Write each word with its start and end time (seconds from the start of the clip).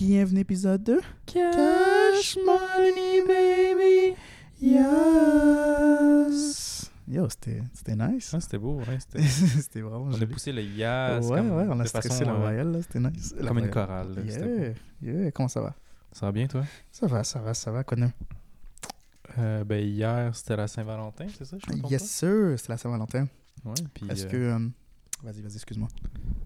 Bienvenue 0.00 0.40
épisode 0.40 0.82
2. 0.82 0.98
Cash 1.26 2.38
money 2.46 3.20
baby. 3.26 4.16
Yes. 4.58 6.00
Yo, 7.06 7.28
c'était 7.28 7.62
c'était 7.74 7.96
nice. 7.96 8.32
Ah, 8.32 8.40
c'était 8.40 8.56
beau, 8.56 8.78
ouais. 8.78 8.98
C'était... 8.98 9.20
c'était 9.60 9.82
vraiment 9.82 10.06
On 10.06 10.22
a 10.22 10.26
poussé 10.26 10.52
le 10.52 10.62
yes. 10.62 11.26
Ouais, 11.26 11.36
comme, 11.36 11.50
ouais, 11.50 11.66
on 11.68 11.78
a 11.78 11.82
de 11.82 11.88
stressé 11.88 12.08
façon, 12.08 12.24
la 12.24 12.32
euh, 12.32 12.38
voyelle, 12.38 12.70
là, 12.70 12.80
c'était 12.80 13.00
nice. 13.00 13.34
La 13.38 13.48
Comme 13.48 13.58
une 13.58 13.68
voyelle. 13.68 13.86
chorale. 13.86 14.14
là, 14.14 14.22
c'était. 14.26 14.74
Yeah, 15.02 15.12
yeah, 15.12 15.32
comment 15.32 15.48
ça 15.48 15.60
va? 15.60 15.74
Ça 16.12 16.24
va 16.24 16.32
bien, 16.32 16.46
toi? 16.46 16.64
Ça 16.90 17.06
va, 17.06 17.22
ça 17.22 17.40
va, 17.40 17.52
ça 17.52 17.70
va, 17.70 17.84
Connor. 17.84 18.08
Euh, 19.36 19.64
ben, 19.64 19.86
hier, 19.86 20.34
c'était 20.34 20.56
la 20.56 20.66
Saint-Valentin, 20.66 21.26
c'est 21.36 21.44
ça? 21.44 21.58
Je 21.58 21.88
Yes, 21.90 22.08
sir, 22.08 22.54
c'est 22.56 22.70
la 22.70 22.78
Saint-Valentin. 22.78 23.28
Ouais, 23.66 23.74
puis... 23.92 24.08
Est-ce 24.08 24.24
euh, 24.24 24.30
que... 24.30 24.36
euh, 24.36 24.66
Vas-y, 25.22 25.42
vas-y, 25.42 25.54
excuse-moi. 25.54 25.88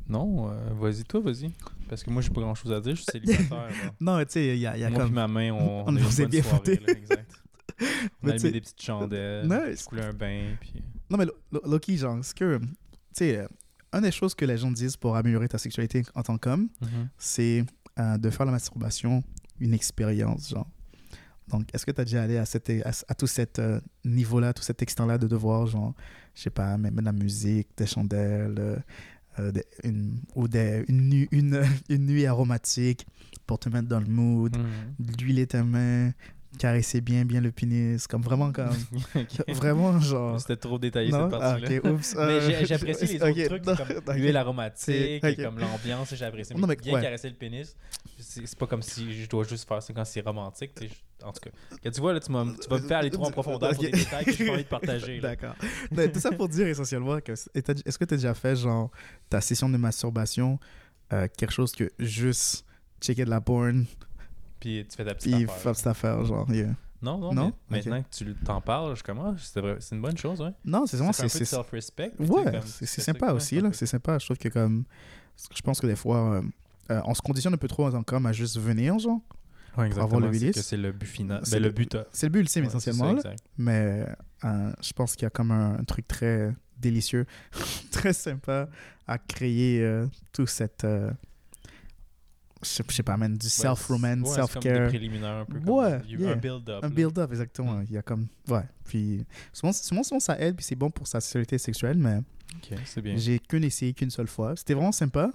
Non, 0.08 0.50
euh, 0.50 0.70
vas-y, 0.78 1.04
toi, 1.04 1.20
vas-y. 1.20 1.50
Parce 1.88 2.02
que 2.02 2.10
moi, 2.10 2.20
j'ai 2.22 2.30
pas 2.30 2.40
grand-chose 2.40 2.72
à 2.72 2.80
dire, 2.80 2.94
je 2.96 3.02
suis 3.02 3.10
célibataire. 3.12 3.68
là. 3.68 3.94
Non, 4.00 4.18
tu 4.24 4.32
sais, 4.32 4.46
il 4.56 4.58
y 4.60 4.66
a, 4.66 4.76
y 4.76 4.84
a 4.84 4.90
Moi 4.90 4.98
comme... 4.98 5.08
puis 5.08 5.14
ma 5.14 5.28
main, 5.28 5.52
on, 5.52 5.84
on 5.86 5.96
a 5.96 5.98
une 6.00 6.04
vous 6.04 6.20
a 6.20 6.24
bonne 6.24 6.30
bien 6.30 6.42
soirée, 6.42 6.80
là, 6.86 6.92
exact. 6.92 7.30
On 8.22 8.26
Mais 8.26 8.32
a 8.32 8.34
mis 8.36 8.52
des 8.52 8.60
petites 8.60 8.80
chandelles, 8.82 9.48
Nice. 9.48 9.82
coulé 9.84 10.02
un 10.02 10.12
bain, 10.12 10.54
puis... 10.60 10.82
Non, 11.10 11.18
mais 11.18 11.24
Lo- 11.26 11.34
Lo- 11.50 11.62
Loki, 11.72 11.96
genre, 11.96 12.18
est-ce 12.18 12.34
que... 12.34 12.58
Tu 12.60 12.66
sais, 13.14 13.38
euh, 13.38 13.48
une 13.92 14.00
des 14.02 14.12
choses 14.12 14.34
que 14.34 14.44
les 14.44 14.56
gens 14.58 14.70
disent 14.70 14.96
pour 14.96 15.16
améliorer 15.16 15.48
ta 15.48 15.58
sexualité 15.58 16.02
en 16.14 16.22
tant 16.22 16.36
qu'homme, 16.38 16.68
Mhm. 16.80 17.08
c'est 17.18 17.64
euh, 17.98 18.16
de 18.18 18.30
faire 18.30 18.46
la 18.46 18.52
masturbation 18.52 19.22
une 19.60 19.72
expérience, 19.74 20.50
genre. 20.50 20.68
Donc, 21.48 21.68
est-ce 21.74 21.84
que 21.84 21.90
tu 21.90 22.00
as 22.00 22.04
déjà 22.04 22.22
allé 22.22 22.38
à, 22.38 22.46
cette, 22.46 22.70
à, 22.70 22.90
à 23.08 23.14
tout 23.14 23.26
cet 23.26 23.58
euh, 23.58 23.80
niveau-là, 24.04 24.52
tout 24.54 24.62
cet 24.62 24.80
extent-là 24.82 25.18
de 25.18 25.26
devoir, 25.26 25.66
genre, 25.66 25.94
je 26.34 26.42
sais 26.42 26.50
pas, 26.50 26.76
mettre 26.78 26.96
de 26.96 27.02
la 27.02 27.12
musique, 27.12 27.68
des 27.76 27.86
chandelles, 27.86 28.54
euh, 28.58 28.76
euh, 29.38 29.52
des- 29.52 29.64
une, 29.82 30.20
ou 30.34 30.48
des, 30.48 30.84
une, 30.88 31.26
une, 31.30 31.62
une 31.90 32.06
nuit 32.06 32.26
aromatique 32.26 33.06
pour 33.46 33.58
te 33.58 33.68
mettre 33.68 33.88
dans 33.88 34.00
le 34.00 34.06
mood, 34.06 34.56
d'huiler 34.98 35.46
ta 35.46 35.62
main, 35.64 36.12
caresser 36.58 37.00
bien, 37.00 37.24
bien 37.24 37.40
le 37.40 37.50
pénis, 37.52 38.06
comme 38.06 38.22
vraiment, 38.22 38.52
comme, 38.52 38.70
vraiment, 39.48 39.98
genre... 40.00 40.40
C'était 40.40 40.56
trop 40.56 40.78
détaillé, 40.78 41.10
Non? 41.10 41.30
cette 41.30 41.40
Ah, 41.42 41.56
partie-là. 41.58 41.90
oups. 41.92 42.14
Mais 42.14 42.20
euh, 42.22 42.40
j'ai- 42.40 42.66
j'apprécie 42.66 43.06
les 43.06 43.14
autres 43.22 43.30
ok, 43.40 43.44
trucs, 43.46 43.66
non, 43.66 43.76
comme 43.76 44.16
l'huile 44.16 44.36
aromatique, 44.36 45.24
et 45.24 45.36
comme 45.36 45.58
l'ambiance, 45.58 46.14
j'apprécie. 46.14 46.54
Non, 46.54 46.60
Mais 46.60 46.66
mais 46.68 46.76
bien 46.76 46.94
ouais. 46.94 47.02
caresser 47.02 47.28
le 47.28 47.34
pénis, 47.36 47.76
c'est 48.18 48.58
pas 48.58 48.66
comme 48.66 48.82
si 48.82 49.22
je 49.22 49.28
dois 49.28 49.44
juste 49.44 49.68
faire 49.68 49.82
ça 49.82 49.92
quand 49.92 50.04
c'est 50.04 50.20
romantique. 50.20 50.72
je- 50.80 51.24
En 51.26 51.32
tout 51.32 51.40
cas, 51.40 51.50
Quand 51.82 51.90
tu 51.90 52.00
vois, 52.00 52.12
là, 52.12 52.20
tu, 52.20 52.30
m'as- 52.32 52.44
tu 52.62 52.68
vas 52.68 52.78
me 52.78 52.86
faire 52.86 52.98
aller 52.98 53.10
trop 53.10 53.24
en 53.26 53.30
profondeur 53.40 53.72
pour 53.74 53.82
des 53.82 53.90
détails 53.90 54.24
que 54.26 54.32
j'ai 54.32 54.46
pas 54.46 54.52
envie 54.52 54.64
de 54.64 54.68
partager. 54.68 55.20
D'accord. 55.20 55.54
Tout 56.12 56.20
ça 56.20 56.32
pour 56.32 56.48
dire 56.48 56.66
essentiellement 56.66 57.20
que 57.20 57.32
est-ce 57.32 57.48
est-ce 57.54 57.98
que 57.98 58.04
tu 58.04 58.14
as 58.14 58.16
déjà 58.16 58.34
fait 58.34 58.56
genre 58.56 58.90
ta 59.30 59.40
session 59.40 59.68
de 59.68 59.76
masturbation 59.76 60.58
euh, 61.12 61.28
quelque 61.36 61.52
chose 61.52 61.72
que 61.72 61.90
juste 61.98 62.64
checker 63.00 63.24
de 63.24 63.30
la 63.30 63.40
porn 63.40 63.84
Puis 64.64 64.86
tu 64.88 64.96
fais 64.96 65.04
ta 65.04 65.14
petite 65.14 65.32
puis 65.32 65.44
affaire. 65.44 65.56
faire 65.58 65.76
cette 65.76 65.86
affaire 65.88 66.24
genre 66.24 66.50
yeah. 66.50 66.74
Non, 67.02 67.18
non, 67.18 67.34
Non? 67.34 67.52
mais 67.68 67.80
Ok. 67.80 67.84
maintenant 67.86 68.02
que 68.02 68.08
tu 68.16 68.34
t'en 68.44 68.60
parles, 68.62 68.96
je 68.96 69.02
commence. 69.02 69.50
C'est 69.52 69.60
vrai- 69.60 69.76
c'est 69.80 69.94
une 69.94 70.00
bonne 70.00 70.16
chose, 70.16 70.40
ouais. 70.40 70.52
Non, 70.64 70.86
c'est 70.86 70.96
vraiment 70.96 71.12
Ça 71.12 71.24
fait 71.24 71.26
un 71.26 71.28
c'est 71.28 71.38
peu 71.40 71.44
de 71.44 71.44
c'est 71.44 71.54
self-respect. 71.56 72.12
tu 72.18 72.26
sais, 72.26 72.32
ouais, 72.32 72.44
comme 72.44 72.52
c'est 72.54 72.60
tu 72.60 72.70
c'est 72.70 72.86
fais 72.86 73.00
ça 73.02 73.04
sympa 73.12 73.26
comme 73.26 73.36
aussi 73.36 73.60
là, 73.60 73.70
c'est 73.74 73.86
sympa, 73.86 74.18
je 74.18 74.24
trouve 74.24 74.38
que 74.38 74.48
comme 74.48 74.84
je 75.54 75.60
pense 75.62 75.80
que 75.80 75.86
des 75.86 75.96
fois 75.96 76.36
euh, 76.36 76.42
euh, 76.90 77.00
on 77.04 77.12
se 77.14 77.20
conditionne 77.20 77.52
un 77.52 77.58
peu 77.58 77.68
trop 77.68 77.86
en 77.86 77.90
tant 77.92 78.02
qu'homme 78.02 78.24
à 78.26 78.32
juste 78.32 78.58
venir 78.58 78.98
genre. 78.98 79.20
Ouais, 79.76 79.90
avoir 79.98 80.20
le 80.20 80.28
exactement. 80.28 80.32
C'est 80.32 80.38
bilis. 80.38 80.52
que 80.52 80.60
c'est 80.62 80.76
le 80.78 80.92
but 80.92 81.06
final. 81.06 81.40
C'est 81.44 81.56
Ben, 81.56 81.62
le- 81.62 81.68
le 81.68 81.74
but. 81.74 81.94
euh, 81.94 82.04
C'est 82.12 82.26
le 82.26 82.32
but 82.32 82.40
ultime 82.40 82.62
ouais, 82.62 82.68
essentiellement 82.68 83.16
c'est 83.16 83.22
ça, 83.22 83.32
exact. 83.32 83.44
Mais 83.58 84.06
euh, 84.44 84.72
je 84.80 84.92
pense 84.94 85.14
qu'il 85.16 85.24
y 85.24 85.26
a 85.26 85.30
comme 85.30 85.50
un, 85.50 85.78
un 85.78 85.84
truc 85.84 86.06
très 86.08 86.54
délicieux, 86.78 87.26
très 87.90 88.12
sympa 88.14 88.68
à 89.06 89.18
créer 89.18 89.82
euh, 89.82 90.06
tout 90.32 90.46
cette. 90.46 90.84
euh, 90.84 91.10
je 92.64 92.82
sais- 92.94 93.02
pas, 93.02 93.16
man, 93.16 93.36
du 93.36 93.48
self-romance, 93.48 94.28
ouais, 94.28 94.34
self-care. 94.34 94.88
préliminaires 94.88 95.36
un 95.36 95.44
peu. 95.44 95.60
comme- 95.60 95.68
Ouais, 95.68 96.00
yeah. 96.08 96.30
Un 96.32 96.36
build-up. 96.36 96.84
Un 96.84 96.90
build-up, 96.90 97.30
exactement. 97.30 97.74
Mm. 97.74 97.86
Il 97.88 97.94
y 97.94 97.98
a 97.98 98.02
comme. 98.02 98.26
Ouais. 98.48 98.62
Puis 98.84 99.24
souvent, 99.52 99.72
souvent, 99.72 100.20
ça 100.20 100.38
aide, 100.40 100.56
puis 100.56 100.64
c'est 100.64 100.74
bon 100.76 100.90
pour 100.90 101.06
sa 101.06 101.20
sexualité 101.20 101.58
sexuelle, 101.58 101.98
mais 101.98 102.18
Ok, 102.56 102.78
c'est 102.84 103.00
bien. 103.02 103.16
j'ai 103.16 103.38
qu'une 103.38 103.64
essayé 103.64 103.92
qu'une 103.92 104.10
seule 104.10 104.28
fois. 104.28 104.54
C'était 104.56 104.74
vraiment 104.74 104.92
sympa, 104.92 105.30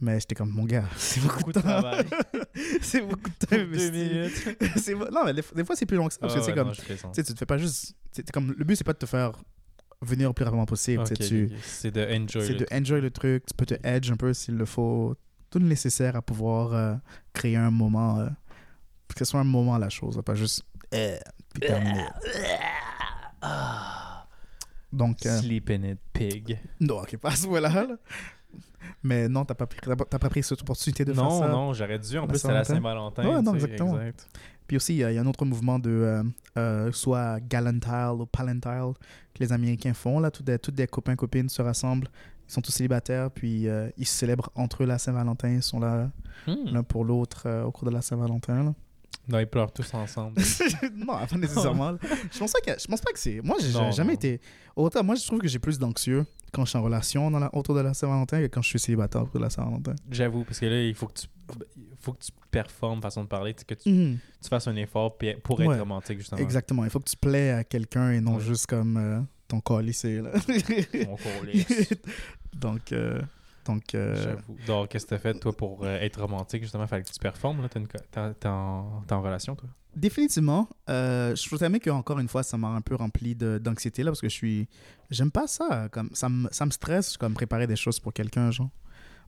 mais 0.00 0.20
j'étais 0.20 0.34
comme, 0.34 0.50
mon 0.50 0.64
gars, 0.64 0.84
c'est 0.96 1.20
beaucoup, 1.20 1.38
Beaucoup 1.38 1.52
de 1.52 1.60
travail. 1.60 2.04
c'est 2.82 3.00
beaucoup 3.00 3.30
de 3.30 3.46
temps. 3.46 3.56
Deux 3.56 3.90
minutes. 3.90 4.58
Non, 5.12 5.24
mais 5.24 5.34
des, 5.34 5.64
fois, 5.64 5.76
c'est 5.76 5.86
plus 5.86 5.96
long 5.96 6.06
que 6.08 6.14
ça, 6.14 6.20
parce 6.20 6.34
que 6.34 6.40
c'est 6.40 6.48
ouais, 6.48 6.54
comme. 6.54 6.68
non. 6.68 7.12
Tu 7.12 7.22
te 7.22 7.34
fais 7.38 7.46
pas 7.46 7.58
juste. 7.58 7.94
comme, 8.32 8.54
le 8.56 8.64
but, 8.64 8.76
c'est 8.76 8.84
pas 8.84 8.92
de 8.92 8.98
te 8.98 9.06
faire 9.06 9.32
venir 10.02 10.28
le 10.28 10.34
plus 10.34 10.44
rapidement 10.44 10.66
possible. 10.66 11.04
C'est 11.06 11.90
de 11.90 12.04
enjoy. 12.04 12.46
C'est 12.46 12.54
de 12.54 12.66
enjoy 12.72 13.00
le 13.00 13.10
truc. 13.10 13.44
Tu 13.46 13.54
peux 13.54 13.66
te 13.66 13.74
edge 13.82 14.10
un 14.10 14.16
peu 14.16 14.32
s'il 14.34 14.56
le 14.56 14.64
faut. 14.66 15.16
Tout 15.50 15.58
le 15.58 15.66
nécessaire 15.66 16.16
à 16.16 16.22
pouvoir 16.22 16.72
euh, 16.72 16.94
créer 17.32 17.56
un 17.56 17.70
moment. 17.70 18.18
euh, 18.20 18.28
que 19.08 19.18
ce 19.20 19.24
soit 19.24 19.40
un 19.40 19.44
moment 19.44 19.74
à 19.74 19.78
la 19.78 19.88
chose, 19.88 20.20
pas 20.24 20.34
juste. 20.34 20.62
euh, 20.92 21.16
puis 21.54 21.60
terminer. 21.68 22.06
Donc, 24.92 25.26
euh, 25.26 25.38
Sleep 25.40 25.70
in 25.70 25.82
it, 25.82 25.98
pig. 26.12 26.58
non, 26.80 27.00
ok, 27.02 27.16
pas 27.18 27.30
à 27.30 27.36
ce 27.36 27.46
moment-là. 27.46 27.68
là. 27.86 27.96
Mais 29.02 29.28
non, 29.28 29.44
t'as 29.44 29.54
pas, 29.54 29.66
pris- 29.66 29.78
t'as 29.82 29.96
pas- 29.96 30.04
t'as 30.04 30.18
pas 30.18 30.28
pris 30.28 30.42
cette 30.42 30.60
opportunité 30.62 31.04
de 31.04 31.12
faire 31.12 31.22
Non, 31.24 31.40
ça. 31.40 31.48
non, 31.48 31.72
j'aurais 31.72 31.98
dû. 31.98 32.16
En 32.18 32.22
La 32.22 32.28
plus, 32.28 32.38
c'était 32.38 32.54
la 32.54 32.64
Saint-Valentin. 32.64 33.26
Ouais, 33.28 33.42
non, 33.42 33.54
exactement. 33.54 33.98
exact. 34.00 34.28
Puis 34.66 34.76
aussi, 34.76 34.94
il 34.94 34.98
y, 34.98 35.04
a 35.04 35.08
un 35.20 35.26
autre 35.26 35.44
mouvement 35.44 35.78
de 35.78 36.24
euh, 36.56 36.92
soit 36.92 37.38
galantile 37.40 38.16
ou 38.18 38.26
palantile 38.26 38.94
que 39.34 39.40
les 39.40 39.52
Américains 39.52 39.94
font. 39.94 40.18
Là, 40.18 40.30
tous 40.30 40.42
des, 40.42 40.58
toutes 40.58 40.74
des 40.74 40.86
copains, 40.88 41.14
copines 41.14 41.48
se 41.48 41.62
rassemblent. 41.62 42.08
Ils 42.48 42.52
sont 42.52 42.60
tous 42.60 42.72
célibataires, 42.72 43.30
puis 43.30 43.68
euh, 43.68 43.88
ils 43.96 44.06
se 44.06 44.14
célèbrent 44.16 44.50
entre 44.54 44.82
eux 44.82 44.86
la 44.86 44.98
Saint-Valentin. 44.98 45.48
Ils 45.50 45.62
sont 45.62 45.80
là 45.80 46.10
Hmm. 46.46 46.54
l'un 46.66 46.82
pour 46.82 47.04
l'autre 47.04 47.44
euh, 47.46 47.64
au 47.64 47.72
cours 47.72 47.88
de 47.88 47.94
la 47.94 48.02
Saint-Valentin. 48.02 48.62
là. 48.62 48.74
Non, 49.28 49.38
ils 49.40 49.46
pleurent 49.46 49.72
tous 49.72 49.92
ensemble. 49.94 50.40
non, 50.94 51.06
pas 51.26 51.36
nécessairement. 51.36 51.96
je 52.30 52.38
pense 52.38 52.52
pas 52.52 52.60
que, 52.74 52.78
je 52.80 52.86
pense 52.86 53.00
pas 53.00 53.10
que 53.12 53.18
c'est. 53.18 53.40
Moi, 53.42 53.56
j'ai 53.60 53.72
Non, 53.72 53.90
jamais 53.90 54.10
non. 54.12 54.14
été. 54.14 54.40
Autant, 54.76 55.02
moi, 55.02 55.14
je 55.16 55.26
trouve 55.26 55.40
que 55.40 55.48
j'ai 55.48 55.58
plus 55.58 55.78
d'anxieux 55.78 56.24
quand 56.52 56.64
je 56.64 56.70
suis 56.70 56.78
en 56.78 56.82
relation 56.82 57.30
dans 57.30 57.38
la, 57.40 57.52
autour 57.54 57.74
de 57.74 57.80
la 57.80 57.94
Saint-Valentin 57.94 58.40
que 58.42 58.46
quand 58.46 58.62
je 58.62 58.68
suis 58.68 58.78
célibataire 58.78 59.22
autour 59.22 59.38
de 59.40 59.44
la 59.44 59.50
Saint-Valentin. 59.50 59.94
J'avoue, 60.10 60.44
parce 60.44 60.60
que 60.60 60.66
là, 60.66 60.80
il 60.82 60.94
faut 60.94 61.06
que 61.08 61.14
tu, 61.20 61.26
il 61.76 61.82
faut 61.98 62.12
que 62.12 62.22
tu 62.22 62.30
performes, 62.50 63.00
façon 63.02 63.22
de 63.24 63.28
parler, 63.28 63.54
que 63.54 63.74
tu, 63.74 63.90
Mhm. 63.90 64.18
tu 64.42 64.48
fasses 64.48 64.68
un 64.68 64.76
effort 64.76 65.16
pour 65.42 65.60
être 65.62 65.68
Ouais. 65.70 65.78
romantique, 65.80 66.18
justement. 66.18 66.40
Exactement. 66.40 66.84
Il 66.84 66.90
faut 66.90 67.00
que 67.00 67.08
tu 67.10 67.16
plais 67.16 67.50
à 67.50 67.64
quelqu'un 67.64 68.10
et 68.12 68.20
non 68.20 68.34
Ouais. 68.36 68.40
juste 68.40 68.66
comme 68.66 68.96
euh, 68.98 69.20
ton 69.48 69.78
lycée 69.78 70.20
là. 70.20 70.30
Mon 71.06 71.16
colisse. 71.16 71.92
donc, 72.54 72.92
euh, 72.92 73.20
donc 73.64 73.94
euh, 73.94 74.22
J'avoue. 74.22 74.56
Donc, 74.66 74.88
qu'est-ce 74.88 75.04
que 75.06 75.10
t'as 75.10 75.18
fait, 75.18 75.34
toi, 75.34 75.56
pour 75.56 75.84
euh, 75.84 75.98
être 76.00 76.20
romantique, 76.20 76.62
justement? 76.62 76.86
Fallait 76.86 77.02
que 77.02 77.08
tu 77.10 77.18
performes, 77.18 77.62
là? 77.62 77.68
T'es 77.68 77.78
une 77.80 77.88
en, 78.48 79.02
en 79.10 79.22
relation, 79.22 79.54
toi? 79.56 79.68
définitivement, 79.96 80.68
euh, 80.90 81.34
je 81.34 81.46
trouve 81.46 81.58
que 81.80 81.90
encore 81.90 82.18
une 82.18 82.28
fois, 82.28 82.42
ça 82.42 82.58
m'a 82.58 82.68
un 82.68 82.82
peu 82.82 82.94
rempli 82.94 83.34
de- 83.34 83.58
d'anxiété 83.58 84.02
là 84.02 84.10
parce 84.10 84.20
que 84.20 84.28
je 84.28 84.34
suis, 84.34 84.68
j'aime 85.10 85.30
pas 85.30 85.46
ça. 85.46 85.88
Comme 85.90 86.10
ça 86.12 86.28
me, 86.28 86.48
ça 86.52 86.66
me 86.66 86.70
stresse 86.70 87.16
comme 87.16 87.34
préparer 87.34 87.66
des 87.66 87.76
choses 87.76 87.98
pour 87.98 88.12
quelqu'un, 88.12 88.50
genre. 88.50 88.68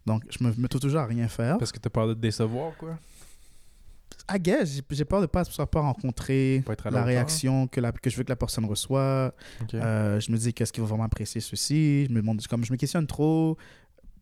Donc, 0.06 0.24
je 0.30 0.44
me, 0.44 0.52
me 0.56 0.68
trouve 0.68 0.82
toujours 0.82 1.00
à 1.00 1.06
rien 1.06 1.26
faire. 1.28 1.58
Parce 1.58 1.72
que 1.72 1.78
t'as 1.78 1.90
peur 1.90 2.06
de 2.06 2.14
te 2.14 2.18
décevoir, 2.20 2.76
quoi? 2.76 2.98
I 4.30 4.38
guess, 4.38 4.80
j'ai- 4.90 5.04
peur 5.04 5.20
de 5.20 5.26
pas, 5.26 5.44
pas, 5.44 5.66
pas 5.66 5.80
rencontrer 5.80 6.62
Pas 6.66 6.90
la 6.90 7.02
réaction 7.04 7.66
que, 7.66 7.80
la, 7.80 7.92
que 7.92 8.10
je 8.10 8.16
veux 8.16 8.24
que 8.24 8.28
la 8.28 8.36
personne 8.36 8.64
reçoit. 8.66 9.34
Euh, 9.74 10.20
je 10.20 10.30
me 10.30 10.36
dis 10.36 10.52
qu'est-ce 10.52 10.72
qu'il 10.72 10.82
va 10.82 10.88
vraiment 10.88 11.04
apprécier 11.04 11.40
ceci? 11.40 12.06
Je 12.06 12.10
me 12.10 12.16
demande, 12.16 12.44
comme 12.46 12.64
je 12.64 12.72
me 12.72 12.76
questionne 12.76 13.06
trop, 13.06 13.56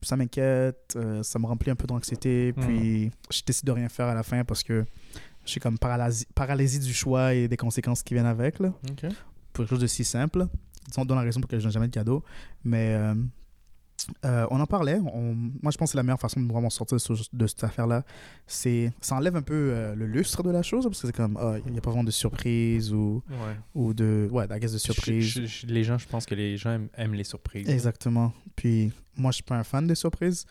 ça 0.02 0.16
m'inquiète, 0.16 0.94
euh, 0.96 1.22
ça 1.22 1.38
me 1.38 1.46
remplit 1.46 1.70
un 1.70 1.76
peu 1.76 1.86
d'anxiété. 1.86 2.54
Hmm. 2.56 2.60
Puis 2.60 3.10
je 3.30 3.42
décide 3.44 3.66
de 3.66 3.72
rien 3.72 3.88
faire 3.88 4.06
à 4.06 4.14
la 4.14 4.22
fin 4.22 4.44
parce 4.44 4.62
que 4.62 4.84
je 5.44 5.50
suis 5.50 5.60
comme 5.60 5.78
paralysie, 5.78 6.26
paralysie 6.34 6.78
du 6.80 6.92
choix 6.92 7.34
et 7.34 7.48
des 7.48 7.56
conséquences 7.56 8.02
qui 8.02 8.14
viennent 8.14 8.26
avec. 8.26 8.58
Là, 8.60 8.72
pour 9.52 9.64
quelque 9.64 9.70
chose 9.70 9.80
de 9.80 9.86
si 9.86 10.04
simple. 10.04 10.46
Disons, 10.88 11.04
dans 11.04 11.16
la 11.16 11.22
raison 11.22 11.40
pour 11.40 11.48
laquelle 11.48 11.60
je 11.60 11.66
n'ai 11.66 11.72
jamais 11.72 11.88
de 11.88 11.92
cadeau. 11.94 12.22
Mais 12.64 12.94
euh, 12.94 13.14
euh, 14.24 14.46
on 14.50 14.60
en 14.60 14.66
parlait. 14.66 14.98
On- 15.12 15.34
moi, 15.62 15.70
je 15.72 15.76
pense 15.78 15.92
que 15.92 15.96
la 15.96 16.02
meilleure 16.02 16.20
façon 16.20 16.40
de 16.40 16.50
vraiment 16.52 16.70
sortir 16.70 16.98
de 17.32 17.46
cette 17.46 17.64
affaire-là. 17.64 18.04
C'est, 18.46 18.92
ça 19.00 19.16
enlève 19.16 19.36
un 19.36 19.42
peu 19.42 19.54
euh, 19.72 19.94
le 19.94 20.06
lustre 20.06 20.42
de 20.42 20.50
la 20.50 20.62
chose 20.62 20.84
parce 20.84 21.00
que 21.00 21.06
c'est 21.08 21.12
comme, 21.16 21.36
ah, 21.40 21.56
il 21.66 21.72
n'y 21.72 21.78
a 21.78 21.80
pas 21.80 21.90
vraiment 21.90 22.04
de 22.04 22.10
surprise 22.10 22.92
ou, 22.92 23.22
Ouais. 23.28 23.56
ou 23.74 23.94
de, 23.94 24.28
ouais, 24.30 24.46
la 24.46 24.58
de 24.58 24.68
surprise. 24.78 25.24
Je- 25.24 25.42
je- 25.42 25.46
je- 25.46 25.66
les 25.66 25.84
gens, 25.84 25.98
je 25.98 26.06
pense 26.08 26.26
que 26.26 26.34
les 26.34 26.56
gens 26.56 26.72
aiment, 26.72 26.88
aiment 26.96 27.14
les 27.14 27.24
surprises. 27.24 27.68
Exactement. 27.68 28.32
Puis 28.54 28.92
moi, 29.16 29.30
je 29.30 29.36
suis 29.36 29.44
pas 29.44 29.56
un 29.56 29.64
fan 29.64 29.86
des 29.86 29.94
surprises. 29.94 30.46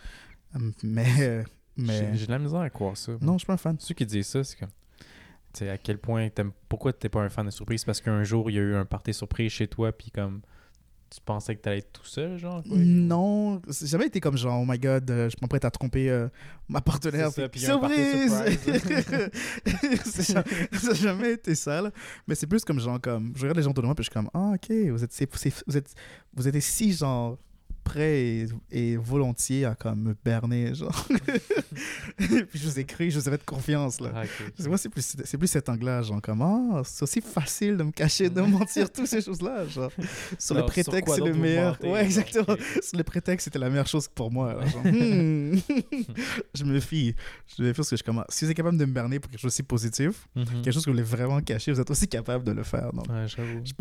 Mais. 0.84 1.44
mais... 1.78 2.16
J'ai 2.16 2.26
de 2.28 2.32
la 2.32 2.40
misère 2.40 2.60
à 2.62 2.70
croire 2.70 2.96
ça. 2.98 3.14
Non, 3.22 3.34
je 3.34 3.40
suis 3.40 3.46
pas 3.48 3.54
un 3.54 3.58
fan. 3.58 3.76
Ceux 3.80 3.94
qui 3.94 4.06
disent 4.06 4.28
ça, 4.28 4.44
c'est 4.44 4.58
comme. 4.58 4.70
Tu 5.54 5.60
sais, 5.60 5.70
à 5.70 5.78
quel 5.78 5.98
point. 5.98 6.30
Pourquoi 6.70 6.94
t'es 6.94 7.10
pas 7.10 7.22
un 7.22 7.30
fan 7.30 7.46
de 7.46 7.52
surprise 7.52 7.84
Parce 7.86 8.02
qu'un 8.02 8.24
jour, 8.24 8.50
il 8.50 8.56
y 8.56 8.60
a 8.60 8.62
eu 8.62 8.76
un 8.76 8.86
party 8.86 9.14
surprise 9.14 9.52
chez 9.52 9.68
toi, 9.68 9.92
puis 9.92 10.12
comme. 10.12 10.42
Tu 11.10 11.20
pensais 11.24 11.56
que 11.56 11.62
t'allais 11.62 11.78
être 11.78 11.92
tout 11.94 12.06
seul, 12.06 12.38
genre 12.38 12.62
quoi? 12.64 12.78
Non, 12.78 13.62
c'est 13.70 13.88
jamais 13.88 14.08
été 14.08 14.20
comme 14.20 14.38
genre, 14.38 14.62
oh 14.62 14.66
my 14.68 14.78
god, 14.78 15.10
euh, 15.10 15.30
je 15.30 15.36
m'apprête 15.42 15.64
à 15.64 15.72
tromper 15.72 16.10
euh, 16.10 16.28
ma 16.68 16.82
partenaire. 16.82 17.30
C'est 17.32 17.42
ça, 17.44 17.50
puis 17.50 17.62
surprise! 17.62 18.34
Ça 20.06 20.44
n'a 20.90 20.94
jamais 20.94 21.34
été 21.34 21.56
ça, 21.56 21.82
là. 21.82 21.92
Mais 22.28 22.36
c'est 22.36 22.48
plus 22.48 22.64
comme 22.66 22.80
genre, 22.80 23.00
comme, 23.00 23.34
je 23.36 23.42
regarde 23.44 23.58
les 23.58 23.64
gens 23.64 23.70
autour 23.72 23.84
de 23.84 23.88
moi, 23.88 23.96
puis 23.96 24.04
je 24.04 24.10
suis 24.10 24.14
comme, 24.14 24.30
ah, 24.34 24.54
ok, 24.56 24.72
vous 24.92 25.04
êtes, 25.04 25.12
c'est- 25.14 25.34
c'est- 25.38 25.64
vous 25.68 25.78
êtes, 25.78 25.94
vous 26.34 26.48
êtes 26.48 26.60
si 26.62 26.92
genre 26.94 27.38
prêt 27.86 28.20
et, 28.22 28.48
et 28.72 28.98
volontiers 28.98 29.64
à 29.66 29.76
comme 29.76 30.02
me 30.02 30.16
berner, 30.26 30.74
genre. 30.76 31.08
puis 32.18 32.60
je 32.60 32.68
vous 32.68 32.80
ai 32.80 32.84
cru, 32.86 33.10
je 33.12 33.20
vous 33.20 33.28
ai 33.28 33.32
fait 33.32 33.46
confiance, 33.46 34.00
là. 34.02 34.12
Ah, 34.16 34.24
Moi, 34.68 34.78
c'est 34.78 34.90
plus, 34.90 35.16
plus 35.38 35.48
cet 35.48 35.70
angle-là, 35.70 36.02
genre, 36.02 36.22
comment 36.22 36.84
c'est 36.84 37.04
aussi 37.04 37.22
facile 37.22 37.78
de 37.78 37.84
me 37.84 37.92
cacher, 37.92 38.30
de 38.30 38.42
mentir, 38.42 38.92
toutes 38.92 39.08
ces 39.08 39.22
choses-là, 39.22 39.66
genre. 39.68 39.92
Sur 40.40 40.56
le 40.56 40.60
Alors, 40.62 40.70
prétexte, 40.72 41.16
c'est 41.16 41.22
le 41.22 41.34
meilleur. 41.34 41.74
mentez, 41.74 41.92
Ouais, 41.92 42.04
exactement. 42.04 42.56
Sur 42.82 42.98
le 42.98 43.04
prétexte, 43.04 43.46
c'était 43.46 43.60
la 43.60 43.70
meilleure 43.70 43.88
chose 43.88 44.08
pour 44.08 44.32
moi. 44.32 44.54
là, 44.54 44.66
genre, 44.66 44.84
hmm. 44.86 45.60
je 46.54 46.64
me 46.64 46.80
fie. 46.80 47.16
Je 47.58 47.64
me 47.64 47.70
fie 47.72 47.78
parce 47.78 47.90
que 47.90 47.98
je 47.98 48.04
commence. 48.04 48.26
Si 48.30 48.46
vous 48.46 48.52
êtes 48.52 48.58
capable 48.58 48.78
de 48.78 48.86
me 48.86 48.92
berner 48.92 49.20
pour 49.20 49.30
quelque 49.32 49.40
chose 49.42 49.54
aussi 49.54 49.64
positif, 49.64 50.28
Mhm. 50.36 50.46
quelque 50.64 50.72
chose 50.72 50.84
que 50.86 50.90
vous 50.90 50.96
voulez 50.96 51.04
vraiment 51.08 51.40
cacher, 51.42 51.72
vous 51.72 51.80
êtes 51.80 51.90
aussi 51.92 52.08
capable 52.08 52.44
de 52.44 52.52
le 52.52 52.64
faire. 52.64 52.92
Donc, 52.94 53.06
Ouais, 53.10 53.26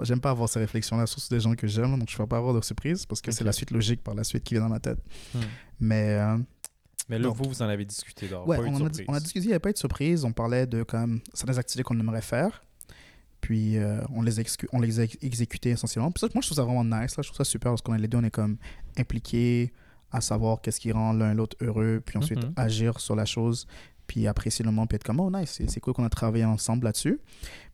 j'aime 0.02 0.20
pas 0.20 0.30
avoir 0.30 0.48
ces 0.48 0.58
réflexions-là, 0.60 1.06
surtout 1.06 1.28
des 1.34 1.40
gens 1.40 1.54
que 1.54 1.66
j'aime, 1.66 1.98
donc 1.98 2.08
je 2.10 2.14
ne 2.14 2.18
vais 2.22 2.26
pas 2.28 2.36
avoir 2.36 2.54
de 2.54 2.60
surprise 2.60 3.06
parce 3.06 3.20
que 3.20 3.30
c'est 3.32 3.44
la 3.44 3.52
suite 3.52 3.70
logique 3.70 3.93
par 4.02 4.14
la 4.14 4.24
suite 4.24 4.44
qui 4.44 4.54
vient 4.54 4.62
dans 4.64 4.68
ma 4.68 4.80
tête. 4.80 4.98
Hmm. 5.34 5.38
Mais 5.80 6.14
euh, 6.18 6.38
Mais 7.08 7.18
là, 7.18 7.24
Donc- 7.28 7.36
vous, 7.36 7.44
vous 7.50 7.62
en 7.62 7.66
avez 7.68 7.84
discuté 7.84 8.28
d'or. 8.28 8.46
ouais, 8.48 8.56
pas 8.56 8.62
on, 8.64 8.76
a, 8.86 8.90
on 9.08 9.14
a 9.14 9.20
discuté, 9.20 9.40
il 9.44 9.46
n'y 9.48 9.52
avait 9.52 9.58
pas 9.58 9.70
eu 9.70 9.74
de 9.74 9.78
surprise, 9.78 10.24
on 10.24 10.32
parlait 10.32 10.66
de 10.66 10.82
quand 10.82 11.00
même 11.00 11.20
certaines 11.34 11.58
activités 11.58 11.82
qu'on 11.82 11.98
aimerait 12.00 12.22
faire. 12.22 12.62
Puis 13.40 13.76
euh, 13.76 14.00
on 14.14 14.22
les, 14.22 14.32
on 14.72 14.80
les 14.80 15.00
a 15.00 15.02
ex- 15.04 15.18
exécutait 15.20 15.70
essentiellement. 15.70 16.10
Puis 16.10 16.20
ça, 16.20 16.28
moi, 16.34 16.40
je 16.40 16.46
trouve 16.48 16.56
ça 16.56 16.62
vraiment 16.64 16.82
nice. 16.84 17.16
Là. 17.16 17.22
Je 17.22 17.28
trouve 17.28 17.36
ça 17.36 17.44
super 17.44 17.72
parce 17.72 17.82
qu'on 17.82 17.94
est 17.94 17.98
les 17.98 18.08
deux, 18.08 18.16
on 18.18 18.24
est 18.24 18.30
comme 18.30 18.56
impliqués 18.96 19.72
à 20.12 20.20
savoir 20.22 20.60
qu'est-ce 20.62 20.80
qui 20.80 20.92
rend 20.92 21.12
l'un 21.12 21.34
l'autre 21.34 21.56
heureux, 21.60 22.00
puis 22.04 22.16
ensuite 22.18 22.42
Mhm. 22.42 22.52
agir 22.56 23.00
sur 23.00 23.16
la 23.16 23.24
chose, 23.26 23.66
puis 24.06 24.26
apprécier 24.26 24.64
le 24.64 24.70
moment, 24.70 24.86
puis 24.86 24.96
être 24.96 25.04
comme, 25.04 25.20
oh 25.20 25.30
nice, 25.30 25.60
c'est- 25.66 25.80
cool 25.80 25.92
qu'on 25.92 26.04
a 26.04 26.08
travaillé 26.08 26.44
ensemble 26.44 26.84
là-dessus. 26.84 27.18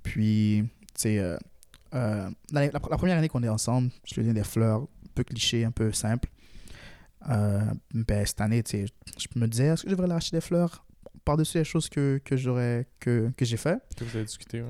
Puis, 0.02 0.64
tu 0.94 1.02
sais, 1.02 1.18
euh, 1.18 1.36
euh, 1.94 2.30
la, 2.52 2.66
la- 2.66 2.72
la 2.72 2.80
première 2.80 3.18
année 3.18 3.28
qu'on 3.28 3.42
est 3.42 3.48
ensemble, 3.48 3.90
je 4.04 4.14
lui 4.14 4.22
ai 4.22 4.24
donné 4.24 4.40
des 4.40 4.46
fleurs, 4.46 4.88
peu 5.20 5.24
cliché, 5.24 5.64
un 5.64 5.70
peu 5.70 5.92
simple. 5.92 6.28
Euh, 7.28 7.60
ben, 7.92 8.24
cette 8.24 8.40
année, 8.40 8.62
tu 8.62 8.70
sais, 8.70 8.86
je 9.18 9.38
me 9.38 9.46
disais, 9.46 9.66
est-ce 9.66 9.82
que 9.82 9.90
je 9.90 9.94
devrais 9.94 10.10
acheter 10.14 10.36
des 10.36 10.40
fleurs 10.40 10.84
par-dessus 11.24 11.58
les 11.58 11.64
choses 11.64 11.88
que, 11.90 12.18
que 12.24 12.34
j'aurais 12.36 12.86
que, 12.98 13.30
que 13.36 13.44
j'ai 13.44 13.58
fait? 13.58 13.78
Que 13.96 14.04
vous 14.04 14.16
avez 14.16 14.24
discuté, 14.24 14.62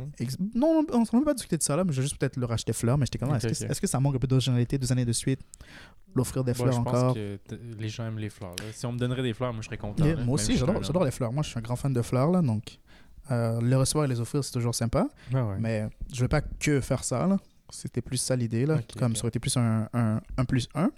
Non, 0.54 0.84
on 0.92 1.04
s'en 1.04 1.18
même 1.18 1.24
pas 1.24 1.34
discuté 1.34 1.56
de 1.56 1.62
ça 1.62 1.76
là, 1.76 1.84
mais 1.84 1.92
je 1.92 1.98
vais 1.98 2.02
juste 2.02 2.18
peut-être 2.18 2.36
leur 2.36 2.50
acheter 2.50 2.72
des 2.72 2.76
fleurs. 2.78 2.98
Mais 2.98 3.06
j'étais 3.06 3.18
comme, 3.18 3.30
ah, 3.32 3.36
Ok, 3.36 3.44
est-ce 3.44 3.60
que, 3.60 3.64
ok. 3.66 3.70
est-ce 3.70 3.80
que 3.80 3.86
ça 3.86 4.00
manque 4.00 4.16
un 4.16 4.18
peu 4.18 4.26
d'originalité 4.26 4.78
deux 4.78 4.90
années 4.90 5.04
de 5.04 5.12
suite? 5.12 5.40
L'offrir 6.16 6.42
des 6.42 6.54
fleurs 6.54 6.72
je 6.72 6.78
encore 6.78 7.14
pense 7.14 7.14
que 7.14 7.38
les 7.78 7.88
gens 7.88 8.04
aiment 8.08 8.18
les 8.18 8.30
fleurs. 8.30 8.50
là. 8.58 8.64
Si 8.72 8.84
on 8.84 8.90
me 8.92 8.98
donnerait 8.98 9.22
des 9.22 9.32
fleurs, 9.32 9.52
moi, 9.52 9.62
je 9.62 9.66
serais 9.66 9.78
content. 9.78 10.04
Yeah, 10.04 10.16
là, 10.16 10.24
Moi 10.24 10.34
aussi, 10.34 10.56
j'adore 10.56 11.04
les 11.04 11.12
fleurs. 11.12 11.32
Moi, 11.32 11.44
je 11.44 11.50
suis 11.50 11.58
un 11.58 11.62
grand 11.62 11.76
fan 11.76 11.92
de 11.92 12.02
fleurs 12.02 12.32
là, 12.32 12.42
donc 12.42 12.78
euh, 13.30 13.60
les 13.62 13.76
recevoir 13.76 14.06
et 14.06 14.08
les 14.08 14.18
offrir, 14.18 14.42
c'est 14.42 14.50
toujours 14.50 14.74
sympa. 14.74 15.06
Ouais. 15.32 15.40
Mais 15.60 15.88
je 16.12 16.20
vais 16.22 16.28
pas 16.28 16.40
que 16.40 16.80
faire 16.80 17.04
ça 17.04 17.28
là. 17.28 17.36
C'était 17.72 18.02
plus 18.02 18.16
ça 18.18 18.36
l'idée 18.36 18.66
là. 18.66 18.80
Comme 18.98 19.14
ça 19.16 19.22
aurait 19.22 19.28
été 19.28 19.38
plus 19.40 19.56
un, 19.56 19.88
un, 19.92 20.20
un 20.36 20.44
plus 20.44 20.68
un. 20.74 20.90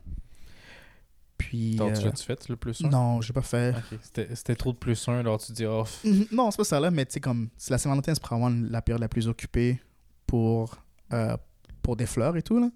Puis. 1.38 1.76
T'as 1.76 1.84
euh, 1.86 2.10
tu 2.12 2.24
fait 2.24 2.48
le 2.48 2.56
plus 2.56 2.84
un? 2.84 2.88
non, 2.88 3.20
j'ai 3.20 3.32
pas 3.32 3.42
fait. 3.42 3.74
Ok. 3.76 3.98
C'était 4.02 4.34
c'était 4.34 4.54
trop 4.54 4.72
de 4.72 4.76
plus 4.78 5.08
un, 5.08 5.18
alors 5.18 5.38
tu 5.38 5.52
dis, 5.52 5.66
oh, 5.66 5.82
f- 5.84 6.08
Mhm. 6.08 6.26
Non, 6.32 6.50
c'est 6.50 6.58
pas 6.58 6.64
ça 6.64 6.80
là, 6.80 6.90
mais 6.90 7.04
tu 7.06 7.14
sais, 7.14 7.20
comme 7.20 7.48
c'est 7.56 7.70
la 7.72 7.78
Saint-Valentin, 7.78 8.14
c'est 8.14 8.22
probablement 8.22 8.66
la 8.70 8.82
période 8.82 9.00
la 9.00 9.08
plus 9.08 9.26
occupée 9.28 9.80
pour, 10.26 10.76
euh, 11.12 11.36
pour 11.82 11.96
des 11.96 12.06
fleurs 12.06 12.36
et 12.36 12.42
tout 12.42 12.58
là. 12.60 12.70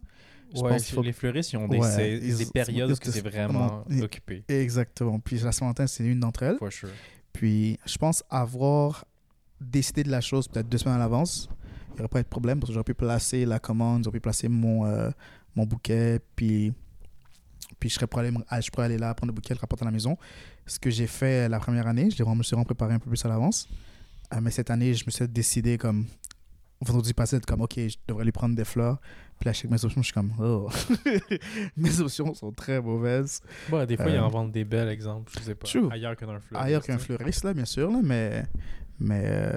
Je 0.54 0.60
ouais, 0.62 0.70
pense 0.70 0.84
qu'il 0.84 0.94
faut- 0.94 1.02
les 1.02 1.12
fleuristes, 1.12 1.52
ils 1.52 1.56
ont 1.58 1.69
des, 1.69 1.78
Ouais, 1.78 1.90
c'est- 1.90 2.19
ils- 2.19 2.37
des 2.38 2.46
périodes 2.46 2.90
où 2.90 2.94
c'est 3.02 3.20
vraiment 3.20 3.84
occupé. 4.00 4.44
Exactement. 4.48 5.19
Puis 5.20 5.38
la 5.38 5.52
Saint-Valentin, 5.52 5.87
c'est 5.87 6.04
une 6.04 6.20
d'entre 6.20 6.43
elles. 6.44 6.58
For 6.58 6.72
sure. 6.72 6.88
Puis 7.32 7.78
je 7.84 7.98
pense 7.98 8.25
avoir 8.31 9.04
décidé 9.60 10.02
de 10.02 10.10
la 10.10 10.20
chose 10.20 10.48
peut-être 10.48 10.69
deux 10.69 10.78
semaines 10.78 10.96
à 10.96 10.98
l'avance, 10.98 11.48
il 11.96 12.00
n'y 12.00 12.04
aurait 12.04 12.08
pas 12.08 12.22
de 12.22 12.28
problème 12.28 12.60
parce 12.60 12.69
que 12.69 12.75
j'aurais 12.75 12.84
pu 12.84 12.94
placer 12.94 13.46
la 13.46 13.58
commande, 13.58 14.04
j'aurais 14.04 14.19
pu 14.19 14.20
placer 14.20 14.48
mon, 14.48 14.84
euh, 14.84 15.10
mon 15.54 15.64
bouquet, 15.64 16.20
puis, 16.37 16.72
puis 17.81 17.88
je, 17.88 17.94
serais 17.94 18.06
prêt 18.06 18.20
à 18.20 18.25
aller, 18.28 18.37
ah, 18.48 18.60
je 18.60 18.70
pourrais 18.70 18.84
aller 18.84 18.98
là, 18.98 19.14
prendre 19.14 19.32
le 19.32 19.34
bouquet, 19.34 19.54
le 19.54 19.60
rapporter 19.60 19.84
à 19.84 19.87
la 19.87 19.93
maison. 19.93 20.19
Ce 20.66 20.78
que 20.78 20.90
j'ai 20.90 21.06
fait 21.06 21.48
la 21.48 21.58
première 21.58 21.87
année, 21.87 22.10
je, 22.10 22.22
me 22.22 22.43
suis 22.43 22.50
vraiment 22.50 22.64
préparé 22.64 22.94
un 22.94 22.98
peu 22.98 23.08
plus 23.08 23.25
à 23.25 23.28
l'avance. 23.28 23.66
Euh, 24.34 24.40
mais 24.43 24.50
cette 24.50 24.70
année, 24.70 24.93
je 24.93 25.04
me 25.06 25.10
suis 25.10 25.26
décidé 25.26 25.78
comme 25.78 26.06
vendredi 26.81 27.14
passé, 27.14 27.40
comme 27.40 27.62
ok, 27.62 27.75
je 27.76 27.96
devrais 28.06 28.25
lui 28.25 28.32
prendre 28.32 28.54
des 28.54 28.64
fleurs. 28.64 28.98
Puis 29.38 29.46
là, 29.46 29.52
je 29.52 29.66
mes 29.66 29.84
options, 29.84 30.02
je 30.02 30.06
suis 30.06 30.12
comme 30.12 30.32
oh. 30.38 30.69
mes 31.76 32.00
options 32.00 32.34
sont 32.34 32.52
très 32.52 32.81
mauvaises. 32.81 33.40
Bon, 33.70 33.87
des 33.87 33.96
fois, 33.96 34.08
ils 34.10 34.16
Euh, 34.16 34.22
en 34.22 34.28
vendent 34.28 34.52
des 34.52 34.64
belles 34.64 34.88
exemples, 34.88 35.32
je 35.38 35.44
sais 35.44 35.54
pas. 35.54 35.66
True. 35.66 35.88
Ailleurs 35.90 36.16
que 36.16 36.25
dans 36.25 36.32
un 36.32 36.40
fleuriste. 36.40 36.66
ailleurs 36.66 36.82
qu'un 36.82 36.98
fleuriste, 36.98 37.44
là, 37.44 37.54
bien 37.54 37.64
sûr, 37.64 37.90
là, 37.90 38.00
mais, 38.02 38.44
mais 38.98 39.22
euh, 39.25 39.56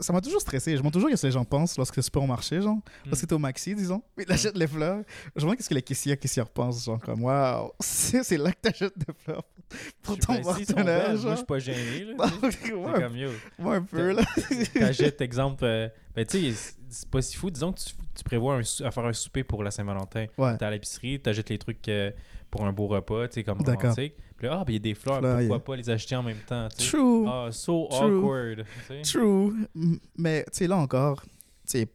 ça- 0.00 0.12
m'a 0.12 0.20
toujours 0.20 0.40
stressé. 0.40 0.72
Je 0.72 0.76
me 0.76 0.78
demande 0.80 0.92
toujours 0.92 1.08
qu'est-ce 1.10 1.22
que 1.22 1.26
les 1.28 1.32
gens 1.32 1.44
pensent 1.44 1.76
lorsque 1.76 2.02
c'est 2.02 2.12
pas 2.12 2.20
au 2.20 2.26
marché, 2.26 2.60
genre. 2.60 2.78
Lorsque 3.06 3.24
Mm. 3.24 3.26
t'es 3.26 3.32
au 3.34 3.38
maxi, 3.38 3.74
disons, 3.74 4.02
puis 4.16 4.24
t'achètes 4.26 4.56
les 4.56 4.66
fleurs. 4.66 5.02
Je 5.34 5.40
me 5.40 5.40
demande 5.42 5.56
qu'est-ce 5.56 5.68
que 5.68 5.74
les 5.74 5.82
caissiers, 5.82 6.16
caissières 6.16 6.48
pensent, 6.48 6.84
genre, 6.84 7.00
comme, 7.00 7.22
waouh, 7.24 7.70
c'est 7.80 8.36
là 8.38 8.50
que 8.52 8.60
t'achètes 8.62 8.96
des 8.98 9.12
fleurs 9.18 9.42
pour 10.02 10.18
ton 10.18 10.40
partenaire, 10.42 11.14
Moi, 11.20 11.30
je 11.32 11.36
suis 11.36 11.44
pas 11.46 11.58
gêné. 11.58 12.04
Là, 12.16 12.26
ouais, 12.42 13.00
comme 13.00 13.16
yo. 13.16 13.30
moi, 13.58 13.76
un 13.76 13.82
peu, 13.82 14.12
là. 14.12 14.22
T'achètes, 14.74 15.20
exemple, 15.20 15.64
euh, 15.64 15.88
ben, 16.14 16.24
tu 16.26 16.52
sais, 16.52 16.74
c'est- 16.88 17.08
pas 17.10 17.20
si 17.22 17.36
fou. 17.36 17.50
Disons 17.50 17.72
que 17.72 17.80
tu, 17.80 17.86
tu 18.14 18.22
prévois 18.24 18.54
un 18.56 18.60
à 18.86 18.90
faire 18.92 19.04
un 19.04 19.12
souper 19.12 19.42
pour 19.42 19.64
la 19.64 19.72
Saint-Valentin. 19.72 20.26
Ouais, 20.38 20.56
T'es 20.56 20.64
à 20.64 20.70
l'épicerie, 20.70 21.20
t'achètes 21.20 21.50
les 21.50 21.58
trucs 21.58 21.88
euh, 21.88 22.12
pour 22.52 22.64
un 22.64 22.72
beau 22.72 22.86
repas, 22.86 23.26
tu 23.26 23.34
sais, 23.34 23.42
comme 23.44 23.58
romantique. 23.60 24.14
Puis 24.44 24.50
là, 24.50 24.58
ah, 24.60 24.64
ben, 24.66 24.72
il 24.72 24.74
y 24.74 24.76
a 24.76 24.80
des 24.80 24.94
fleurs, 24.94 25.20
pourquoi 25.22 25.42
yeah. 25.42 25.58
pas 25.58 25.76
les 25.76 25.88
acheter 25.88 26.16
en 26.16 26.22
même 26.22 26.36
temps, 26.46 26.68
tu 26.68 26.84
sais? 26.84 26.90
true, 26.90 27.26
Ah, 27.26 27.48
so 27.50 27.88
True. 27.90 28.18
awkward. 28.18 28.64
tu 28.66 28.86
sais. 28.86 29.00
true. 29.00 29.54
Mais, 30.18 30.44
tu 30.44 30.58
sais, 30.58 30.66
là 30.66 30.76
encore, 30.76 31.22
tu 31.22 31.30
sais, 31.64 31.88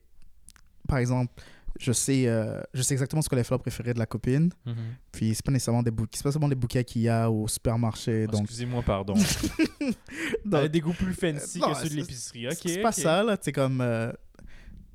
par 0.88 0.98
exemple, 0.98 1.32
je 1.80 1.92
sais, 1.92 2.28
euh, 2.28 2.60
je 2.74 2.82
sais 2.82 2.96
exactement 2.96 3.22
ce 3.22 3.30
que 3.30 3.36
les 3.36 3.44
fleurs 3.44 3.60
préférées 3.60 3.94
de 3.94 4.00
la 4.00 4.08
copine. 4.08 4.50
Mhm. 4.66 4.76
Puis 5.12 5.36
c'est 5.36 5.46
pas 5.46 5.52
nécessairement 5.52 5.84
des 5.84 5.92
bouquets, 5.92 6.18
c'est 6.18 6.24
pas 6.24 6.32
seulement 6.32 6.48
des 6.50 6.56
bouquets 6.56 6.84
qu'il 6.84 7.04
y 7.04 7.10
a 7.10 7.30
au 7.30 7.48
supermarché. 7.48 8.26
Ah, 8.28 8.32
donc, 8.32 8.42
Excusez-moi, 8.42 8.82
pardon. 8.82 9.14
donc, 10.46 10.66
des 10.70 10.80
goûts 10.80 10.94
plus 10.94 11.14
fancy 11.14 11.60
non, 11.60 11.72
que 11.72 11.78
ceux 11.78 11.90
de 11.90 11.94
l'épicerie. 11.98 12.48
Ok, 12.48 12.58
c'est 12.66 12.82
pas 12.82 12.92
ça, 12.92 13.24
là. 13.24 13.38
C'est 13.40 13.52
comme. 13.52 13.80
euh, 13.80 14.12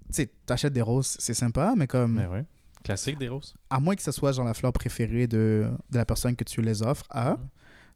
tu 0.09 0.15
sais, 0.23 0.31
t'achètes 0.45 0.73
des 0.73 0.83
roses, 0.83 1.17
c'est 1.21 1.35
sympa, 1.35 1.75
mais 1.77 1.87
comme. 1.87 2.15
Mais 2.15 2.27
ouais. 2.27 2.45
Classique 2.85 3.19
des 3.19 3.29
roses? 3.29 3.55
À 3.71 3.81
moins 3.81 3.97
que 3.97 4.03
ce 4.03 4.13
soit 4.13 4.31
genre 4.33 4.45
la 4.45 4.55
fleur 4.55 4.73
préférée 4.73 5.27
de, 5.27 5.69
de 5.91 5.97
la 5.99 6.05
personne 6.05 6.37
que 6.37 6.45
tu 6.45 6.63
les 6.63 6.83
offres 6.83 7.07
à, 7.11 7.37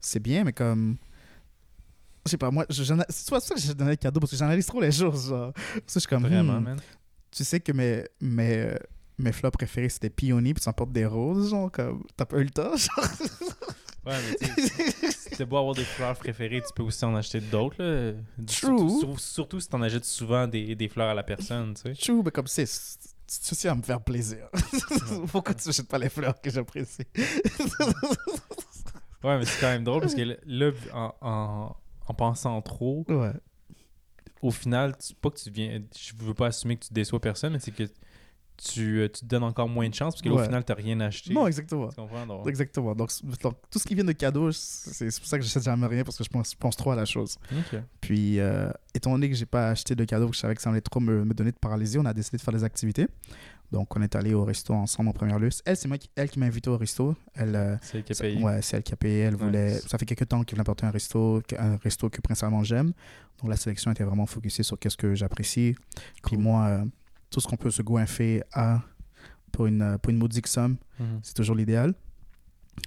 c'est 0.01 0.19
bien, 0.21 0.43
mais 0.45 0.53
comme. 0.53 0.97
Je 2.27 2.31
sais 2.33 2.37
pas, 2.39 2.51
moi, 2.51 2.67
je- 2.69 2.83
c'est 3.09 3.29
ça 3.41 3.55
que 3.55 3.61
j'ai 3.61 3.75
donné 3.75 3.91
le 3.93 3.97
cadeau 3.97 4.19
parce 4.21 4.33
que 4.33 4.37
j'analyse 4.37 4.67
trop 4.67 4.81
les 4.81 4.91
choses. 4.93 5.29
Genre. 5.29 5.53
Parce 5.53 5.67
que 5.77 5.83
je 5.95 5.99
suis 6.01 6.09
comme. 6.09 6.23
Vraiment, 6.27 6.61
hmm, 6.61 6.65
man. 6.65 6.81
Tu 7.31 7.45
sais 7.45 7.61
que 7.61 7.73
mes, 7.73 8.05
mes, 8.21 8.57
euh, 8.57 8.75
mes 9.19 9.33
fleurs 9.33 9.53
préférées 9.53 9.89
c'était 9.91 10.11
peony, 10.11 10.55
puis 10.55 10.63
tu 10.63 10.69
emportes 10.69 10.93
des 10.93 11.07
roses, 11.07 11.51
genre, 11.51 11.71
comme. 11.71 12.03
T'as 12.17 12.25
pas 12.25 12.39
eu 12.39 12.45
le 12.45 12.51
temps, 12.51 12.75
genre. 12.77 13.05
Ouais, 14.07 14.15
mais 14.41 14.49
tu 14.49 14.69
sais, 14.69 15.11
si 15.11 15.31
t'as 15.37 15.45
beau 15.45 15.59
avoir 15.59 15.75
des 15.75 15.85
fleurs 15.85 16.17
préférées, 16.17 16.63
tu 16.67 16.73
peux 16.75 16.83
aussi 16.83 17.05
en 17.05 17.15
acheter 17.15 17.41
d'autres. 17.41 17.83
là. 17.83 18.13
True. 18.47 18.79
Surtout, 18.79 19.01
sur- 19.01 19.21
surtout 19.21 19.61
si 19.61 19.69
t'en 19.69 19.83
achètes 19.83 20.07
souvent 20.07 20.47
des, 20.47 20.75
des 20.75 20.89
fleurs 20.89 21.11
à 21.11 21.15
la 21.15 21.23
personne, 21.23 21.75
tu 21.75 21.83
sais. 21.83 21.95
Chou, 21.95 22.23
mais 22.25 22.31
comme 22.31 22.47
c'est. 22.47 22.65
Aussi 23.53 23.69
à 23.69 23.75
me 23.75 23.83
faire 23.83 24.01
plaisir. 24.01 24.49
Pourquoi 25.31 25.55
tu 25.55 25.69
n'achètes 25.69 25.89
pas 25.89 25.99
les 25.99 26.09
fleurs 26.09 26.41
que 26.41 26.49
j'apprécie 26.51 27.03
Ouais, 29.25 29.37
mais 29.39 29.45
c'est 29.45 29.61
quand 29.61 29.69
même 29.69 29.85
drôle 29.85 30.01
parce 30.01 30.15
que 30.15 30.39
là, 30.47 30.71
en, 30.95 31.13
en, 31.21 31.77
en 32.07 32.15
pensant 32.15 32.63
trop, 32.63 33.05
Ouais. 33.09 33.33
au 34.43 34.51
final, 34.53 34.97
tu- 34.97 35.15
pas 35.15 35.31
que 35.31 35.39
tu 35.39 35.51
viens. 35.51 35.83
Je 35.99 36.13
veux 36.25 36.35
pas 36.35 36.47
assumer 36.47 36.77
que 36.77 36.87
tu 36.87 36.93
déçois 36.93 37.21
personne, 37.21 37.53
mais 37.53 37.59
c'est 37.59 37.73
que 37.73 37.83
tu, 38.63 39.01
euh, 39.01 39.09
tu 39.09 39.21
te 39.21 39.25
donnes 39.27 39.43
encore 39.45 39.69
moins 39.69 39.89
de 39.89 39.95
chance 39.95 40.15
parce 40.15 40.23
que 40.23 40.29
là, 40.29 40.35
au 40.35 40.39
Ouais. 40.39 40.45
final, 40.45 40.65
t'as 40.65 40.75
rien 40.75 40.99
acheté. 41.01 41.33
Non, 41.33 41.47
exactement. 41.47 41.89
Tu 41.89 41.97
comprends? 41.97 42.27
Donc, 42.27 42.47
Exactement. 42.49 42.95
Donc, 42.95 43.11
donc, 43.43 43.55
tout 43.71 43.79
ce 43.79 43.85
qui 43.87 43.95
vient 43.95 44.05
de 44.05 44.13
cadeaux, 44.13 44.53
c'est 44.53 45.07
pour 45.07 45.27
ça 45.27 45.39
que 45.39 45.45
j'achète 45.45 45.63
jamais 45.63 45.87
rien 45.87 46.05
parce 46.05 46.19
que 46.19 46.25
je 46.25 46.57
pense, 46.57 46.77
trop 46.77 46.91
à 46.91 46.97
la 46.97 47.05
chose. 47.05 47.37
Puis, 48.01 48.39
euh, 48.41 48.71
étant 48.95 49.13
donné 49.13 49.29
que 49.31 49.37
j'ai 49.37 49.47
pas 49.47 49.71
acheté 49.71 49.95
de 49.95 50.05
cadeaux, 50.05 50.29
que 50.29 50.35
je 50.35 50.41
savais 50.41 50.55
que 50.55 50.63
ça 50.63 50.71
allait 50.71 50.81
trop 50.81 51.01
me, 51.01 51.25
me 51.25 51.35
donner 51.35 51.53
de 51.53 51.59
paralysie, 51.59 51.99
on 51.99 52.05
a 52.05 52.13
décidé 52.15 52.37
de 52.37 52.43
faire 52.43 52.55
des 52.55 52.65
activités. 52.65 53.07
Donc, 53.71 53.95
on 53.97 54.01
est 54.01 54.17
allé 54.17 54.33
au 54.33 54.45
resto 54.45 54.73
ensemble 54.73 55.11
en 55.11 55.13
première 55.13 55.39
lieu. 55.39 55.51
Elle, 55.67 55.77
c'est 55.77 55.89
moi 55.89 55.99
qui, 55.99 56.09
elle 56.17 56.31
qui 56.31 56.39
m'a 56.39 56.47
invité 56.47 56.71
au 56.71 56.79
resto. 56.79 57.15
Elle, 57.35 57.55
euh, 57.55 57.77
C'est 57.83 57.99
elle 57.99 58.05
qui 58.05 58.13
a 58.13 58.17
payé. 58.17 58.43
ouais, 58.43 58.63
c'est 58.63 58.79
elle 58.79 58.83
qui 58.83 58.95
a 58.95 58.97
payé. 58.97 59.19
Elle 59.21 59.35
voulait. 59.37 59.75
Ça 59.81 59.99
fait 59.99 60.07
quelques 60.07 60.27
temps 60.27 60.43
qu'elle 60.43 60.59
voulait 60.59 60.85
un 60.85 60.91
resto, 60.91 61.43
un 61.59 61.77
resto 61.77 62.09
que 62.09 62.21
principalement 62.23 62.63
j'aime. 62.65 62.93
Donc, 63.43 63.51
la 63.51 63.57
sélection 63.57 63.91
était 63.91 64.05
vraiment 64.05 64.25
focusée 64.25 64.63
sur 64.63 64.79
qu'est-ce 64.79 64.97
que 64.97 65.15
j'apprécie. 65.15 65.75
Puis 65.95 66.37
Cool. 66.37 66.39
moi, 66.39 66.65
euh, 66.67 66.85
tout 67.31 67.41
ce 67.41 67.47
qu'on 67.47 67.57
peut 67.57 67.71
se 67.71 67.83
goinfrer 67.83 68.43
à 68.53 68.81
pour 69.53 69.67
une, 69.67 69.83
euh, 69.83 69.99
pour 69.99 70.11
une 70.11 70.19
modique 70.19 70.47
somme, 70.47 70.77
Mhm. 71.01 71.21
c'est 71.23 71.35
toujours 71.35 71.57
l'idéal. 71.57 71.95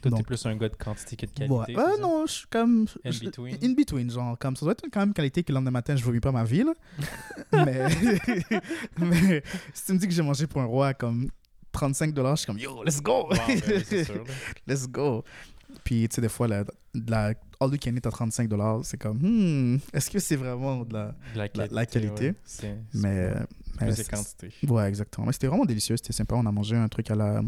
Toi, 0.01 0.11
t'es 0.15 0.23
plus 0.23 0.45
un 0.45 0.55
gars 0.55 0.69
de 0.69 0.75
quantité 0.75 1.17
que 1.17 1.25
de 1.25 1.31
qualité. 1.31 1.75
Ouais. 1.75 1.99
non, 1.99 2.25
je 2.25 2.31
suis 2.31 2.47
comme. 2.49 2.85
In 3.03 3.11
je- 3.11 3.25
between. 3.25 3.57
In 3.61 3.73
between, 3.73 4.09
genre, 4.09 4.37
comme 4.39 4.55
ça 4.55 4.65
doit 4.65 4.71
être 4.71 4.85
quand 4.91 5.01
même 5.01 5.13
qualité 5.13 5.43
que 5.43 5.51
le 5.51 5.55
lendemain 5.55 5.71
matin, 5.71 5.97
je 5.97 6.03
vomis 6.03 6.21
pas 6.21 6.31
ma 6.31 6.45
vie, 6.45 6.63
là. 6.63 6.73
mais, 7.51 7.87
mais 8.97 9.43
si 9.73 9.85
tu 9.85 9.93
me 9.93 9.97
dis 9.97 10.07
que 10.07 10.13
j'ai 10.13 10.21
mangé 10.21 10.47
pour 10.47 10.61
un 10.61 10.65
roi 10.65 10.93
comme 10.93 11.29
35 11.73 12.13
dollars, 12.13 12.35
je 12.37 12.41
suis 12.41 12.47
comme 12.47 12.59
yo, 12.59 12.83
let's 12.85 13.01
go! 13.01 13.27
Wow, 13.29 13.35
ben 13.47 13.83
sûr, 14.05 14.23
let's 14.67 14.87
go! 14.87 15.23
Puis, 15.83 16.07
tu 16.09 16.15
sais, 16.15 16.21
des 16.21 16.29
fois, 16.29 16.47
la, 16.47 16.63
la 16.93 17.33
All 17.59 17.71
You 17.71 17.77
Can 17.81 17.95
Eat 17.95 18.05
à 18.05 18.11
35 18.11 18.47
dollars, 18.47 18.81
c'est 18.83 18.97
comme, 18.97 19.17
hmm, 19.21 19.79
est-ce 19.93 20.09
que 20.09 20.19
c'est 20.19 20.35
vraiment 20.35 20.83
de 20.85 20.93
la. 20.93 21.05
De 21.33 21.37
La 21.37 21.47
qualité. 21.49 21.75
la 21.75 21.85
qualité. 21.85 22.33
ouais. 22.63 22.77
Mais, 22.93 23.17
euh, 23.35 23.39
plus. 23.85 24.69
Ouais, 24.69 24.87
exactement. 24.87 25.25
Mais 25.27 25.33
c'était 25.33 25.47
vraiment 25.47 25.65
délicieux, 25.65 25.97
c'était 25.97 26.13
sympa. 26.13 26.35
On 26.35 26.45
a 26.45 26.51
mangé 26.51 26.75
un 26.75 26.87
truc 26.87 27.09
à 27.11 27.15
la 27.15 27.41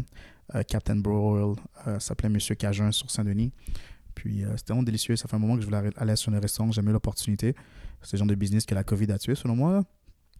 euh, 0.54 0.62
Captain 0.62 0.96
Broil, 0.96 1.56
euh, 1.86 1.94
ça 1.94 2.00
s'appelait 2.00 2.28
Monsieur 2.28 2.54
Cajun 2.54 2.90
sur 2.92 3.10
Saint-Denis. 3.10 3.52
Puis 4.14 4.44
euh, 4.44 4.56
c'était 4.56 4.72
vraiment 4.72 4.82
délicieux. 4.84 5.16
Ça 5.16 5.26
fait 5.28 5.36
un 5.36 5.38
moment 5.38 5.54
que 5.56 5.62
je 5.62 5.66
voulais 5.66 5.90
aller 5.96 6.16
sur 6.16 6.32
un 6.32 6.38
restaurant, 6.40 6.70
j'ai 6.70 6.82
eu 6.82 6.84
l'opportunité. 6.84 7.54
C'est 8.02 8.14
le 8.14 8.18
genre 8.18 8.28
de 8.28 8.34
business 8.34 8.66
que 8.66 8.74
la 8.74 8.84
COVID 8.84 9.10
a 9.12 9.18
tué, 9.18 9.34
selon 9.34 9.56
moi. 9.56 9.82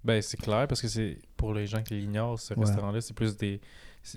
Ben, 0.05 0.21
c'est 0.21 0.37
clair, 0.37 0.69
parce 0.69 0.83
que 0.83 0.89
c'est 0.89 1.19
pour 1.37 1.55
les 1.55 1.67
gens 1.67 1.83
qui 1.83 1.95
l'ignorent, 1.95 2.39
ce 2.39 2.53
Ouais. 2.55 2.61
restaurant-là, 2.67 3.01
c'est 3.01 3.15
plus 3.15 3.37
des. 3.39 3.61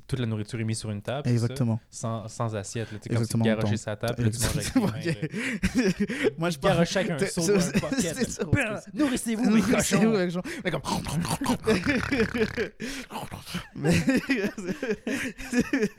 Toute 0.06 0.20
la 0.20 0.25
nourriture 0.25 0.60
est 0.60 0.65
mise 0.65 0.79
sur 0.79 0.91
une 0.91 1.01
table. 1.01 1.24
ça? 1.25 1.32
Exactement. 1.32 1.79
Sans, 1.89 2.27
sans 2.27 2.53
assiette. 2.56 2.91
là. 2.91 3.00
Comme 3.00 3.12
Exactement, 3.17 3.44
tu 3.46 3.50
garochais 3.50 3.67
donc- 3.70 3.77
sa 3.77 3.96
table, 3.96 4.24
là, 4.24 4.29
tu 4.29 4.79
manges 4.79 4.91
avec. 5.08 6.38
Moi, 6.38 6.50
je 6.50 6.58
Garoche 6.60 6.89
chacun 6.89 7.15
un 7.15 7.20
c'est- 7.20 7.50
un 7.50 7.79
pocket. 7.79 8.94
Nourrissez-vous, 8.94 9.50
mes 9.50 9.62
cochons! 9.75 10.13
mais 10.63 10.72
comme... 10.72 10.82
mais... 13.75 13.94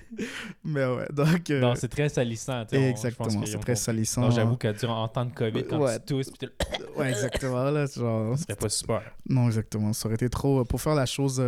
mais 0.65 0.87
ouais, 0.87 1.07
donc... 1.13 1.51
euh, 1.51 1.61
Non, 1.61 1.75
c'est 1.75 1.89
très 1.89 2.09
salissant. 2.09 2.65
exactement, 2.71 3.45
c'est 3.47 3.59
très 3.59 3.77
salissant. 3.77 4.31
J'avoue 4.31 4.57
que 4.57 4.69
durant 4.79 5.03
en 5.05 5.09
temps 5.09 5.25
de 5.25 5.33
COVID, 5.33 5.65
quand 5.65 5.87
tu 5.99 6.15
tousses, 6.15 6.31
puis 6.31 6.49
Ouais, 6.97 7.11
exactement, 7.11 7.65
là, 7.71 7.87
genre... 7.87 8.37
ce 8.37 8.43
serait 8.45 8.57
pas 8.57 8.69
super. 8.69 9.03
Non, 9.29 9.47
exactement, 9.47 9.93
ça 9.93 10.07
aurait 10.09 10.17
été 10.17 10.29
trop... 10.29 10.65
Pour 10.65 10.81
faire 10.81 10.95
la 10.95 11.07
chose... 11.07 11.43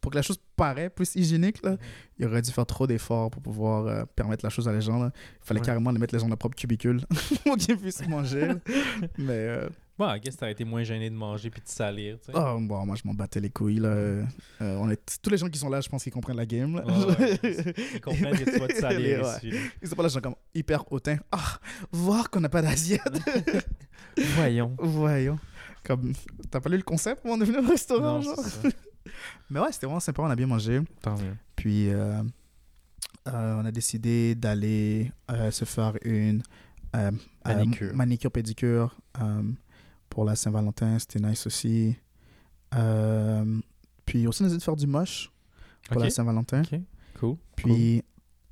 Pour 0.00 0.10
que 0.12 0.16
la 0.16 0.22
chose 0.22 0.38
paraît 0.56 0.88
plus 0.90 1.14
hygiénique, 1.14 1.62
là, 1.62 1.76
il 2.18 2.26
aurait 2.26 2.40
dû 2.42 2.50
faire 2.50 2.64
trop 2.66 2.86
d'efforts 2.86 3.30
pour 3.30 3.42
pouvoir 3.42 3.86
euh, 3.86 4.04
permettre 4.16 4.44
la 4.44 4.50
chose 4.50 4.66
à 4.68 4.72
les 4.72 4.80
gens, 4.80 4.98
là. 4.98 5.10
Il 5.14 5.46
fallait 5.46 5.60
Ouais. 5.60 5.66
carrément 5.66 5.90
les 5.90 5.98
mettre 5.98 6.14
les 6.14 6.18
gens 6.20 6.24
dans 6.26 6.30
leur 6.30 6.38
propre 6.38 6.56
cubicule 6.56 7.00
pour 7.44 7.56
qu'ils 7.56 7.76
puissent 7.76 8.06
manger, 8.08 8.46
là. 8.46 8.54
Mais... 9.18 9.28
euh, 9.28 9.68
Bon, 9.98 10.10
I 10.10 10.18
guess 10.18 10.34
t'aurais 10.38 10.52
été 10.52 10.64
moins 10.64 10.82
gêné 10.82 11.10
de 11.10 11.14
manger 11.14 11.50
puis 11.50 11.60
de 11.60 11.68
salir, 11.68 12.16
tu 12.20 12.32
sais. 12.32 12.32
Oh, 12.34 12.56
bon, 12.58 12.86
moi, 12.86 12.96
je 12.96 13.02
m'en 13.06 13.12
battais 13.12 13.38
les 13.38 13.50
couilles, 13.50 13.80
là. 13.80 13.88
Euh, 13.90 14.24
on 14.60 14.88
est... 14.88 14.98
Tous 15.20 15.28
les 15.28 15.36
gens 15.36 15.46
qui 15.50 15.58
sont 15.58 15.68
là, 15.68 15.82
je 15.82 15.90
pense 15.90 16.02
qu'ils 16.02 16.12
comprennent 16.14 16.38
la 16.38 16.46
game, 16.46 16.74
là. 16.76 16.86
Ouais, 16.86 17.38
ouais. 17.42 17.74
Ils 17.96 18.00
comprennent 18.00 18.38
que 18.38 18.50
tu 18.50 18.58
vas 18.58 18.68
te 18.68 18.76
salir 18.76 19.20
Ouais. 19.22 19.50
Ils 19.82 19.86
sont 19.88 19.96
pas 19.96 20.02
là, 20.04 20.08
genre 20.08 20.22
comme 20.22 20.36
hyper 20.54 20.90
hautain. 20.90 21.18
Ah, 21.30 21.58
voir 21.92 22.30
qu'on 22.30 22.40
n'a 22.40 22.48
pas 22.48 22.62
d'assiette. 22.62 23.02
Voyons. 24.36 24.74
Voyons. 24.78 25.38
Comme, 25.84 26.12
t'as 26.50 26.60
pas 26.60 26.70
lu 26.70 26.78
le 26.78 26.82
concept 26.82 27.24
avant 27.26 27.36
de 27.36 27.44
venir 27.44 27.62
au 27.62 27.66
restaurant, 27.68 28.20
Non, 28.20 28.22
genre? 28.22 28.36
C'est. 29.04 29.12
Mais 29.50 29.60
ouais, 29.60 29.72
c'était 29.72 29.86
vraiment 29.86 30.00
sympa, 30.00 30.22
on 30.22 30.30
a 30.30 30.36
bien 30.36 30.46
mangé. 30.46 30.80
Tant 31.02 31.16
mieux. 31.18 31.36
Puis, 31.56 31.88
euh, 31.90 32.22
euh, 33.28 33.60
on 33.60 33.64
a 33.64 33.70
décidé 33.72 34.34
d'aller 34.34 35.12
euh, 35.30 35.50
se 35.50 35.64
faire 35.64 35.94
une 36.04 36.42
euh, 36.96 37.10
euh, 37.46 37.54
Manicure. 37.54 37.94
manicure 37.94 38.30
pédicure 38.32 38.96
euh, 39.20 39.42
pour 40.08 40.24
la 40.24 40.36
Saint-Valentin. 40.36 40.98
C'était 40.98 41.20
nice 41.20 41.46
aussi. 41.46 41.96
Puis 44.06 44.26
aussi, 44.26 44.42
on 44.42 44.46
a 44.46 44.48
décidé 44.48 44.58
de 44.58 44.62
faire 44.64 44.76
du 44.76 44.86
moche 44.86 45.30
pour 45.88 45.98
Ok. 45.98 46.04
la 46.04 46.10
Saint-Valentin. 46.10 46.62
Ok. 46.62 46.80
Cool. 47.18 47.36
Puis, 47.56 48.02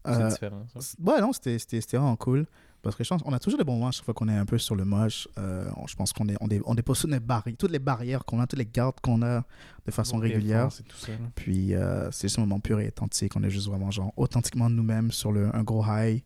C'est 0.05 0.12
euh, 0.12 0.28
différent, 0.28 0.67
ça. 0.78 0.95
ouais, 1.02 1.21
non, 1.21 1.33
c'était 1.33 1.59
vraiment 1.97 2.17
cool. 2.17 2.47
Parce 2.88 2.97
que 2.97 3.04
je 3.04 3.09
pense 3.11 3.23
qu'on 3.23 3.33
a 3.33 3.38
toujours 3.38 3.59
des 3.59 3.64
bons 3.64 3.75
moments 3.76 3.90
chaque 3.90 4.04
fois 4.04 4.14
qu'on 4.14 4.28
est 4.28 4.37
un 4.37 4.47
peu 4.47 4.59
sur 4.59 4.75
le 4.75 4.85
moche. 4.85 5.28
Euh, 5.38 5.71
on- 5.76 5.87
je 5.87 5.95
pense 5.95 6.12
qu'on 6.12 6.28
est, 6.28 6.37
on 6.40 6.49
on 6.64 6.75
dépose 6.75 7.00
toutes 7.00 7.11
les, 7.11 7.21
barri- 7.21 7.54
toutes 7.57 7.71
les 7.71 7.78
barrières 7.78 8.25
qu'on 8.25 8.40
a, 8.40 8.47
toutes 8.47 8.59
les 8.59 8.66
gardes 8.66 8.99
qu'on 9.00 9.23
a 9.23 9.45
de 9.87 9.90
façon 9.90 10.16
régulière. 10.18 10.73
C'est 10.73 10.83
tout 10.85 10.97
ça. 10.97 11.12
Puis 11.35 11.75
euh, 11.75 12.11
c'est 12.11 12.28
juste 12.28 12.38
un 12.38 12.42
moment 12.42 12.61
pur 12.61 12.80
et 12.80 12.88
authentique. 12.88 13.37
On 13.37 13.42
est 13.42 13.50
juste 13.50 13.66
vraiment 13.68 13.90
genre 13.90 14.12
authentiquement 14.16 14.71
nous-mêmes 14.71 15.11
sur 15.12 15.33
le, 15.33 15.54
un 15.54 15.62
gros 15.62 15.85
high. 15.87 16.23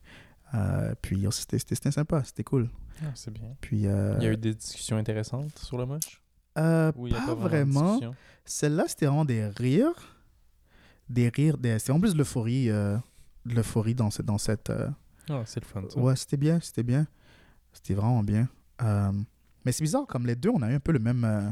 Euh, 0.54 0.94
puis 1.02 1.26
oh, 1.26 1.30
c'était 1.30 1.90
sympa, 1.90 2.22
c'était 2.24 2.44
cool. 2.44 2.68
Ah, 3.02 3.06
c'est 3.14 3.32
bien. 3.32 3.56
Puis 3.60 3.86
euh, 3.86 4.14
Il 4.18 4.24
y 4.24 4.26
a 4.28 4.32
eu 4.32 4.36
des 4.36 4.54
discussions 4.54 4.96
intéressantes 4.96 5.58
sur 5.58 5.78
le 5.78 5.86
moche? 5.86 6.22
Euh, 6.58 6.92
Ou 6.96 7.06
il 7.08 7.12
y 7.14 7.16
a 7.16 7.20
pas 7.20 7.34
vraiment, 7.34 7.96
vraiment. 7.98 8.14
Celle-là, 8.44 8.84
c'était 8.86 9.06
vraiment 9.06 9.24
des 9.24 9.46
rires. 9.46 10.18
Des 11.08 11.28
rires. 11.30 11.56
Des... 11.58 11.78
C'était 11.78 11.92
en 11.92 12.00
plus 12.00 12.12
de 12.12 12.18
l'euphorie. 12.18 12.68
dans 13.94 14.10
cette. 14.10 14.26
Dans 14.26 14.38
cette 14.38 14.70
Ah, 15.30 15.42
c'est 15.46 15.60
le 15.60 15.66
fun, 15.66 15.82
ça. 15.88 15.98
Ouais, 15.98 16.16
c'était 16.16 16.36
bien, 16.36 16.58
c'était 16.60 16.82
bien. 16.82 17.06
C'était 17.72 17.94
vraiment 17.94 18.22
bien. 18.22 18.48
Euh, 18.82 19.12
mais 19.64 19.72
c'est 19.72 19.82
bizarre, 19.84 20.06
comme 20.06 20.26
les 20.26 20.34
deux, 20.36 20.50
on 20.50 20.60
a 20.62 20.70
eu 20.70 20.74
un 20.74 20.80
peu 20.80 20.92
le 20.92 20.98
même, 20.98 21.24
euh, 21.24 21.48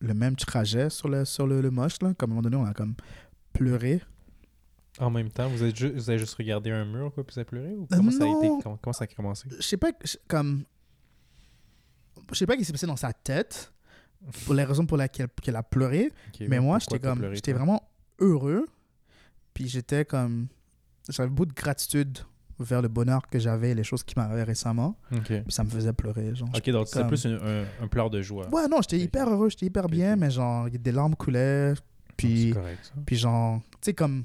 le 0.00 0.14
même 0.14 0.36
trajet 0.36 0.90
sur 0.90 1.08
le, 1.08 1.24
sur 1.24 1.46
le, 1.46 1.60
le 1.60 1.70
moche, 1.70 2.00
là. 2.02 2.12
Comme 2.14 2.30
à 2.30 2.32
un 2.32 2.36
moment 2.36 2.42
donné, 2.48 2.56
on 2.56 2.66
a 2.66 2.74
comme 2.74 2.94
pleuré. 3.52 4.02
En 4.98 5.10
même 5.10 5.30
temps, 5.30 5.48
vous 5.48 5.62
avez, 5.62 5.74
ju- 5.74 5.90
vous 5.92 6.08
avez 6.10 6.18
juste 6.20 6.34
regardé 6.34 6.70
un 6.70 6.84
mur, 6.84 7.12
quoi, 7.12 7.24
puis 7.26 7.34
vous 7.34 7.38
avez 7.40 7.46
pleuré 7.46 7.74
Ou 7.74 7.82
Euh, 7.84 7.96
comment 7.96 8.10
ça 8.12 8.24
a 8.24 8.28
été? 8.28 8.48
comment, 8.62 8.76
comment 8.76 8.92
ça 8.92 9.04
a 9.04 9.06
commencé? 9.08 9.48
Je 9.50 9.62
sais 9.62 9.76
pas, 9.76 9.90
comme... 10.28 10.64
Je 12.30 12.34
sais 12.38 12.46
pas 12.46 12.52
ce 12.54 12.58
qui 12.58 12.64
s'est 12.64 12.72
passé 12.72 12.86
dans 12.86 12.96
sa 12.96 13.12
tête, 13.12 13.72
pour 14.44 14.54
les 14.54 14.64
raisons 14.64 14.86
pour 14.86 14.96
lesquelles 14.96 15.28
qu'elle 15.42 15.56
a 15.56 15.62
pleuré. 15.62 16.12
Mais 16.48 16.60
moi, 16.60 16.78
j'étais 16.78 16.98
comme... 17.00 17.34
J'étais 17.34 17.52
vraiment 17.52 17.82
heureux. 18.20 18.66
Puis 19.52 19.68
j'étais 19.68 20.04
comme... 20.04 20.46
J'avais 21.08 21.28
beaucoup 21.28 21.46
de 21.46 21.52
gratitude 21.54 22.18
vers 22.58 22.80
le 22.82 22.88
bonheur 22.88 23.26
que 23.28 23.38
j'avais, 23.38 23.74
les 23.74 23.84
choses 23.84 24.02
qui 24.02 24.14
m'arrivaient 24.16 24.42
récemment. 24.44 24.96
Puis 25.24 25.42
ça 25.48 25.64
me 25.64 25.70
faisait 25.70 25.92
pleurer, 25.92 26.34
genre. 26.34 26.48
Ok, 26.54 26.70
donc 26.70 26.86
c'est 26.88 26.98
comme- 27.00 27.08
plus 27.08 27.26
un, 27.26 27.34
un, 27.34 27.64
un 27.82 27.88
pleur 27.88 28.10
de 28.10 28.20
joie. 28.22 28.48
Ouais, 28.52 28.68
non, 28.68 28.78
j'étais 28.82 28.98
hyper 28.98 29.28
heureux, 29.28 29.48
j'étais 29.50 29.66
hyper 29.66 29.88
bien, 29.88 30.16
mais 30.16 30.30
genre, 30.30 30.68
des 30.70 30.92
larmes 30.92 31.16
coulaient. 31.16 31.74
Puis, 32.16 32.52
correct, 32.52 32.92
puis 33.06 33.16
genre, 33.16 33.60
tu 33.72 33.78
sais, 33.82 33.94
comme. 33.94 34.24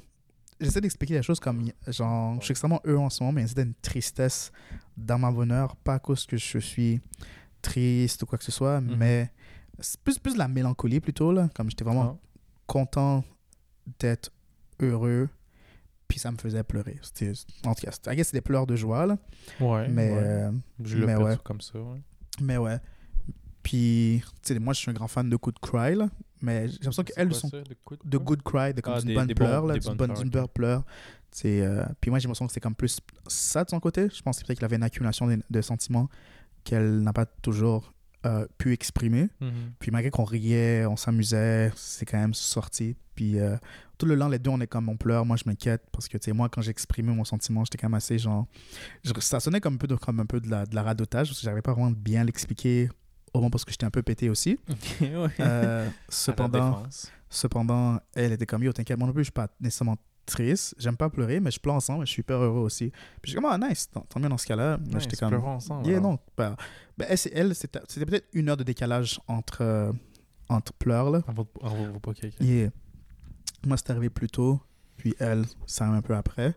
J'essaie 0.61 0.81
d'expliquer 0.81 1.13
les 1.15 1.23
choses 1.23 1.39
comme. 1.39 1.71
Genre, 1.87 2.35
je 2.39 2.43
suis 2.45 2.51
extrêmement 2.51 2.81
heureux 2.83 3.05
en 3.05 3.09
ce 3.09 3.23
moment, 3.23 3.31
mais 3.33 3.41
il 3.41 3.45
y 3.45 3.47
a 3.47 3.49
une 3.49 3.55
certaine 3.55 3.73
tristesse 3.81 4.51
dans 4.97 5.17
ma 5.17 5.31
bonheur, 5.31 5.75
pas 5.77 5.93
à 5.95 5.99
cause 5.99 6.25
que 6.25 6.35
je 6.37 6.59
suis 6.59 6.99
triste 7.61 8.23
ou 8.23 8.25
quoi 8.25 8.37
que 8.37 8.43
ce 8.43 8.51
soit, 8.51 8.79
Mhm. 8.81 8.95
mais 8.97 9.31
c'est 9.79 9.99
plus, 10.01 10.19
plus 10.19 10.33
de 10.33 10.37
la 10.37 10.47
mélancolie 10.49 10.99
plutôt, 10.99 11.31
là. 11.31 11.49
Comme 11.55 11.69
j'étais 11.69 11.83
vraiment 11.85 12.19
Ah. 12.19 12.27
content 12.67 13.23
d'être 13.99 14.31
heureux, 14.81 15.29
puis 16.09 16.19
ça 16.19 16.29
me 16.31 16.37
faisait 16.37 16.63
pleurer. 16.63 16.97
C'était, 17.01 17.31
en 17.65 17.73
tout 17.73 17.85
cas, 17.85 17.91
c'était, 17.91 18.11
I 18.13 18.17
guess 18.17 18.33
des 18.33 18.41
pleurs 18.41 18.67
de 18.67 18.75
joie, 18.75 19.05
là. 19.05 19.17
Ouais. 19.61 19.87
mais, 19.87 20.11
ouais. 20.11 20.17
euh, 20.21 20.51
je 20.83 20.97
mais 20.97 21.15
ouais. 21.15 21.37
comme 21.45 21.61
ça, 21.61 21.79
ouais. 21.79 22.01
mais 22.41 22.57
ouais. 22.57 22.79
Puis, 23.63 24.21
tu 24.41 24.53
sais, 24.53 24.59
moi, 24.59 24.73
je 24.73 24.79
suis 24.79 24.89
un 24.89 24.93
grand 24.93 25.07
fan 25.07 25.29
de 25.29 25.35
Good 25.35 25.59
Cry, 25.61 25.95
là. 25.95 26.09
Mais 26.41 26.67
j'ai 26.69 26.75
l'impression 26.77 27.03
qu'elles 27.03 27.33
sont 27.35 27.49
ça, 27.49 27.61
de 27.61 27.73
coup 27.83 27.95
de 28.03 28.17
good 28.17 28.41
cry, 28.43 28.73
de 28.73 28.79
comme 28.81 28.93
Ah, 28.95 28.99
d'une 28.99 29.09
des- 29.09 29.13
bonne 29.15 29.27
des 29.27 29.33
bons- 29.33 29.45
là, 29.45 29.59
bonnes 29.83 29.97
bonne, 29.97 30.29
bonne 30.29 30.47
pleure. 30.47 30.83
C'est, 31.31 31.61
euh, 31.61 31.83
puis 31.99 32.09
moi, 32.09 32.17
j'ai 32.19 32.27
l'impression 32.27 32.47
que 32.47 32.53
c'est 32.53 32.61
comme 32.61 32.73
plus 32.75 32.97
ça 33.27 33.63
de 33.65 33.69
son 33.69 33.79
côté. 33.81 34.07
Je 34.11 34.21
pense 34.21 34.39
que 34.39 34.45
peut-être 34.45 34.57
qu'il 34.59 34.65
avait 34.65 34.77
une 34.77 34.83
accumulation 34.83 35.27
de, 35.27 35.39
de 35.49 35.61
sentiments 35.61 36.07
qu'elle 36.63 37.01
n'a 37.01 37.11
pas 37.13 37.25
toujours 37.25 37.93
euh, 38.25 38.45
pu 38.57 38.73
exprimer. 38.73 39.29
Mhm. 39.39 39.51
Puis 39.79 39.91
malgré 39.91 40.09
qu'on 40.11 40.23
riait, 40.25 40.85
on 40.85 40.95
s'amusait, 40.97 41.71
c'est 41.75 42.05
quand 42.05 42.17
même 42.19 42.33
sorti. 42.33 42.95
Puis 43.15 43.39
euh, 43.39 43.55
tout 43.97 44.05
le 44.05 44.15
long, 44.15 44.27
les 44.29 44.39
deux, 44.39 44.49
on 44.49 44.59
est 44.61 44.67
comme 44.67 44.89
on 44.89 44.97
pleure. 44.97 45.25
Moi, 45.25 45.35
je 45.37 45.43
m'inquiète 45.45 45.83
parce 45.91 46.07
que, 46.07 46.17
tu 46.17 46.25
sais, 46.25 46.33
moi, 46.33 46.47
quand 46.49 46.61
j'exprimais 46.61 47.13
mon 47.13 47.23
sentiment, 47.25 47.63
j'étais 47.65 47.77
quand 47.77 47.87
même 47.89 47.95
assez 47.95 48.17
genre. 48.17 48.47
je- 49.03 49.11
ça 49.19 49.39
sonnait 49.39 49.59
comme 49.61 49.75
un 49.75 49.77
peu 49.77 49.87
de, 49.87 49.95
comme 49.95 50.19
un 50.19 50.25
peu 50.25 50.39
de, 50.39 50.49
la, 50.49 50.65
de 50.65 50.73
la 50.75 50.83
radotage 50.83 51.27
parce 51.27 51.39
que 51.39 51.43
j'arrivais 51.43 51.61
pas 51.61 51.73
vraiment 51.73 51.91
bien 51.91 52.23
l'expliquer 52.23 52.89
au 53.33 53.39
moment 53.39 53.49
parce 53.49 53.63
que 53.65 53.71
j'étais 53.71 53.85
un 53.85 53.91
peu 53.91 54.01
pété 54.03 54.29
aussi. 54.29 54.57
Ouais. 55.01 55.29
Euh, 55.39 55.89
cependant. 56.09 56.83
Cependant, 57.29 57.99
elle 58.15 58.31
était 58.31 58.45
comme 58.45 58.63
yo, 58.63 58.73
t'inquiète, 58.73 58.97
moi 58.97 59.07
non 59.07 59.13
plus, 59.13 59.21
je 59.21 59.25
suis 59.25 59.31
pas 59.31 59.49
nécessairement 59.59 59.97
triste. 60.29 60.75
J'aime 60.77 60.97
pas 60.97 61.09
pleurer, 61.09 61.39
mais 61.39 61.51
je 61.51 61.59
pleure 61.59 61.75
ensemble 61.75 62.03
et 62.03 62.05
je 62.05 62.11
suis 62.11 62.21
hyper 62.21 62.37
heureux 62.37 62.61
aussi. 62.61 62.91
Puis 63.21 63.31
j'étais 63.31 63.41
comme, 63.41 63.51
ah, 63.51 63.57
nice, 63.57 63.89
tant, 63.89 64.05
mieux 64.19 64.29
dans 64.29 64.37
ce 64.37 64.45
cas-là. 64.47 64.77
Ouais, 64.93 64.99
j'étais 64.99 65.17
comme, 65.17 65.33
ensemble, 65.33 65.87
yeah, 65.87 65.99
non. 65.99 66.17
bah, 66.37 66.55
elle, 66.97 67.55
c'était 67.55 67.79
peut-être 68.05 68.27
une 68.33 68.49
heure 68.49 68.57
de 68.57 68.63
décalage 68.63 69.19
entre, 69.27 69.61
euh, 69.61 69.91
entre 70.47 70.73
pleurs, 70.73 71.09
là. 71.09 71.21
En 71.27 71.33
vaut 71.33 71.45
pas 71.99 72.13
quelqu'un. 72.13 72.43
Yeah. 72.43 72.69
Moi, 73.65 73.77
c'est 73.77 73.89
arrivé 73.89 74.09
plus 74.09 74.27
tôt, 74.29 74.61
puis 74.97 75.13
elle, 75.19 75.45
ça 75.65 75.85
arrive 75.85 75.97
un 75.97 76.01
peu 76.01 76.15
après. 76.15 76.55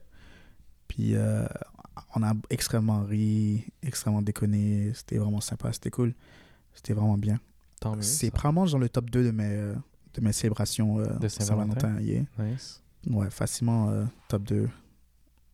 Puis 0.88 1.14
euh, 1.14 1.47
on 2.14 2.23
a 2.23 2.35
extrêmement 2.50 3.02
ri, 3.05 3.64
extrêmement 3.83 4.23
déconné. 4.23 4.93
C'était 4.95 5.19
vraiment 5.19 5.41
sympa, 5.41 5.73
c'était 5.73 5.91
cool. 5.91 6.14
C'était 6.75 6.93
vraiment 6.93 7.19
bien. 7.19 7.38
C'est 8.00 8.31
probablement 8.31 8.67
dans 8.67 8.79
le 8.79 8.88
top 8.88 9.11
2 9.11 9.25
de 9.25 9.31
mes, 9.33 9.45
euh, 9.45 9.75
de 10.14 10.21
mes 10.21 10.33
célébrations 10.33 11.00
euh, 11.00 11.07
De 11.19 11.29
Saint-Valentin. 11.29 11.81
Saint-Valentin. 11.81 12.00
yeah. 12.00 12.23
Nice. 12.38 12.83
Ouais, 13.11 13.30
facilement 13.30 13.90
euh, 13.90 14.04
top 14.28 14.42
2. 14.44 14.68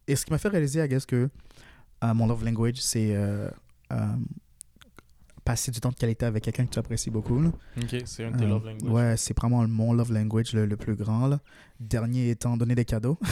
Et 0.07 0.17
ce 0.17 0.25
qui 0.25 0.31
m'a 0.33 0.39
fait 0.39 0.49
réaliser, 0.49 0.83
I 0.85 0.89
guess, 0.89 1.07
que 1.07 1.29
euh, 2.05 2.15
mon 2.15 2.27
love 2.27 2.45
language, 2.45 2.77
c'est 2.81 3.15
euh, 3.15 3.49
passer 5.45 5.71
du 5.71 5.81
temps 5.81 5.89
de 5.89 5.95
qualité 5.95 6.27
avec 6.27 6.45
quelqu'un 6.45 6.67
que 6.67 6.71
tu 6.73 6.79
apprécies 6.79 7.11
beaucoup. 7.11 7.41
là. 7.41 7.51
Ok, 7.81 8.03
c'est 8.05 8.25
un 8.25 8.31
de 8.33 8.37
tes 8.39 8.47
love 8.47 8.67
language. 8.67 8.91
Ouais, 8.93 9.17
c'est 9.17 9.35
vraiment 9.37 9.67
mon 9.67 9.95
love 9.95 10.13
language 10.13 10.53
le, 10.53 10.67
le 10.67 10.77
plus 10.77 10.95
grand. 10.95 11.27
Là. 11.27 11.41
Dernier 11.81 12.31
étant 12.31 12.57
donner 12.59 12.75
des 12.75 12.85
cadeaux. 12.85 13.19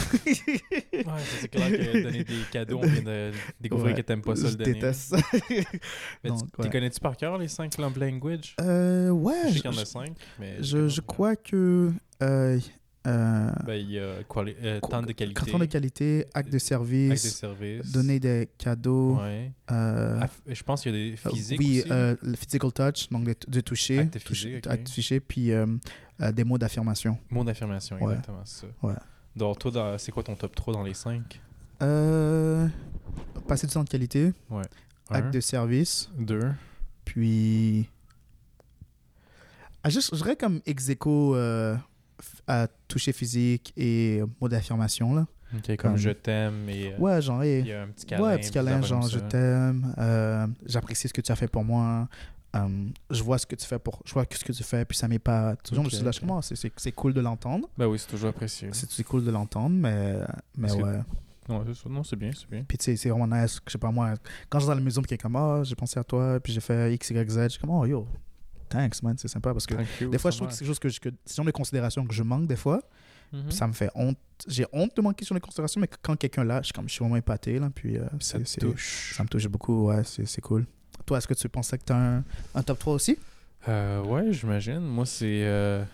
Ouais, 0.97 1.05
c'est 1.41 1.49
clair 1.49 1.71
que 1.71 2.03
donner 2.03 2.25
des 2.25 2.35
cadeaux, 2.51 2.81
on 2.83 2.87
vient 2.87 3.03
de 3.03 3.31
découvrir 3.61 3.95
Ouais, 3.95 4.01
que 4.01 4.07
t'aimes 4.07 4.23
pas 4.23 4.35
ça 4.35 4.45
le 4.45 4.49
Je 4.53 4.57
donner. 4.57 4.73
déteste 4.75 5.01
ça. 5.11 5.19
Mais 6.25 6.31
Donc, 6.31 6.51
tu 6.53 6.63
ouais. 6.63 6.71
connais-tu 6.71 7.01
par 7.01 7.17
cœur 7.19 7.37
les 7.37 7.49
5 7.49 7.77
love 7.79 7.99
language 7.99 8.57
Euh, 8.63 9.11
ouais, 9.11 9.35
Je 9.45 9.49
sais 9.49 9.55
je, 9.57 9.61
qu'il 9.63 9.71
y 9.71 9.75
en 9.75 9.77
a 9.77 9.81
je- 9.81 9.85
5, 9.85 10.17
mais. 10.41 10.57
je, 10.63 10.89
je 10.89 11.01
crois 11.03 11.37
que 11.37 11.93
euh, 13.07 13.51
Ben, 13.65 13.75
il 13.75 13.91
y 13.93 13.99
a 13.99 14.03
euh, 14.03 14.81
temps 14.81 15.03
de 15.03 15.13
qualité. 15.13 15.35
Carton 15.41 15.59
de 15.59 15.65
qualité, 15.67 16.21
acte 16.21 16.33
de 16.35 16.37
Acte 16.39 16.53
de 16.53 16.59
service, 16.59 17.35
service. 17.39 17.93
donner 17.93 18.19
des 18.21 18.49
cadeaux. 18.59 19.17
Ouais. 19.21 19.53
euh, 19.71 20.21
Aff- 20.21 20.41
je 20.47 20.63
pense 20.63 20.83
qu'il 20.83 20.93
y 20.93 20.95
a 20.95 21.11
des 21.11 21.15
euh, 21.27 21.31
physiques 21.31 21.59
oui, 21.61 21.81
aussi. 21.81 21.93
euh, 21.93 22.17
le 22.23 22.35
physical 22.37 22.73
touch, 22.73 23.09
donc 23.11 23.25
de, 23.25 23.35
de 23.47 23.61
toucher. 23.61 24.01
Acte 24.01 24.19
toucher- 24.25 24.49
physique, 24.49 24.67
ok. 24.67 24.73
acte 24.73 25.21
puis 25.29 25.53
euh, 25.53 25.67
des 26.33 26.45
mots 26.45 26.59
d'affirmation. 26.59 27.17
Mot 27.31 27.45
d'affirmation, 27.45 27.97
Ouais. 27.97 28.13
exactement, 28.15 28.41
c'est 28.45 28.63
ça. 28.63 28.67
Ouais. 28.83 28.95
Donc, 29.37 29.59
toi, 29.59 29.97
c'est 29.99 30.11
quoi 30.13 30.23
ton 30.23 30.35
top 30.35 30.55
3 30.55 30.75
dans 30.75 30.83
les 30.83 30.95
5 30.95 31.41
Euh, 31.83 32.67
passer 33.47 33.67
du 33.67 33.73
temps 33.75 33.85
de 33.85 33.89
qualité, 33.89 34.33
Un, 34.51 34.63
acte 35.11 35.33
de 35.35 35.41
service, 35.41 36.11
deux. 36.19 36.51
puis. 37.05 37.89
Ah, 39.83 39.91
juste, 39.91 40.11
je 40.17 40.23
dirais 40.23 40.37
comme 40.37 40.61
ex 40.67 40.89
aequo, 40.89 41.35
à 42.49 42.67
toucher 42.89 43.13
physique 43.13 43.73
et 43.77 44.23
mots 44.41 44.49
d'affirmation, 44.49 45.15
là. 45.15 45.27
Ok, 45.55 45.67
comme 45.69 45.77
Comme- 45.77 45.97
je 45.97 46.11
t'aime 46.11 46.69
et. 46.69 46.93
euh, 46.93 46.99
Ouais, 46.99 47.23
genre, 47.23 47.43
hey, 47.43 47.63
puis 47.63 47.73
un 47.73 47.87
petit 47.89 48.05
câlin. 48.07 48.25
ouais, 48.25 48.33
un 48.33 48.39
petit 48.39 48.51
câlin, 48.51 48.83
genre, 48.83 49.09
je 49.09 49.19
t'aime, 49.21 49.95
euh, 49.99 50.47
j'apprécie 50.67 51.07
ce 51.09 51.13
que 51.15 51.21
tu 51.21 51.31
as 51.31 51.37
fait 51.37 51.47
pour 51.49 51.65
moi, 51.65 52.09
euh, 52.57 52.69
je 53.11 53.23
vois 53.23 53.39
ce 53.39 53.47
que 53.47 53.55
tu 53.55 53.65
fais 53.65 53.79
pour, 53.79 54.03
je 54.05 54.13
vois 54.13 54.25
ce 54.31 54.45
que 54.45 54.53
tu 54.53 54.63
fais, 54.65 54.85
puis 54.85 54.99
ça 54.99 55.07
m'épate. 55.07 55.63
Toujours, 55.63 55.85
Ok, 55.85 55.91
je 55.91 55.97
suis 55.97 56.05
là, 56.05 56.11
ok. 56.11 56.21
comment, 56.21 56.43
c'est- 56.43 56.93
cool 56.93 57.13
de 57.15 57.21
l'entendre. 57.21 57.69
Ben 57.79 57.87
oui, 57.87 57.99
c'est 57.99 58.09
toujours 58.09 58.31
apprécié. 58.31 58.71
C'est 58.73 59.05
cool 59.05 59.25
de 59.25 59.31
l'entendre, 59.31 59.77
mais, 59.77 60.15
mais 60.57 60.69
Parce 60.69 60.77
que- 60.77 60.83
ouais. 60.83 60.99
Ça. 61.49 61.89
Non, 61.89 62.03
c'est 62.03 62.17
bien, 62.17 62.33
c'est 62.35 62.51
bien. 62.51 62.65
Puis 62.67 62.77
tu 62.77 62.85
sais, 62.87 62.97
c'est 62.97 63.09
vraiment 63.09 63.29
nice. 63.29 63.61
Je 63.65 63.71
sais 63.71 63.79
pas, 63.79 63.93
moi, 63.93 64.15
quand 64.49 64.59
je 64.59 64.65
suis 64.65 64.69
dans 64.69 64.75
la 64.75 64.81
maison, 64.81 65.01
puis 65.01 65.11
quelqu'un 65.11 65.29
comme, 65.29 65.37
ah, 65.37 65.61
j'ai 65.63 65.77
pensé 65.77 65.97
à 66.01 66.03
toi, 66.03 66.41
puis 66.41 66.53
j'ai 66.53 66.61
fait 66.61 66.93
X, 66.95 67.11
Y, 67.11 67.31
Z, 67.31 67.43
je 67.45 67.49
suis 67.51 67.61
comme, 67.61 67.71
oh 67.71 67.87
yo, 67.87 68.05
thanks, 68.69 69.03
man, 69.03 69.17
c'est 69.19 69.29
sympa. 69.29 69.53
Parce 69.53 69.67
que 69.67 69.75
Thank 69.75 69.87
you, 70.01 70.11
des 70.11 70.19
fois, 70.19 70.31
ça 70.31 70.37
je 70.37 70.39
trouve 70.39 70.49
que 70.49 70.55
c'est 70.55 70.59
quelque 70.61 70.69
chose 70.69 70.79
que, 70.79 70.89
je- 70.89 71.01
que 71.01 71.09
c'est 71.25 71.37
genre 71.37 71.47
de 71.47 71.51
considération 71.51 72.07
que 72.07 72.15
je 72.15 72.23
manque 72.23 72.47
des 72.47 72.57
fois. 72.57 72.81
Mhm. 73.33 73.45
Puis 73.49 73.57
ça 73.57 73.67
me 73.67 73.73
fait 73.73 73.91
honte. 73.95 74.19
J'ai 74.47 74.67
honte 74.73 74.95
de 74.97 75.03
manquer 75.03 75.25
sur 75.25 75.35
les 75.35 75.41
considérations, 75.41 75.81
mais 75.81 75.89
quand 76.03 76.17
quelqu'un 76.17 76.45
là, 76.45 76.61
je 76.61 76.67
suis 76.67 76.73
comme, 76.73 76.89
je 76.89 76.93
suis 76.93 77.01
vraiment 77.01 77.17
épaté, 77.17 77.59
là. 77.59 77.71
Puis 77.75 77.97
euh, 77.99 78.05
Ça 78.21 78.39
te 78.39 78.61
touche. 78.61 79.15
ça 79.17 79.23
me 79.25 79.29
touche 79.29 79.49
beaucoup, 79.49 79.87
ouais, 79.89 80.03
c'est 80.05 80.41
cool. 80.41 80.67
Toi, 81.05 81.19
est-ce 81.19 81.27
que 81.29 81.35
tu 81.35 81.49
pensais 81.49 81.77
que 81.79 81.85
tu 81.85 81.93
as 81.93 81.97
un, 81.97 82.25
un 82.55 82.63
top 82.63 82.79
3 82.79 82.95
aussi? 82.95 83.19
Euh, 83.69 84.03
ouais, 84.05 84.33
j'imagine. 84.33 84.79
Moi, 84.81 85.07
c'est 85.07 85.43
euh, 85.45 85.85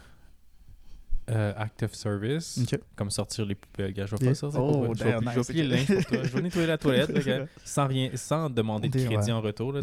euh, 1.30 1.52
Act 1.56 1.82
of 1.84 1.94
Service. 1.94 2.60
Comme 2.96 3.10
sortir 3.10 3.46
les 3.46 3.54
poubelles. 3.54 3.92
Gars, 3.94 4.06
je 4.06 4.16
vais 4.16 4.22
Yeah. 4.24 4.30
pas 4.32 4.34
sortir. 4.34 4.60
Oh, 4.62 4.92
je 4.94 5.04
vais 5.04 5.10
damn, 5.12 5.20
je 5.24 5.30
vais 5.30 5.36
nice, 5.38 5.46
plier 5.48 5.62
le 5.64 5.70
linge 5.70 5.86
pour 5.86 6.04
toi. 6.04 6.18
Je 6.24 6.28
vais 6.28 6.42
nettoyer 6.42 6.66
la 6.66 6.78
toilette, 6.78 7.08
là, 7.14 7.20
gars, 7.22 7.46
sans, 7.64 7.86
rien, 7.86 8.10
sans 8.14 8.50
demander 8.50 8.88
de 8.88 8.98
crédit 8.98 9.14
ouais. 9.26 9.32
en 9.32 9.40
retour. 9.40 9.72
Là. 9.72 9.80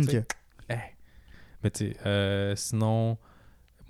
Hey. 0.69 0.77
Mais 1.63 1.69
tu 1.71 1.89
sais, 1.89 1.97
euh, 2.05 2.55
sinon, 2.55 3.17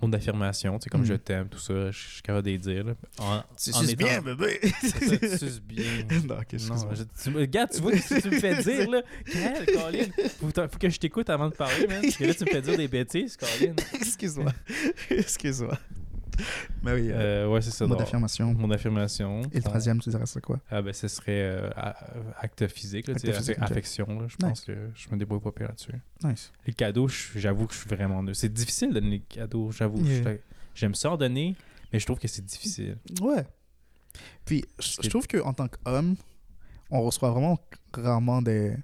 mot 0.02 0.08
d'affirmation, 0.08 0.78
tu 0.78 0.84
sais, 0.84 0.90
comme 0.90 1.02
Mm. 1.02 1.06
je 1.06 1.14
t'aime, 1.14 1.48
tout 1.48 1.58
ça, 1.58 1.90
je 1.90 1.98
suis 1.98 2.22
capable 2.22 2.46
de 2.46 2.50
les 2.52 2.58
dire. 2.58 2.84
Là. 2.84 2.94
En, 3.18 3.42
Tu 3.62 3.72
suces 3.72 3.96
bien, 3.96 4.20
bébé 4.22 4.58
Ça, 4.82 5.16
tu 5.18 5.28
suces 5.38 5.60
bien. 5.60 5.84
Non, 6.26 6.36
ok, 6.36 6.54
excuse-moi. 6.54 6.76
Non, 6.78 6.94
je, 6.94 7.22
tu, 7.22 7.30
me- 7.30 7.40
regarde, 7.40 7.70
tu 7.70 7.80
vois 7.82 7.96
ce 7.96 8.14
que 8.14 8.20
tu 8.22 8.30
me 8.30 8.40
fais 8.40 8.62
dire, 8.62 8.90
là. 8.90 9.02
Quel, 9.26 9.66
Colin? 9.66 10.06
Faut, 10.40 10.48
faut 10.52 10.78
que 10.78 10.88
je 10.88 10.98
t'écoute 10.98 11.28
avant 11.30 11.48
de 11.50 11.54
parler, 11.54 11.86
man. 11.86 12.00
Parce 12.02 12.16
que 12.16 12.24
là, 12.24 12.34
tu 12.34 12.44
me 12.44 12.50
fais 12.50 12.62
dire 12.62 12.76
des 12.76 12.88
bêtises, 12.88 13.36
Colin. 13.36 13.74
Excuse-moi. 13.94 14.52
Excuse-moi. 15.10 15.78
Mais 16.82 16.92
oui, 16.94 17.10
euh, 17.10 17.46
Euh, 17.46 17.48
ouais, 17.48 17.60
c'est 17.62 17.70
ça. 17.70 17.84
mot 17.86 17.90
donc, 17.90 17.98
d'affirmation. 18.00 18.52
Mon 18.54 18.70
affirmation. 18.70 19.42
Et 19.52 19.56
le 19.56 19.62
troisième, 19.62 20.00
tu 20.00 20.10
dirais 20.10 20.26
c'est 20.26 20.40
quoi? 20.40 20.58
Ah, 20.70 20.82
ben, 20.82 20.92
ce 20.92 21.08
serait 21.08 21.42
euh, 21.42 21.70
acte 22.38 22.66
physique, 22.68 23.08
là, 23.08 23.14
Acte 23.14 23.58
affection. 23.60 24.20
Là, 24.20 24.26
je 24.28 24.36
pense 24.36 24.60
que 24.62 24.72
je 24.94 25.08
me 25.10 25.16
débrouille 25.16 25.40
pas 25.40 25.52
pire 25.52 25.68
là-dessus. 25.68 25.92
Nice. 26.24 26.52
Les 26.66 26.72
cadeaux, 26.72 27.08
j'avoue 27.08 27.66
que 27.66 27.74
je 27.74 27.78
suis 27.80 27.88
vraiment 27.88 28.22
nul. 28.22 28.34
C'est 28.34 28.52
difficile 28.52 28.90
de 28.90 28.94
donner 28.94 29.18
des 29.18 29.24
cadeaux, 29.24 29.70
j'avoue. 29.70 30.04
Yeah. 30.04 30.34
J'aime 30.74 30.94
ça 30.94 31.10
en 31.10 31.16
donner, 31.16 31.56
mais 31.92 31.98
je 31.98 32.06
trouve 32.06 32.18
que 32.18 32.28
c'est 32.28 32.44
difficile. 32.44 32.96
Ouais. 33.20 33.46
Puis, 34.44 34.64
je, 34.78 35.02
je 35.02 35.08
trouve 35.08 35.26
qu'en 35.26 35.52
tant 35.52 35.68
qu'homme, 35.68 36.16
on 36.90 37.02
reçoit 37.02 37.30
vraiment 37.30 37.58
rarement 37.92 38.42
des, 38.42 38.76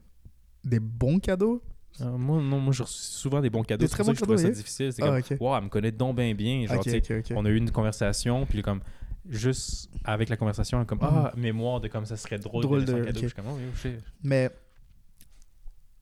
des 0.65 0.81
bons 0.81 1.19
cadeaux. 1.19 1.63
Euh, 2.01 2.17
moi, 2.19 2.41
non, 2.43 2.61
moi, 2.61 2.73
je 2.73 2.83
reçois 2.83 2.99
souvent 2.99 3.41
des 3.41 3.49
bons 3.51 3.63
cadeaux. 3.63 3.85
C'est 3.87 3.89
très 3.91 3.99
pour 4.05 4.07
ça 4.07 4.13
que 4.13 4.19
je 4.19 4.23
trouvais 4.25 4.39
ça 4.43 4.51
difficile. 4.51 4.93
C'est 4.93 5.03
Ah, 5.03 5.07
comme, 5.21 5.37
ok. 5.37 5.41
wow, 5.41 5.57
elle 5.57 5.65
me 5.65 5.69
connaît 5.69 5.93
donc 5.93 6.17
bien 6.17 6.35
bien. 6.35 6.67
Genre, 6.67 6.77
ok, 6.77 6.83
tu 6.83 6.91
sais, 6.91 7.19
ok, 7.19 7.25
ok. 7.31 7.37
on 7.37 7.45
a 7.45 7.49
eu 7.49 7.57
une 7.57 7.71
conversation, 7.71 8.45
puis 8.47 8.61
comme, 8.63 8.81
juste 9.29 9.89
avec 10.05 10.29
la 10.29 10.37
conversation, 10.37 10.85
comme, 10.85 10.99
ah, 11.03 11.33
mémoire 11.37 11.81
de 11.81 11.89
comme 11.89 12.05
ça 12.07 12.17
serait 12.17 12.39
drôle, 12.39 12.65
Mhm. 12.65 12.69
Drôle 12.71 12.85
de 12.85 12.93
de- 12.93 13.05
cadeau. 13.05 13.19
ok. 13.19 13.23
Je 13.23 13.27
suis 13.29 13.35
comme, 13.35 13.47
oh. 13.49 13.89
Mais, 14.23 14.51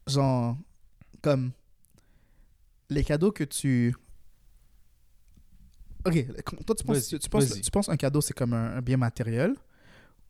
genre, 0.06 0.56
comme 1.22 1.52
les 2.90 3.04
cadeaux 3.04 3.32
que 3.32 3.44
tu. 3.44 3.94
Ok, 6.06 6.26
toi, 6.66 6.74
tu 6.76 6.84
penses, 6.84 7.08
tu, 7.08 7.28
penses, 7.30 7.48
vas-y. 7.50 7.60
tu 7.62 7.70
penses 7.70 7.88
un 7.88 7.96
cadeau, 7.96 8.20
c'est 8.20 8.34
comme 8.34 8.52
un, 8.52 8.76
un 8.76 8.82
bien 8.82 8.98
matériel 8.98 9.54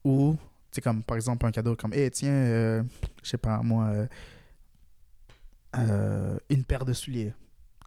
ou, 0.05 0.37
c'est 0.71 0.81
comme, 0.81 1.03
par 1.03 1.17
exemple, 1.17 1.45
un 1.47 1.51
cadeau 1.51 1.75
comme, 1.75 1.93
eh, 1.95 2.11
tiens, 2.11 2.31
euh, 2.31 2.83
je 3.25 3.31
sais 3.31 3.39
pas, 3.39 3.61
moi, 3.63 3.87
euh, 3.87 4.07
euh, 5.79 6.39
une 6.51 6.65
paire 6.65 6.85
de 6.85 6.93
souliers. 6.93 7.33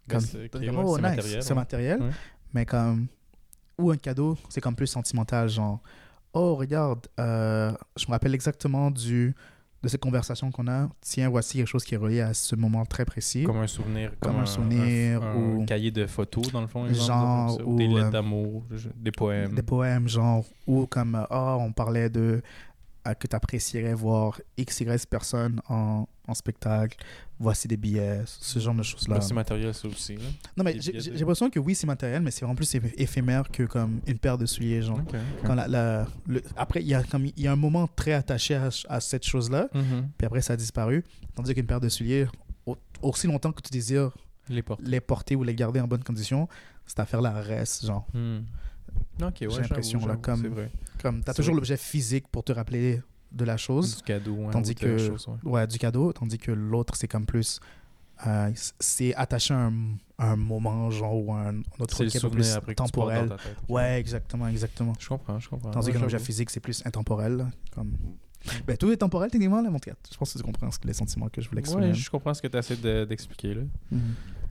Comme, 0.08 0.20
c'est- 0.20 0.50
oh, 0.54 0.58
c'est 0.58 0.70
nice, 0.70 1.00
matériel, 1.02 1.42
c'est 1.42 1.48
ouais. 1.50 1.54
matériel, 1.54 2.02
Ouais. 2.02 2.10
mais 2.54 2.64
comme, 2.64 3.06
ou 3.78 3.90
un 3.90 3.96
cadeau, 3.96 4.36
c'est 4.48 4.60
comme 4.60 4.74
plus 4.74 4.86
sentimental, 4.86 5.48
genre, 5.48 5.80
oh, 6.32 6.54
regarde, 6.56 7.06
euh, 7.20 7.72
je 7.96 8.06
me 8.06 8.12
rappelle 8.12 8.34
exactement 8.34 8.90
du, 8.90 9.34
de 9.82 9.88
cette 9.88 10.00
conversation 10.00 10.50
qu'on 10.50 10.66
a. 10.66 10.88
Tiens, 11.02 11.28
voici 11.28 11.58
quelque 11.58 11.66
chose 11.68 11.84
qui 11.84 11.94
est 11.94 11.98
relié 11.98 12.20
à 12.22 12.34
ce 12.34 12.56
moment 12.56 12.84
très 12.86 13.04
précis. 13.04 13.44
Comme 13.44 13.58
un 13.58 13.66
souvenir. 13.68 14.10
Comme 14.18 14.36
un 14.36 14.46
souvenir 14.46 15.22
un, 15.22 15.36
ou- 15.36 15.62
un 15.62 15.66
cahier 15.66 15.90
de 15.90 16.06
photos, 16.06 16.50
dans 16.50 16.62
le 16.62 16.66
fond. 16.66 16.86
exemple, 16.86 17.06
Genre, 17.06 17.60
ou 17.68 17.76
des 17.76 17.86
lettres 17.86 18.06
euh, 18.06 18.10
d'amour, 18.10 18.64
je- 18.72 18.88
des 18.96 19.12
poèmes. 19.12 19.54
Des 19.54 19.62
poèmes, 19.62 20.08
genre, 20.08 20.44
ou 20.66 20.86
comme, 20.86 21.24
ah, 21.30 21.56
on 21.60 21.70
parlait 21.72 22.08
de 22.10 22.42
euh, 23.08 23.14
que 23.14 23.26
tu 23.26 23.34
apprécierais 23.34 23.94
voir 23.94 24.40
X, 24.56 24.80
Y 24.80 25.06
personne 25.08 25.60
en, 25.68 26.06
en 26.26 26.34
spectacle. 26.34 26.96
Voici 27.40 27.68
des 27.68 27.76
billets, 27.76 28.22
ce 28.26 28.58
genre 28.58 28.74
de 28.74 28.82
choses-là. 28.82 29.16
Ben, 29.16 29.20
c'est 29.20 29.34
matériel, 29.34 29.72
ça 29.72 29.86
aussi. 29.86 30.16
là. 30.16 30.22
Non, 30.56 30.64
mais 30.64 30.80
j'ai 30.80 30.92
de- 30.92 31.18
l'impression 31.18 31.48
que 31.50 31.60
oui, 31.60 31.74
c'est 31.76 31.86
matériel, 31.86 32.20
mais 32.20 32.32
c'est 32.32 32.40
vraiment 32.40 32.56
plus 32.56 32.74
éph- 32.74 32.92
éphémère 32.96 33.48
que 33.50 33.62
comme 33.62 34.00
une 34.08 34.18
paire 34.18 34.36
de 34.36 34.44
souliers, 34.46 34.82
genre. 34.82 34.98
Ok, 34.98 35.14
ok. 35.14 35.46
Quand 35.46 35.54
la, 35.54 35.68
la- 35.68 36.06
le- 36.26 36.42
après, 36.56 36.80
il 36.82 36.88
y, 36.88 36.94
a 36.94 37.02
comme, 37.04 37.26
y 37.36 37.46
a 37.46 37.52
un 37.52 37.56
moment 37.56 37.86
très 37.94 38.12
attaché 38.14 38.56
à, 38.56 38.70
à 38.88 39.00
cette 39.00 39.24
chose-là, 39.24 39.68
Mhm. 39.72 40.08
puis 40.18 40.26
après, 40.26 40.40
ça 40.42 40.54
a 40.54 40.56
disparu. 40.56 41.04
Tandis 41.36 41.54
qu'une 41.54 41.66
paire 41.66 41.80
de 41.80 41.88
souliers, 41.88 42.26
au- 42.66 42.76
aussi 43.02 43.26
longtemps 43.28 43.52
que 43.52 43.62
tu 43.62 43.70
désires 43.70 44.10
Les 44.80 45.00
porter 45.00 45.36
ou 45.36 45.44
les 45.44 45.54
garder 45.54 45.78
en 45.80 45.86
bonne 45.86 46.02
condition, 46.02 46.48
cette 46.86 46.98
affaire-là 47.00 47.30
reste, 47.40 47.86
genre. 47.86 48.06
Hmm. 48.14 48.40
Ouais, 49.20 49.30
J'ai 49.40 49.46
l'impression, 49.60 50.06
là, 50.06 50.16
comme-. 50.16 50.54
Comme, 51.02 51.22
t'as 51.22 51.34
toujours 51.34 51.54
l'objet 51.54 51.76
physique 51.76 52.26
pour 52.28 52.42
te 52.44 52.52
rappeler 52.52 53.00
de 53.30 53.44
la 53.44 53.56
chose. 53.56 53.96
Du 53.98 54.02
cadeau, 54.02 54.36
hein, 54.46 54.50
Tandis 54.50 54.70
ou 54.72 54.74
de 54.74 54.86
la 54.86 54.96
que- 54.96 55.06
chose, 55.06 55.28
ouais. 55.28 55.50
Ouais, 55.50 55.66
du 55.66 55.78
cadeau, 55.78 56.12
tandis 56.12 56.38
que 56.38 56.50
l'autre, 56.50 56.96
c'est 56.96 57.08
comme 57.08 57.26
plus. 57.26 57.60
euh, 58.26 58.50
c'est 58.80 59.14
attaché 59.14 59.54
à 59.54 59.66
un, 59.66 59.72
un 60.18 60.34
moment, 60.36 60.90
genre, 60.90 61.14
ou 61.24 61.32
à 61.32 61.48
un 61.50 61.60
autre 61.78 62.04
qui 62.04 62.16
est 62.16 62.28
plus 62.30 62.52
après 62.54 62.74
temporel. 62.74 63.28
dans 63.28 63.36
ta 63.36 63.42
tête. 63.44 63.56
Ouais, 63.68 64.00
exactement, 64.00 64.48
exactement. 64.48 64.92
Je 64.98 65.08
comprends, 65.08 65.38
je 65.38 65.48
comprends. 65.48 65.70
Tandis 65.70 65.88
Ouais, 65.88 65.92
que 65.94 65.98
l'objet 66.00 66.18
physique, 66.18 66.50
c'est 66.50 66.58
plus 66.58 66.82
intemporel. 66.84 67.46
Comme... 67.72 67.92
Ben, 68.66 68.76
tout 68.76 68.90
est 68.90 68.96
temporel, 68.96 69.30
techniquement, 69.30 69.60
là, 69.62 69.70
mon. 69.70 69.78
Je 70.10 70.16
pense 70.16 70.32
que 70.32 70.38
tu 70.38 70.44
comprends 70.44 70.70
ce 70.72 70.78
que 70.80 70.86
les 70.88 70.94
sentiments 70.94 71.28
que 71.28 71.40
je 71.40 71.48
voulais 71.48 71.60
exprimer. 71.60 71.88
Ouais, 71.88 71.94
je 71.94 72.10
comprends 72.10 72.34
ce 72.34 72.42
que 72.42 72.48
tu 72.48 72.56
essaies 72.56 73.06
d'expliquer. 73.06 73.54
là. 73.54 73.62
Mhm. 73.92 74.00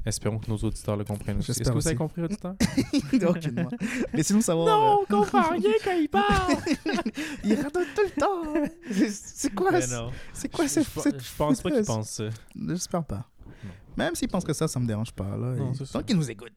Espérons 0.08 0.40
que 0.40 0.50
nos 0.50 0.58
auditeurs 0.58 0.96
le 0.96 1.04
comprennent 1.04 1.40
aussi. 1.40 1.52
Est-ce 1.52 1.64
que 1.64 1.70
vous 1.72 1.88
avez 1.88 1.96
compris, 1.98 2.22
auditeurs? 2.24 2.56
Aucunement. 3.28 3.70
Laissez-nous 4.14 4.42
savoir. 4.42 5.00
on 5.02 5.06
comprend 5.06 5.50
rien 5.52 5.72
quand 5.84 5.92
il 6.00 6.08
parle! 6.10 6.54
euh, 6.54 6.92
il 7.44 7.56
radote 7.56 7.88
tout 7.96 8.02
le 8.04 8.20
temps. 8.22 8.70
C'est- 9.10 9.54
quoi, 9.54 9.72
non. 9.88 10.12
c'est 10.34 10.50
quoi 10.50 10.66
je, 10.66 10.70
cette, 10.72 10.86
je- 10.86 11.36
pense 11.38 11.62
pas 11.62 11.70
foutaise? 11.70 11.86
pensent 11.86 12.10
ça. 12.10 12.30
J'espère 12.70 13.04
pas. 13.04 13.30
Non. 13.64 13.72
Même 13.98 14.16
s'ils 14.16 14.28
pensent 14.30 14.46
que 14.46 14.54
ça, 14.54 14.68
ça 14.68 14.80
me 14.80 14.88
dérange 14.88 15.12
pas. 15.12 15.30
Là. 15.36 15.56
Non, 15.56 15.72
Et- 15.74 15.76
c'est 15.76 15.92
Tant 15.92 16.04
qu'ils 16.04 16.16
nous 16.16 16.30
écoutent. 16.32 16.54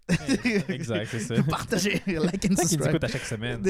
exact, 0.69 1.09
c'est 1.11 1.19
ça. 1.21 1.43
Partagez, 1.49 2.03
like 2.07 2.17
and 2.17 2.29
Tant 2.29 2.39
qu'ils 2.39 2.51
nous 2.51 2.57
subscribe. 2.57 2.89
écoutent 2.89 3.05
à 3.05 3.09
chaque 3.09 3.25
semaine. 3.25 3.63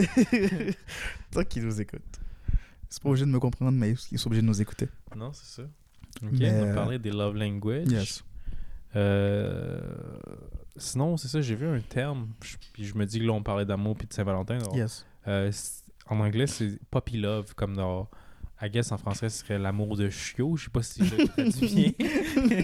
Tant 1.31 1.45
qu'ils 1.45 1.65
nous 1.65 1.81
écoutent. 1.81 2.03
Ils 2.91 2.95
sont 2.95 3.01
pas 3.03 3.09
obligés 3.11 3.25
de 3.27 3.31
me 3.31 3.39
comprendre, 3.41 3.79
mais 3.79 3.95
ils 4.13 4.19
sont 4.19 4.29
obligés 4.29 4.43
de 4.43 4.47
nous 4.47 4.61
écouter. 4.61 4.89
Non, 5.17 5.33
c'est 5.33 5.63
ça. 5.63 5.69
Ok, 6.23 6.31
Mais, 6.33 6.51
on 6.51 6.65
euh, 6.65 6.75
parlé 6.75 6.99
des 6.99 7.11
love 7.11 7.37
language. 7.37 7.87
Euh, 7.93 8.05
Sinon, 10.77 11.17
c'est 11.17 11.29
ça, 11.29 11.41
j'ai 11.41 11.55
vu 11.55 11.67
un 11.67 11.81
terme, 11.81 12.29
je- 12.43 12.57
puis 12.73 12.85
je 12.85 12.95
me 12.97 13.05
dis 13.05 13.19
que 13.19 13.25
là, 13.25 13.33
on 13.33 13.43
parlait 13.43 13.67
d'amour 13.67 13.97
puis 13.97 14.07
de 14.07 14.13
Saint-Valentin. 14.13 14.59
Yes. 14.75 15.05
euh, 15.29 15.51
en 16.07 16.19
anglais, 16.21 16.47
c'est 16.47 16.79
puppy 16.91 17.19
love, 17.19 17.55
comme 17.55 17.77
dans. 17.77 18.09
I 18.63 18.69
guess 18.69 18.93
en 18.93 18.99
français, 18.99 19.31
ce 19.31 19.39
serait 19.39 19.59
l'amour 19.59 19.97
de 19.97 20.11
chiot. 20.11 20.55
Je 20.57 20.65
sais 20.65 20.71
pas 20.71 20.83
si 20.83 21.03
je 21.03 21.17
le 21.17 21.27
traduis 21.29 21.95
bien. 21.97 22.63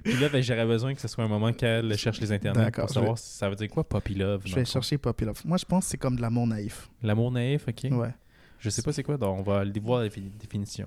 puis 0.04 0.12
là, 0.20 0.28
ben, 0.28 0.42
j'aurais 0.42 0.66
besoin 0.66 0.94
que 0.94 1.00
ce 1.00 1.08
soit 1.08 1.24
un 1.24 1.28
moment 1.28 1.52
qu'elle 1.54 1.96
cherche 1.96 2.20
les 2.20 2.32
internets 2.32 2.70
pour 2.70 2.90
savoir 2.90 3.18
si 3.18 3.34
ça 3.38 3.48
veut 3.48 3.56
dire 3.56 3.68
quoi 3.68 3.82
puppy 3.88 4.14
love. 4.14 4.42
Je 4.44 4.54
vais 4.54 4.66
chercher 4.66 4.98
Puppy 4.98 5.24
Love. 5.24 5.40
Moi, 5.46 5.56
je 5.56 5.64
pense 5.64 5.84
que 5.84 5.90
c'est 5.92 5.96
comme 5.96 6.16
de 6.16 6.20
l'amour 6.20 6.46
naïf. 6.46 6.90
L'amour 7.02 7.32
naïf, 7.32 7.66
ok. 7.66 7.86
Ouais. 7.92 8.14
Je 8.58 8.68
sais 8.68 8.82
pas 8.82 8.92
c'est 8.92 9.02
quoi, 9.02 9.16
donc 9.16 9.38
on 9.38 9.42
va 9.42 9.60
aller 9.60 9.80
voir 9.80 10.00
la 10.02 10.08
défi- 10.08 10.30
définition. 10.38 10.86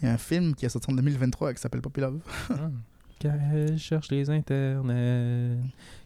Il 0.00 0.06
y 0.06 0.08
a 0.08 0.14
un 0.14 0.18
film 0.18 0.54
qui 0.54 0.64
est 0.64 0.70
sorti 0.70 0.90
en 0.90 0.94
2023 0.94 1.52
qui 1.52 1.60
s'appelle 1.60 1.82
Puppy 1.82 2.00
Love. 2.00 2.20
Ah. 2.48 2.70
Car 3.20 3.36
elle 3.52 3.78
cherche 3.78 4.10
les 4.10 4.30
internets. 4.30 5.58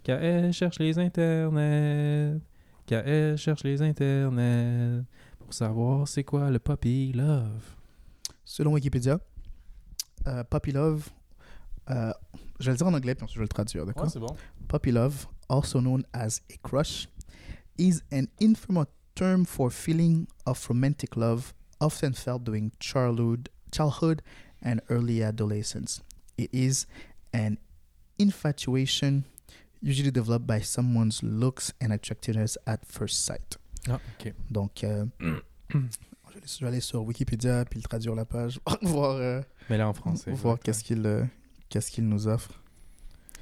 Car 0.03 0.23
elle 0.23 0.53
cherche 0.53 0.79
les 0.81 0.99
internets. 0.99 2.41
Cherche 3.37 3.63
les 3.65 3.81
internets 3.81 5.05
pour 5.39 5.55
savoir 5.55 6.09
c'est 6.09 6.25
quoi 6.25 6.51
le 6.51 6.59
puppy 6.59 7.13
love. 7.13 7.77
Selon 8.45 8.73
Wikipédia, 8.73 9.21
euh, 10.27 10.43
Puppy 10.45 10.73
Love, 10.73 11.09
euh, 11.91 12.13
je 12.59 12.67
vais 12.67 12.73
le 12.73 12.77
dire 12.77 12.87
en 12.87 12.95
anglais 12.95 13.15
puis 13.15 13.25
ensuite 13.25 13.37
je 13.37 13.41
vais 13.41 13.45
le 13.45 13.49
traduire, 13.49 13.87
d'accord? 13.87 14.11
c'est 14.11 14.19
bon. 14.19 14.35
Puppy 14.69 14.91
love, 14.91 15.27
also 15.49 15.81
known 15.81 16.05
as 16.13 16.41
a 16.51 16.57
crush, 16.63 17.09
is 17.79 18.03
an 18.13 18.27
informal 18.41 18.87
term 19.15 19.47
for 19.47 19.71
feeling 19.71 20.27
of 20.47 20.67
romantic 20.69 21.17
love, 21.17 21.55
often 21.81 22.13
felt 22.13 22.43
during 22.45 22.71
childhood, 22.81 23.49
childhood 23.73 24.21
and 24.63 24.81
early 24.91 25.23
adolescence. 25.23 26.03
It 26.39 26.51
is 26.53 26.87
an 27.33 27.57
infatuation 28.19 29.25
usually 29.83 30.11
developed 30.11 30.47
by 30.47 30.61
someone's 30.61 31.23
looks 31.23 31.73
and 31.81 31.93
attractiveness 31.93 32.57
at 32.67 32.85
first 32.87 33.25
sight. 33.25 33.57
Ah, 33.89 34.01
ok. 34.19 34.33
Donc, 34.51 34.83
euh, 34.83 35.05
je, 35.71 36.61
vais 36.61 36.67
aller, 36.67 36.81
sur 36.81 37.05
Wikipédia 37.05 37.65
puis 37.67 37.81
traduire 37.83 38.15
la 38.15 38.25
page, 38.25 38.61
voir, 38.83 39.17
euh, 39.17 39.43
Mais 39.69 39.77
là 39.77 39.89
en 39.89 39.93
français. 39.93 40.31
voir 40.33 40.55
exact. 40.55 40.65
qu'est-ce 40.65 40.85
qu'il 40.85 41.07
euh, 41.07 41.25
qu'est-ce 41.69 41.91
qu'il 41.91 42.09
nous 42.09 42.27
offre. 42.27 42.61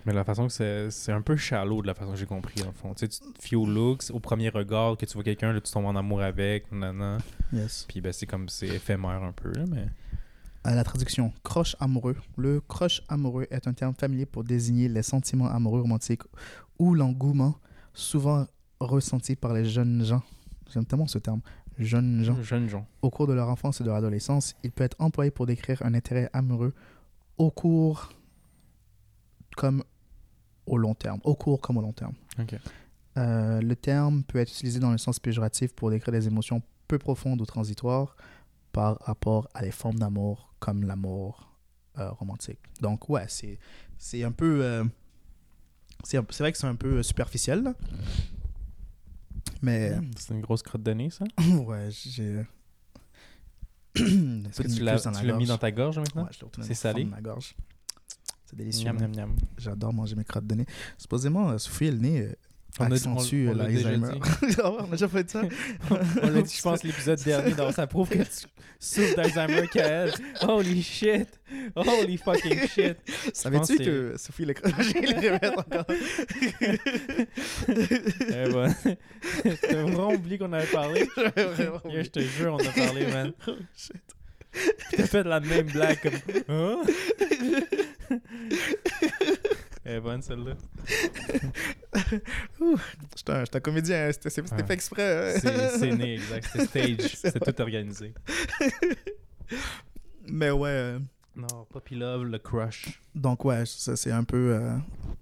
Mais 0.04 0.12
la 0.12 0.24
façon 0.24 0.48
que 0.48 0.52
c'est, 0.52 0.90
c'est 0.90 1.12
un 1.12 1.22
peu 1.22 1.36
shallow 1.36 1.80
de 1.80 1.86
la 1.86 1.94
façon 1.94 2.10
que 2.10 2.18
j'ai 2.18 2.26
compris, 2.26 2.60
en 2.64 2.72
fond. 2.72 2.92
Tu 2.92 3.06
sais, 3.06 3.08
tu 3.08 3.32
te 3.32 3.40
fies 3.40 3.54
aux 3.54 3.66
looks, 3.66 4.10
au 4.10 4.18
premier 4.18 4.48
regard, 4.48 4.96
que 4.96 5.06
tu 5.06 5.14
vois 5.14 5.22
quelqu'un, 5.22 5.52
là, 5.52 5.60
tu 5.60 5.70
tombes 5.70 5.84
en 5.84 5.94
amour 5.94 6.22
avec, 6.22 6.72
nanana. 6.72 7.18
Yes. 7.52 7.86
Puis 7.88 8.00
ben, 8.00 8.12
c'est 8.12 8.26
comme, 8.26 8.48
c'est 8.48 8.66
éphémère 8.66 9.22
un 9.22 9.30
peu, 9.30 9.52
là, 9.52 9.64
mais... 9.70 9.86
À 10.64 10.76
la 10.76 10.84
traduction, 10.84 11.32
croche 11.42 11.74
amoureux. 11.80 12.16
Le 12.36 12.60
croche 12.60 13.02
amoureux 13.08 13.48
est 13.50 13.66
un 13.66 13.72
terme 13.72 13.94
familier 13.94 14.26
pour 14.26 14.44
désigner 14.44 14.88
les 14.88 15.02
sentiments 15.02 15.50
amoureux 15.50 15.80
romantiques 15.80 16.22
ou 16.78 16.94
l'engouement 16.94 17.56
souvent 17.94 18.46
ressenti 18.78 19.34
par 19.34 19.54
les 19.54 19.64
jeunes 19.64 20.04
gens. 20.04 20.22
J'aime 20.72 20.84
tellement 20.84 21.08
ce 21.08 21.18
terme, 21.18 21.40
jeunes 21.78 22.22
gens. 22.22 22.40
Jeunes 22.42 22.68
gens. 22.68 22.86
Au 23.02 23.10
cours 23.10 23.26
de 23.26 23.32
leur 23.32 23.48
enfance 23.48 23.80
et 23.80 23.84
de 23.84 23.88
leur 23.88 23.96
adolescence, 23.96 24.54
il 24.62 24.70
peut 24.70 24.84
être 24.84 24.96
employé 25.00 25.32
pour 25.32 25.46
décrire 25.46 25.82
un 25.84 25.94
intérêt 25.94 26.30
amoureux 26.32 26.74
au 27.38 27.50
cours 27.50 28.10
comme 29.56 29.82
au 30.66 30.78
long 30.78 30.94
terme. 30.94 31.20
Au 31.24 31.34
cours 31.34 31.60
comme 31.60 31.78
au 31.78 31.82
long 31.82 31.92
terme. 31.92 32.14
Euh, 33.18 33.60
le 33.60 33.76
terme 33.76 34.22
peut 34.22 34.38
être 34.38 34.50
utilisé 34.50 34.78
dans 34.78 34.92
le 34.92 34.98
sens 34.98 35.18
péjoratif 35.18 35.74
pour 35.74 35.90
décrire 35.90 36.12
des 36.12 36.28
émotions 36.28 36.62
peu 36.88 36.98
profondes 36.98 37.40
ou 37.40 37.46
transitoires 37.46 38.16
par 38.72 38.98
rapport 39.00 39.48
à 39.54 39.62
des 39.62 39.70
formes 39.70 39.98
d'amour 39.98 40.54
comme 40.58 40.84
l'amour 40.84 41.52
euh, 41.98 42.10
romantique. 42.10 42.58
Donc 42.80 43.08
ouais, 43.08 43.26
c'est 43.28 43.58
c'est 43.98 44.24
un 44.24 44.32
peu 44.32 44.64
euh, 44.64 44.84
c'est 46.04 46.18
c'est 46.30 46.42
vrai 46.42 46.52
que 46.52 46.58
c'est 46.58 46.66
un 46.66 46.74
peu 46.76 46.98
euh, 46.98 47.02
superficiel 47.02 47.62
là. 47.62 47.74
Mais 49.60 49.90
Hmm, 49.96 50.10
C'est 50.16 50.34
une 50.34 50.40
grosse 50.40 50.62
crotte 50.62 50.82
de 50.82 50.92
nez, 50.92 51.10
ça? 51.10 51.24
ouais, 51.66 51.88
j'ai 51.90 52.44
tu 53.94 54.04
l'as, 54.82 54.98
tu 55.00 55.26
l'as 55.26 55.36
mis 55.36 55.46
dans 55.46 55.58
ta 55.58 55.70
gorge 55.70 55.98
maintenant? 55.98 56.24
Ouais, 56.24 56.30
je 56.32 56.44
l'ai 56.60 56.66
C'est 56.66 56.74
salé? 56.74 57.04
ma 57.04 57.20
gorge. 57.20 57.54
C'est 58.46 58.56
délicieux. 58.56 58.86
Miam, 58.92 58.98
miam, 58.98 59.14
miam. 59.14 59.36
J'adore 59.58 59.92
manger 59.92 60.16
mes 60.16 60.24
crottes 60.24 60.46
de 60.46 60.54
nez. 60.54 60.66
Supposément, 60.98 61.50
euh, 61.50 61.58
souffler 61.58 61.90
le 61.90 61.98
nez 61.98 62.34
On 62.80 62.90
a- 62.90 62.94
accentue 62.94 63.48
on- 63.48 63.52
on 63.52 63.56
l'Alzheimer. 63.56 64.18
on 64.64 64.84
a 64.84 64.86
déjà 64.92 65.08
fait 65.08 65.28
ça. 65.30 65.42
On 65.90 66.26
l'a 66.30 66.40
dit, 66.42 66.54
je 66.56 66.62
pense, 66.62 66.82
l'épisode 66.82 67.20
dernier, 67.24 67.52
donc 67.52 67.72
ça 67.74 67.86
prouve 67.86 68.08
que 68.08 68.18
tu 68.18 68.46
souffres 68.80 69.14
d'Alzheimer 69.14 69.68
qu'elle. 69.68 70.12
Holy 70.40 70.82
shit! 70.82 71.28
Holy 71.76 72.16
fucking 72.16 72.66
shit! 72.68 72.96
Savais-tu 73.34 73.76
que 73.76 73.84
que 73.84 74.18
Sophie 74.18 74.44
je 74.44 74.98
les 74.98 75.48
encore? 75.50 75.84
Eh 77.68 78.52
ben, 78.52 78.74
t'as 79.60 79.82
vraiment 79.82 80.12
oublié 80.12 80.38
qu'on 80.38 80.52
avait 80.52 80.66
parlé? 80.66 81.06
Je 81.16 82.08
te 82.08 82.20
jure, 82.20 82.54
on 82.54 82.66
a 82.66 82.72
parlé, 82.72 83.06
man. 83.06 83.32
Oh, 83.48 83.52
shit. 83.76 84.02
T'as 84.96 85.06
fait 85.06 85.22
la 85.24 85.40
même 85.40 85.66
blague 85.66 85.98
comme. 86.00 86.12
Hein? 86.48 86.82
Elle 89.84 89.96
est 89.96 90.00
bonne 90.00 90.22
celle-là. 90.22 90.54
J'étais 93.16 93.32
un, 93.32 93.44
un 93.52 93.60
comédien, 93.60 94.08
hein, 94.08 94.10
c'était 94.12 94.40
Ouais. 94.42 94.64
fait 94.66 94.74
exprès. 94.74 95.36
hein. 95.44 95.68
C'est 95.78 95.92
né, 95.96 96.14
exact. 96.14 96.48
C'était 96.52 96.94
stage. 96.96 97.10
C'est 97.16 97.30
C'était 97.32 97.52
tout 97.52 97.62
organisé. 97.62 98.14
Mais 100.28 100.50
ouais, 100.50 100.68
euh, 100.70 100.98
Non, 101.36 101.66
Puppy 101.70 101.94
Love, 101.96 102.24
le 102.24 102.38
crush. 102.38 103.00
donc 103.14 103.44
ouais, 103.44 103.64
ça, 103.66 103.96
c'est 103.96 104.12
un 104.12 104.24
peu... 104.24 104.54
euh, 104.54 104.76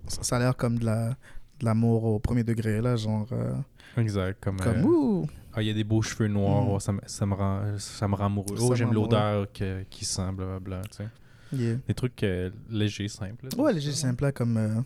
ça, 0.07 0.23
ça 0.23 0.37
a 0.37 0.39
l'air 0.39 0.57
comme 0.57 0.79
de 0.79 0.85
la 0.87 1.17
de 1.59 1.67
l'amour 1.67 2.05
au 2.05 2.19
premier 2.19 2.43
degré, 2.43 2.81
là, 2.81 2.97
genre... 2.97 3.27
euh, 3.33 3.53
Exact. 3.99 4.43
Comme. 4.43 4.57
comme, 4.59 4.79
euh, 4.79 4.83
ouh! 4.83 5.27
Ah, 5.53 5.61
il 5.61 5.69
y 5.69 5.71
a 5.71 5.75
des 5.75 5.85
beaux 5.85 6.01
cheveux 6.01 6.29
noirs. 6.29 6.65
Mm. 6.65 6.69
oh, 6.71 6.81
ça, 6.81 6.93
me, 6.93 7.01
ça, 7.05 7.27
me 7.27 7.35
rend, 7.35 7.63
ça 7.77 8.09
me 8.09 8.15
rend 8.15 8.27
amoureux. 8.27 8.57
Ça 8.57 8.63
Oh, 8.65 8.71
me 8.71 8.77
j'aime 8.77 8.95
l'odeur 8.95 9.47
qui 9.53 10.05
sent, 10.07 10.33
blablabla. 10.33 10.81
Tu 10.91 10.97
sais. 10.99 11.09
Yeah. 11.53 11.75
Des 11.87 11.93
trucs 11.95 12.23
euh, 12.23 12.51
légers, 12.71 13.09
simples. 13.09 13.49
là. 13.55 13.63
Ouais, 13.63 13.73
léger, 13.75 13.93
simple, 13.93 14.23
là, 14.25 14.33
comme 14.33 14.57
euh, 14.57 14.81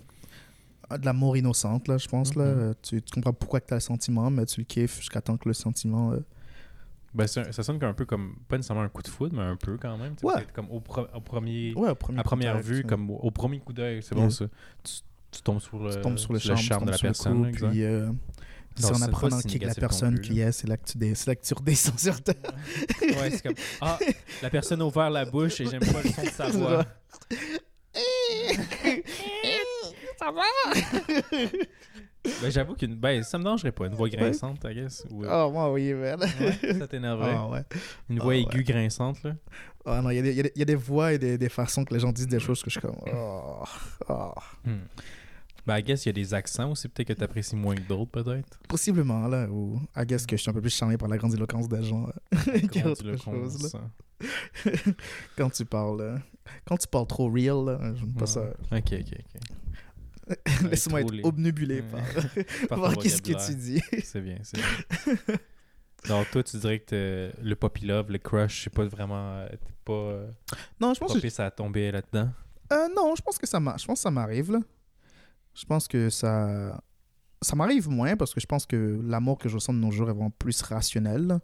de 0.91 1.05
l'amour 1.07 1.37
innocente, 1.37 1.89
là, 1.89 1.99
je 1.99 2.09
pense. 2.09 2.35
là. 2.35 2.45
Mhm. 2.45 2.61
Euh, 2.61 2.73
Tu, 2.83 3.03
tu 3.03 3.15
comprends 3.15 3.33
pourquoi 3.33 3.61
tu 3.61 3.73
as 3.73 3.77
le 3.77 3.81
sentiment, 3.81 4.31
mais 4.31 4.47
tu 4.47 4.61
le 4.61 4.65
kiffes 4.67 4.99
jusqu'à 4.99 5.21
temps 5.21 5.37
que 5.37 5.49
le 5.49 5.55
sentiment... 5.55 6.13
euh, 6.13 6.21
Ben, 7.15 7.25
un- 7.37 7.53
ça 7.53 7.63
sonne 7.63 7.83
un 7.83 7.93
peu 7.95 8.05
comme. 8.05 8.37
Pas 8.49 8.57
nécessairement 8.57 8.83
un 8.83 8.89
coup 8.89 9.03
de 9.03 9.09
foudre, 9.09 9.35
mais 9.37 9.43
un 9.43 9.57
peu 9.57 9.77
quand 9.77 9.97
même. 9.97 10.15
Ouais. 10.23 10.47
Comme 10.53 10.71
au, 10.71 10.81
pro- 10.81 11.07
au 11.15 11.21
premier. 11.21 11.73
Ouais, 11.75 11.91
au 11.91 11.95
premier 11.95 12.19
à 12.21 12.23
première 12.25 12.61
vue, 12.61 12.83
comme 12.85 13.11
au, 13.11 13.17
au 13.19 13.31
premier 13.31 13.61
coup 13.61 13.73
d'œil, 13.73 14.03
c'est 14.03 14.15
bon 14.15 14.29
ça. 14.31 14.47
Tu, 14.83 14.93
tu 15.31 15.43
tombes 15.43 15.61
sur 15.61 15.79
le, 15.79 15.91
tu 15.95 16.01
tombes 16.01 16.19
sur 16.19 16.33
le 16.33 16.39
sur 16.39 16.57
charme, 16.57 16.87
de 16.87 16.91
la 16.93 16.99
personne. 16.99 17.51
coup, 17.53 17.67
puis 17.69 17.83
euh, 17.85 18.11
c'est 18.77 18.87
en 18.93 19.03
apprenant 19.03 19.39
qui 19.41 19.57
est 19.57 19.65
la 19.67 19.75
personne 19.75 20.21
qui 20.21 20.41
est, 20.41 20.51
c'est 20.53 20.67
là 20.67 20.77
que 20.77 20.85
tu, 20.91 20.99
dé- 20.99 21.15
c'est 21.15 21.29
là 21.29 21.37
que 21.37 21.45
tu 21.45 21.55
redescends 21.55 21.97
sur 21.97 22.21
terre. 22.21 22.35
Ouais, 23.01 23.31
c'est 23.31 23.43
comme 23.43 23.55
Ah, 23.81 23.99
la 24.43 24.51
personne 24.51 24.81
a 24.83 24.85
ouvert 24.87 25.11
la 25.11 25.25
bouche 25.25 25.61
et 25.61 25.67
j'aime 25.67 25.81
pas 25.81 26.03
le 26.03 26.11
son 26.11 26.23
de 26.23 26.29
sa 26.31 26.49
voix. 26.51 26.85
Ça 30.19 30.31
va? 30.33 30.43
Ben, 32.43 32.51
j'avoue 32.51 32.75
qu'une. 32.75 32.95
Ben, 32.97 33.23
ça 33.23 33.37
me 33.37 33.45
dérangerait 33.45 33.71
pas, 33.73 33.85
une 33.87 33.95
voix 33.95 34.09
grinçante, 34.09 34.65
I 34.65 34.75
guess. 34.75 35.05
Ou, 35.11 35.25
Oh, 35.29 35.51
moi, 35.53 35.71
oui, 35.71 35.93
merde. 35.93 36.25
ouais, 36.41 36.73
ça 36.79 36.89
t'énerverait. 36.89 37.35
Ah, 37.37 37.47
ouais. 37.49 37.63
Une 38.09 38.19
Ah, 38.19 38.23
voix 38.23 38.33
ouais. 38.33 38.41
aiguë 38.41 38.65
grinçante, 38.65 39.23
là. 39.25 39.33
Ah, 39.85 40.01
non, 40.01 40.09
il 40.09 40.17
y, 40.17 40.19
a 40.21 40.23
des- 40.23 40.31
il 40.31 40.37
y 40.37 40.41
a 40.41 40.43
des- 40.45 40.53
il 40.55 40.59
y 40.61 40.63
a 40.63 40.65
des 40.65 40.75
voix 40.75 41.13
et 41.13 41.19
des, 41.19 41.37
des 41.37 41.49
façons 41.51 41.85
que 41.85 41.93
les 41.93 42.01
gens 42.01 42.13
disent 42.13 42.27
des 42.27 42.41
choses 42.41 42.63
que 42.63 42.71
je 42.71 42.79
suis 42.79 42.81
comme. 42.81 42.97
Oh, 43.15 43.63
oh. 44.09 44.33
Hmm. 44.65 44.79
Ben, 45.67 45.77
I 45.79 45.83
guess 45.83 46.07
il 46.07 46.09
y 46.09 46.11
a 46.11 46.13
des 46.15 46.33
accents 46.33 46.71
aussi, 46.71 46.89
peut-être 46.89 47.09
que 47.09 47.13
t'apprécies 47.13 47.57
moins 47.57 47.75
que 47.75 47.83
d'autres, 47.83 48.11
peut-être. 48.11 48.59
Possiblement, 48.69 49.29
là, 49.29 49.47
ou 49.51 49.79
I 49.95 50.07
guess 50.07 50.25
que 50.25 50.35
je 50.39 50.41
suis 50.41 50.51
un 50.51 50.55
peu 50.55 50.63
plus 50.63 50.75
charmé 50.75 50.97
par 50.97 51.09
la 51.11 51.19
grandiloquence 51.19 51.69
des 51.69 51.83
gens 51.83 52.07
qu'autre 52.73 53.17
chose, 53.19 53.63
là. 53.65 53.69
ça. 53.69 53.81
Quand 55.37 55.51
tu 55.51 55.67
parles. 55.67 56.01
euh, 56.01 56.17
Quand 56.67 56.79
tu 56.79 56.87
parles 56.89 57.07
trop 57.07 57.29
real, 57.31 57.67
là, 57.67 57.79
j'aime 57.97 58.15
pas 58.15 58.25
ça. 58.27 58.45
Ok, 58.73 58.93
ok, 58.93 58.95
ok. 59.13 59.43
Laisse-moi 60.71 61.01
être 61.03 61.11
Ouais. 61.77 61.83
par, 61.83 62.01
Par 62.69 62.81
par 62.81 62.97
qu'est-ce 62.99 63.21
que 63.23 63.47
tu 63.47 63.55
dis. 63.57 63.83
C'est 64.05 64.21
bien, 64.21 64.39
c'est 64.43 64.57
bien. 64.59 65.37
Donc, 66.09 66.31
toi, 66.31 66.43
tu 66.43 66.59
dirais 66.59 66.81
que 66.81 67.31
le 67.43 67.55
puppy 67.57 67.87
love, 67.87 68.11
le 68.11 68.19
crush, 68.19 68.65
c'est 68.65 68.71
pas 68.73 68.85
vraiment. 68.85 69.37
euh, 69.39 69.49
T'es 69.49 69.59
pas. 69.85 69.93
euh, 69.93 70.31
Non, 70.79 70.93
je 70.93 71.01
pense 71.01 71.15
que 71.15 71.19
pisse 71.19 71.41
à 71.41 71.51
tomber 71.51 71.91
là-dedans? 71.93 72.29
Euh, 72.73 72.89
non, 72.95 73.15
je 73.17 73.23
pense 73.23 73.39
que 73.39 73.47
ça. 73.47 73.59
Je 73.59 73.85
pense 73.87 73.99
que 73.99 74.03
ça 74.03 74.11
m'arrive, 74.11 74.53
là. 74.53 74.61
Je 75.55 75.65
pense 75.65 75.89
que 75.89 76.11
ça... 76.11 76.83
Ça 77.41 77.55
m'arrive 77.57 77.89
moins 77.89 78.17
parce 78.17 78.33
que 78.35 78.41
je 78.41 78.47
pense 78.47 78.65
que 78.67 79.01
l'amour 79.05 79.39
que 79.39 79.49
je 79.49 79.55
ressens 79.55 79.73
de 79.75 79.79
nos 79.79 79.91
jours 79.91 80.09
est 80.09 80.13
vraiment 80.13 80.31
plus 80.31 80.61
rationnel. 80.63 81.39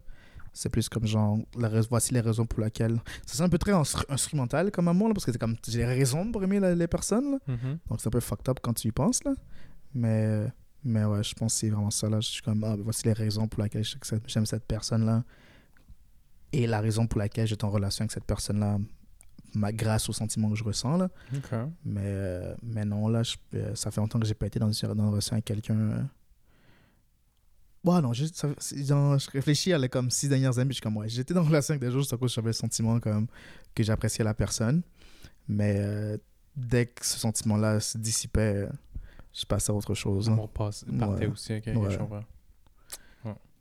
C'est 0.52 0.68
plus 0.68 0.88
comme 0.88 1.06
genre, 1.06 1.38
la 1.58 1.68
voici 1.82 2.12
les 2.12 2.20
raisons 2.20 2.44
pour 2.46 2.60
lesquelles... 2.60 3.00
Ça 3.26 3.36
c'est 3.36 3.42
un 3.42 3.48
peu 3.48 3.58
très 3.58 3.72
instru- 3.72 4.04
instrumental 4.08 4.70
comme 4.70 4.88
amour, 4.88 5.08
là, 5.08 5.14
parce 5.14 5.24
que 5.24 5.32
c'est 5.32 5.38
comme, 5.38 5.56
j'ai 5.68 5.78
des 5.78 5.84
raisons 5.84 6.30
pour 6.32 6.42
aimer 6.42 6.58
la- 6.60 6.74
les 6.74 6.88
personnes, 6.88 7.32
là. 7.32 7.38
Mhm. 7.46 7.78
Donc 7.88 8.00
c'est 8.00 8.08
un 8.08 8.10
peu 8.10 8.20
fucked 8.20 8.48
up 8.48 8.58
quand 8.62 8.72
tu 8.74 8.88
y 8.88 8.92
penses, 8.92 9.22
là. 9.24 9.32
Mais, 9.94 10.46
mais 10.84 11.04
ouais, 11.04 11.22
je 11.22 11.34
pense 11.34 11.54
que 11.54 11.60
c'est 11.60 11.70
vraiment 11.70 11.90
ça, 11.90 12.08
là. 12.08 12.20
Je 12.20 12.28
suis 12.28 12.42
comme, 12.42 12.64
ah, 12.64 12.76
voici 12.78 13.04
les 13.04 13.12
raisons 13.12 13.46
pour 13.48 13.62
lesquelles 13.62 13.84
j'aime 14.26 14.46
cette 14.46 14.64
personne-là. 14.64 15.24
Et 16.52 16.66
la 16.66 16.80
raison 16.80 17.06
pour 17.06 17.18
laquelle 17.20 17.46
j'étais 17.46 17.64
en 17.64 17.70
relation 17.70 18.02
avec 18.02 18.10
cette 18.12 18.24
personne-là, 18.24 18.78
ma- 19.54 19.72
grâce 19.72 20.08
aux 20.08 20.12
sentiments 20.12 20.50
que 20.50 20.56
je 20.56 20.64
ressens, 20.64 20.96
là. 20.96 21.08
Mais, 21.84 22.00
euh, 22.04 22.54
mais 22.62 22.84
non, 22.84 23.06
là, 23.08 23.22
je- 23.22 23.36
euh, 23.54 23.74
ça 23.76 23.90
fait 23.92 24.00
longtemps 24.00 24.18
que 24.18 24.26
j'ai 24.26 24.34
pas 24.34 24.46
été 24.46 24.58
dans 24.58 24.70
une, 24.72 24.88
dans 24.94 25.04
une 25.04 25.10
relation 25.10 25.34
avec 25.34 25.44
quelqu'un. 25.44 26.08
Euh. 27.86 27.90
Ouais, 27.90 28.00
non, 28.02 28.12
juste, 28.12 28.36
ça- 28.36 28.48
genre, 28.84 29.18
je 29.18 29.30
réfléchis 29.30 29.72
à 29.72 29.78
les 29.78 29.88
comme 29.88 30.10
six 30.10 30.28
dernières 30.28 30.58
années, 30.58 30.66
puis 30.68 30.74
je 30.74 30.76
suis 30.76 30.82
comme, 30.82 30.96
ouais, 30.98 31.08
j'étais 31.08 31.34
dans 31.34 31.42
une 31.42 31.48
relation 31.48 31.72
avec 31.72 31.82
des 31.82 31.90
gens 31.90 31.98
juste 31.98 32.12
à 32.12 32.16
cause 32.16 32.30
que 32.30 32.34
j'avais 32.36 32.48
le 32.48 32.52
sentiment 32.54 33.00
comme, 33.00 33.26
que 33.74 33.82
j'appréciais 33.82 34.24
la 34.24 34.34
personne. 34.34 34.82
Mais 35.48 35.76
euh, 35.78 36.16
dès 36.56 36.86
que 36.86 37.04
ce 37.04 37.18
sentiment-là 37.18 37.80
se 37.80 37.98
dissipait, 37.98 38.68
je 39.32 39.44
passais 39.46 39.70
à 39.70 39.74
autre 39.74 39.94
chose. 39.94 40.26
là. 40.26 40.32
L'amour 40.32 40.50
passe, 40.50 40.84
partait 40.98 41.26
Ouais. 41.26 41.32
aussi, 41.32 41.54
ok, 41.54 41.66
Ouais. 41.76 41.90
je 41.90 41.98
comprends. 41.98 42.24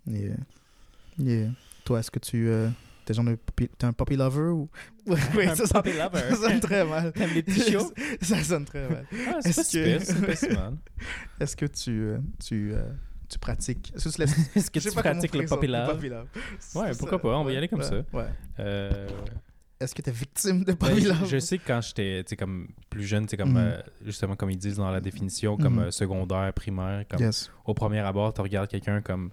Yeah. 0.08 0.38
Yeah. 1.20 1.50
Toi, 1.86 2.00
est-ce 2.00 2.10
que 2.10 2.20
tu. 2.20 2.48
Euh, 2.48 2.70
t'es 3.06 3.14
genre 3.14 3.26
t'es 3.56 3.86
un 3.86 3.94
puppy 3.94 4.16
lover 4.16 4.50
ou? 4.50 4.70
oui, 5.08 5.46
Un 5.46 5.56
ça, 5.56 5.68
sonne- 5.68 5.84
puppy 5.84 5.98
lover. 5.98 6.22
ça 6.30 6.36
sonne 6.50 6.60
très 6.62 6.86
mal. 6.86 7.12
T'aimes 7.14 7.34
les 7.34 7.44
petits 7.44 7.62
chiots? 7.62 7.92
ça 8.22 8.44
sonne 8.44 8.66
très 8.66 8.88
mal. 8.90 9.06
Ah, 9.28 9.40
c'est 9.42 9.56
pas 9.56 9.64
que- 9.64 10.36
c'est 10.36 10.48
pas 10.48 10.54
mal. 10.56 10.78
Est-ce 11.40 11.56
que 11.56 11.66
tu, 11.66 11.92
euh, 12.02 12.18
tu, 12.44 12.72
euh, 12.74 12.92
tu 13.30 13.40
pratiques 13.40 13.94
Est-ce 13.96 14.10
que 14.18 14.24
tu, 14.24 14.60
Est-ce 14.60 14.96
que 14.96 15.00
pratiques 15.02 15.36
le 15.36 15.68
love. 15.68 16.28
Ouais, 16.76 16.92
pourquoi 16.98 17.20
pas, 17.20 17.38
on 17.38 17.44
va 17.44 17.52
y 17.54 17.58
aller 17.58 17.68
comme 17.68 17.84
ça. 17.84 17.96
ouais. 18.14 18.26
Euh, 18.60 19.08
Est-ce 19.80 19.96
que 19.96 20.02
tu 20.02 20.10
es 20.10 20.14
victime 20.14 20.64
de 20.66 20.74
ben, 20.74 20.90
puppy 20.90 21.08
je, 21.28 21.38
sais 21.40 21.58
que 21.58 21.64
quand 21.68 21.80
j'étais 21.82 22.36
comme 22.36 22.68
plus 22.90 23.04
jeune, 23.04 23.28
comme 23.28 23.52
Mhm. 23.52 23.58
euh, 23.58 23.82
justement 24.06 24.36
comme 24.36 24.50
ils 24.52 24.58
disent 24.58 24.78
dans 24.78 24.92
la 24.92 25.00
définition, 25.02 25.56
comme 25.58 25.76
Mhm. 25.76 25.84
euh, 25.84 25.92
secondaire, 25.92 26.52
primaire, 26.54 27.06
comme 27.10 27.22
Yes. 27.22 27.50
au 27.66 27.74
premier 27.74 28.00
abord, 28.00 28.34
tu 28.34 28.42
regardes 28.42 28.68
quelqu'un 28.70 29.02
comme 29.02 29.32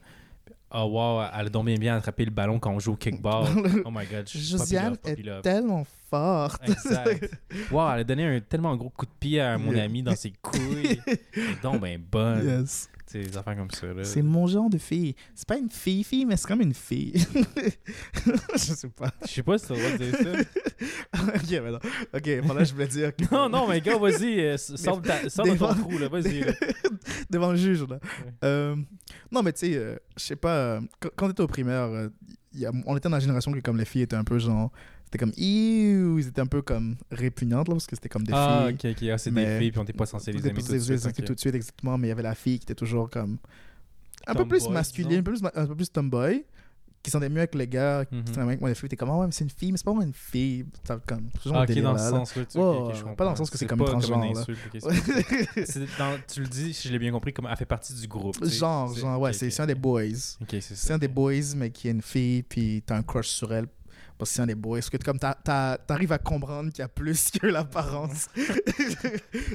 Oh 0.72 0.82
wow, 0.90 1.22
elle 1.32 1.46
a 1.46 1.48
donc 1.48 1.64
bien 1.66 1.76
bien 1.76 1.96
attrapé 1.96 2.24
le 2.24 2.32
ballon 2.32 2.58
quand 2.58 2.72
on 2.72 2.80
joue 2.80 2.94
au 2.94 2.96
kickball. 2.96 3.44
oh 3.84 3.90
my 3.90 4.04
god, 4.04 4.24
je 4.28 4.36
suis 4.36 4.40
Josiane 4.40 4.96
est 5.04 5.22
love. 5.24 5.40
tellement 5.42 5.84
forte. 6.10 6.60
Exact. 6.68 7.30
Wow, 7.70 7.92
elle 7.92 8.00
a 8.00 8.04
donné 8.04 8.24
un 8.36 8.40
tellement 8.40 8.74
gros 8.76 8.90
coup 8.90 9.06
de 9.06 9.10
pied 9.18 9.40
à 9.40 9.56
mon 9.58 9.72
Yeah. 9.72 9.84
ami 9.84 10.02
dans 10.02 10.16
ses 10.16 10.32
couilles. 10.42 11.00
Elle 11.06 11.42
est 11.42 11.62
donc 11.62 11.80
ben 11.80 12.00
bonne. 12.10 12.44
Yes. 12.44 12.90
Des 13.24 13.36
affaires 13.36 13.56
comme 13.56 13.70
ça. 13.70 13.86
Là. 13.88 14.04
C'est 14.04 14.22
mon 14.22 14.46
genre 14.46 14.68
de 14.70 14.78
fille. 14.78 15.14
C'est 15.34 15.46
pas 15.48 15.56
une 15.58 15.70
fille, 15.70 16.04
fille, 16.04 16.24
mais 16.24 16.36
c'est 16.36 16.46
comme 16.48 16.60
une 16.60 16.74
fille. 16.74 17.12
je 18.54 18.58
sais 18.58 18.88
pas. 18.88 19.12
Je 19.26 19.30
sais 19.32 19.42
pas 19.42 19.58
si 19.58 19.66
droit 19.66 19.78
de 19.78 19.96
dire 19.96 20.14
ça. 20.16 21.22
ok, 21.34 21.50
mais 21.50 21.70
non. 21.70 21.78
Ok, 22.14 22.28
voilà, 22.44 22.64
je 22.64 22.72
voulais 22.72 22.86
dire. 22.88 23.12
Non, 23.30 23.48
non, 23.48 23.68
mais 23.68 23.80
gars, 23.80 23.98
vas-y, 23.98 24.40
euh, 24.40 24.56
sors, 24.56 25.00
de, 25.00 25.06
ta- 25.08 25.28
sors 25.28 25.46
de 25.46 25.54
ton 25.56 25.74
trou, 25.74 25.98
là, 25.98 26.08
vas-y. 26.08 26.40
là. 26.40 26.52
Devant 27.30 27.50
le 27.52 27.56
juge, 27.56 27.84
là. 27.88 27.98
Euh, 28.44 28.76
non, 29.30 29.42
mais 29.42 29.52
tu 29.52 29.60
sais, 29.66 29.76
euh, 29.76 29.96
je 30.16 30.22
sais 30.24 30.36
pas. 30.36 30.54
euh, 30.56 30.80
quand, 31.16 31.28
t'étais 31.28 31.42
au 31.42 31.46
primaire, 31.46 31.82
euh, 31.84 32.08
il 32.52 32.60
y 32.60 32.66
a- 32.66 32.72
on 32.86 32.96
était 32.96 33.08
dans 33.08 33.16
la 33.16 33.20
génération 33.20 33.52
que, 33.52 33.60
comme 33.60 33.76
les 33.76 33.84
filles 33.84 34.02
étaient 34.02 34.16
un 34.16 34.24
peu 34.24 34.38
genre. 34.38 34.70
C'était 35.06 35.18
comme. 35.18 35.32
Ils 35.36 36.26
étaient 36.28 36.40
un 36.40 36.46
peu 36.46 36.62
comme 36.62 36.96
répugnantes, 37.10 37.68
parce 37.68 37.86
que 37.86 37.96
c'était 37.96 38.08
comme 38.08 38.24
des 38.24 38.32
Ah, 38.34 38.66
filles. 38.68 38.90
ok, 38.92 38.96
ok, 39.02 39.08
ah, 39.12 39.18
c'est 39.18 39.30
des 39.30 39.58
filles, 39.58 39.70
puis 39.70 39.80
on 39.80 39.84
t'est 39.84 39.92
pas 39.92 40.04
censé 40.06 40.32
les 40.32 40.40
aimer 40.46 40.60
tout 40.62 40.72
de 40.72 40.78
suite. 40.78 41.00
tout 41.00 41.22
ok. 41.22 41.34
de 41.34 41.40
suite, 41.40 41.54
exactement. 41.54 41.96
Mais 41.96 42.08
il 42.08 42.10
y 42.10 42.12
avait 42.12 42.22
la 42.22 42.34
fille 42.34 42.58
qui 42.58 42.64
était 42.64 42.74
toujours 42.74 43.08
comme. 43.08 43.38
Un 44.26 44.34
peu 44.34 44.46
plus 44.48 44.68
masculine, 44.68 45.18
un 45.18 45.22
peu 45.22 45.32
plus, 45.32 45.42
un 45.54 45.66
peu 45.66 45.74
plus 45.76 45.90
tomboy. 45.90 46.44
Qui 47.02 47.10
sentait 47.12 47.28
mieux 47.28 47.38
avec 47.38 47.54
les 47.54 47.68
gars, 47.68 48.04
qui 48.04 48.16
sentait 48.26 48.40
mieux 48.40 48.46
avec 48.48 48.60
moi. 48.60 48.68
Les 48.68 48.74
filles 48.74 48.86
étaient 48.86 48.96
comme, 48.96 49.10
ah 49.10 49.18
ouais, 49.18 49.26
mais 49.26 49.32
c'est 49.32 49.44
une 49.44 49.50
fille, 49.50 49.70
mais 49.70 49.78
c'est 49.78 49.84
pas 49.84 49.92
vraiment 49.92 50.04
une 50.08 50.12
fille. 50.12 50.64
Ça, 50.82 50.98
comme, 51.06 51.28
ce 51.40 51.50
Ah, 51.54 51.62
ok, 51.62 51.80
dans 51.80 51.92
là. 51.92 51.98
sens-là. 52.10 52.44
tu- 52.46 52.58
Ouais, 52.58 52.64
ok, 52.64 52.76
ok, 52.88 52.94
je 52.96 53.04
ouais, 53.04 53.14
pas 53.14 53.24
dans 53.24 53.30
le 53.30 53.36
sens 53.36 53.48
que 53.48 53.56
c'est 53.58 53.66
comme 53.66 53.78
transgenre, 53.84 54.24
ok, 54.32 54.80
tu 56.26 56.40
le 56.40 56.48
dis, 56.48 56.74
si 56.74 56.88
je 56.88 56.92
l'ai 56.92 56.98
bien 56.98 57.12
compris, 57.12 57.32
comme 57.32 57.46
elle 57.48 57.56
fait 57.56 57.64
partie 57.64 57.94
du 57.94 58.08
groupe. 58.08 58.44
genre, 58.44 58.92
genre, 58.94 59.20
ouais, 59.20 59.30
ok, 59.30 59.36
c'est 59.36 59.52
ok. 59.54 59.60
un 59.60 59.66
des 59.66 59.74
boys. 59.76 60.02
Ok, 60.42 60.56
c'est 60.60 60.92
un 60.92 60.98
des 60.98 61.06
boys, 61.08 61.54
mais 61.56 61.70
qui 61.70 61.86
est 61.86 61.92
une 61.92 62.02
fille, 62.02 62.42
puis 62.42 62.82
t'as 62.84 62.96
un 62.96 63.02
crush 63.04 63.28
sur 63.28 63.52
elle. 63.52 63.66
Parce 64.18 64.30
que 64.30 64.36
c'est 64.36 64.42
un 64.42 64.46
des 64.46 64.54
boys. 64.54 64.78
Parce 64.78 64.90
que 64.90 64.96
comme 64.98 65.18
t'arrives 65.18 66.12
à 66.12 66.18
comprendre 66.18 66.70
qu'il 66.70 66.78
y 66.80 66.82
a 66.82 66.88
plus 66.88 67.30
que 67.40 67.46
l'apparence. 67.46 68.28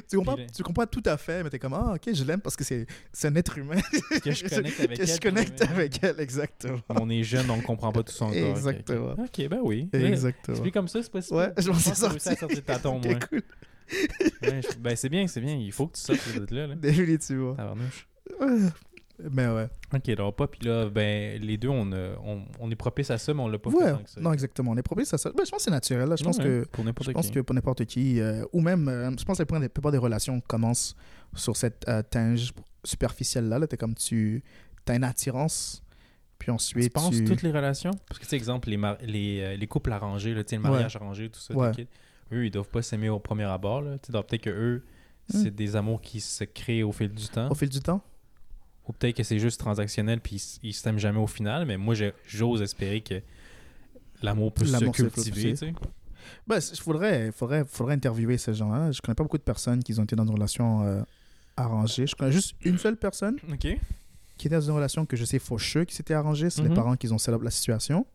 tu, 0.08 0.16
comprends, 0.16 0.86
tu 0.86 1.02
tout 1.02 1.08
à 1.08 1.16
fait, 1.16 1.42
mais 1.42 1.50
t'es 1.50 1.58
comme, 1.58 1.74
ah, 1.74 1.94
ok, 1.94 2.14
je 2.14 2.24
l'aime 2.24 2.40
parce 2.40 2.56
que 2.56 2.64
c'est 2.64 2.86
c'est 3.12 3.28
un 3.28 3.34
être 3.34 3.58
humain. 3.58 3.80
Que 4.22 4.30
je 4.30 4.48
connecte 4.48 4.80
avec 4.80 4.96
que 4.98 5.02
elle. 5.02 5.08
je 5.08 5.20
connecte 5.20 5.62
avec 5.62 5.98
elle, 6.04 6.20
exactement. 6.20 6.78
On 6.90 7.10
est 7.10 7.22
jeune, 7.24 7.50
on 7.50 7.60
comprend 7.60 7.92
pas 7.92 8.02
tout 8.02 8.12
ok, 8.22 8.30
ok. 8.30 8.36
Exactement. 8.36 9.12
Ok, 9.18 9.48
ben 9.48 9.60
oui. 9.62 9.88
Exactement. 9.92 10.56
Tu 10.56 10.62
vis 10.62 10.72
comme 10.72 10.88
ça, 10.88 11.02
c'est 11.02 11.10
pas 11.12 11.22
si 11.22 11.32
Ouais, 11.34 11.52
je 11.58 11.68
m'en 11.70 11.78
suis 11.78 11.90
à 11.90 11.94
sorti. 11.94 12.20
sortir 12.20 12.48
de 12.48 12.54
ta 12.56 12.78
tombe, 12.78 13.04
ouais. 13.06 13.12
Écoute, 13.14 13.44
Ouais, 14.42 14.60
je- 14.62 14.78
Ben 14.78 14.96
c'est 14.96 15.08
bien, 15.08 15.26
c'est 15.26 15.40
bien. 15.40 15.54
Il 15.54 15.72
faut 15.72 15.86
que 15.88 15.96
tu 15.96 16.00
sortes 16.02 16.20
de 16.48 16.54
là. 16.54 16.66
là. 16.68 16.74
définitivement. 16.76 17.54
Tabarnouche. 17.54 18.06
Mais 19.30 19.46
ouais. 19.46 19.68
Ok, 19.94 20.08
alors 20.08 20.34
pas, 20.34 20.46
puis 20.48 20.66
là, 20.66 20.88
ben 20.88 21.40
les 21.40 21.56
deux, 21.56 21.68
on, 21.68 21.90
on, 21.92 22.42
on 22.58 22.70
est 22.70 22.74
propice 22.76 23.10
à 23.10 23.18
ça, 23.18 23.32
mais 23.34 23.40
on 23.42 23.48
l'a 23.48 23.58
pas 23.58 23.70
fait 23.70 23.76
Ouais, 23.76 23.92
tant 23.92 24.02
que 24.02 24.10
ça. 24.10 24.20
non, 24.20 24.32
exactement. 24.32 24.70
On 24.72 24.76
est 24.76 24.82
propice 24.82 25.12
à 25.14 25.18
ça. 25.18 25.30
Ben, 25.30 25.44
je 25.44 25.50
pense 25.50 25.58
que 25.58 25.64
c'est 25.64 25.70
naturel. 25.70 26.08
Là. 26.08 26.16
Je 26.16 26.24
pense 26.24 26.38
Ouais, 26.38 26.44
que 26.44 26.64
Pour 26.72 26.84
n'importe 26.84 27.12
pense 27.12 27.26
qui. 27.26 27.32
que 27.32 27.40
pour 27.40 27.54
n'importe 27.54 27.84
qui, 27.84 28.20
euh, 28.20 28.44
ou 28.52 28.60
même, 28.60 28.88
euh, 28.88 29.10
je 29.16 29.24
pense 29.24 29.38
que 29.38 29.42
la 29.54 29.68
plupart 29.68 29.92
des- 29.92 29.98
relations 29.98 30.40
commencent 30.40 30.96
sur 31.34 31.56
cette 31.56 31.86
euh, 31.88 32.02
tinge 32.02 32.52
superficielle-là. 32.84 33.58
Là, 33.58 33.66
t'es 33.66 33.76
comme 33.76 33.94
tu 33.94 34.42
as 34.88 34.94
une 34.96 35.04
attirance, 35.04 35.82
puis 36.38 36.50
ensuite 36.50 36.84
Tu 36.84 36.90
penses 36.90 37.10
tu... 37.14 37.24
toutes 37.24 37.42
les 37.42 37.52
relations? 37.52 37.92
Parce 38.08 38.18
que, 38.18 38.24
tu 38.24 38.30
sais, 38.30 38.36
exemple, 38.36 38.68
les, 38.70 38.76
mar- 38.76 38.98
les, 39.02 39.56
les 39.56 39.66
couples 39.66 39.92
arrangés, 39.92 40.34
là, 40.34 40.42
le 40.50 40.56
Ouais. 40.56 40.62
mariage 40.62 40.96
arrangé, 40.96 41.28
tout 41.30 41.38
ça, 41.40 41.54
eux, 42.32 42.46
ils 42.46 42.50
doivent 42.50 42.68
pas 42.68 42.82
s'aimer 42.82 43.08
au 43.10 43.18
premier 43.20 43.44
abord. 43.44 43.84
Tu 44.02 44.10
donc 44.10 44.26
peut-être 44.26 44.42
que 44.42 44.50
eux, 44.50 44.84
Hmm. 45.32 45.38
c'est 45.44 45.54
des 45.54 45.76
amours 45.76 46.00
qui 46.00 46.20
se 46.20 46.42
créent 46.42 46.82
au 46.82 46.90
fil 46.90 47.08
du 47.08 47.28
temps. 47.28 47.48
au 47.48 47.54
fil 47.54 47.68
du 47.68 47.78
temps? 47.78 48.02
Ou 48.88 48.92
peut-être 48.92 49.16
que 49.16 49.22
c'est 49.22 49.38
juste 49.38 49.60
transactionnel 49.60 50.20
puis 50.20 50.42
ils 50.62 50.72
s'aiment 50.72 50.98
jamais 50.98 51.20
au 51.20 51.26
final. 51.26 51.66
Mais 51.66 51.76
moi, 51.76 51.94
j'ose 52.26 52.62
espérer 52.62 53.00
que 53.00 53.20
l'amour 54.22 54.52
peut 54.52 54.64
se 54.64 54.76
cultiver. 54.90 55.54
Ben, 56.46 56.58
il 56.58 56.78
faudrait, 56.80 57.32
faudrait, 57.32 57.64
faudrait 57.64 57.94
interviewer 57.94 58.38
ces 58.38 58.54
gens-là. 58.54 58.92
Je 58.92 59.00
connais 59.00 59.14
pas 59.14 59.24
beaucoup 59.24 59.38
de 59.38 59.42
personnes 59.42 59.82
qui 59.82 59.98
ont 59.98 60.04
été 60.04 60.14
dans 60.16 60.24
une 60.24 60.30
relation 60.34 60.82
euh, 60.84 61.02
arrangée. 61.56 62.06
Je 62.06 62.14
connais 62.14 62.32
juste 62.32 62.54
une 62.64 62.78
seule 62.78 62.96
personne 62.96 63.36
qui 64.38 64.46
était 64.46 64.56
dans 64.56 64.60
une 64.62 64.72
relation 64.74 65.04
que 65.06 65.16
je 65.16 65.24
sais 65.24 65.38
sure 65.60 65.84
qui 65.86 65.94
s'était 65.94 66.14
arrangée. 66.14 66.50
C'est 66.50 66.62
les 66.62 66.68
Mhm. 66.68 66.74
parents 66.74 66.96
qui 66.96 67.10
ont 67.12 67.18
up 67.34 67.42
la 67.42 67.50
situation. 67.50 68.06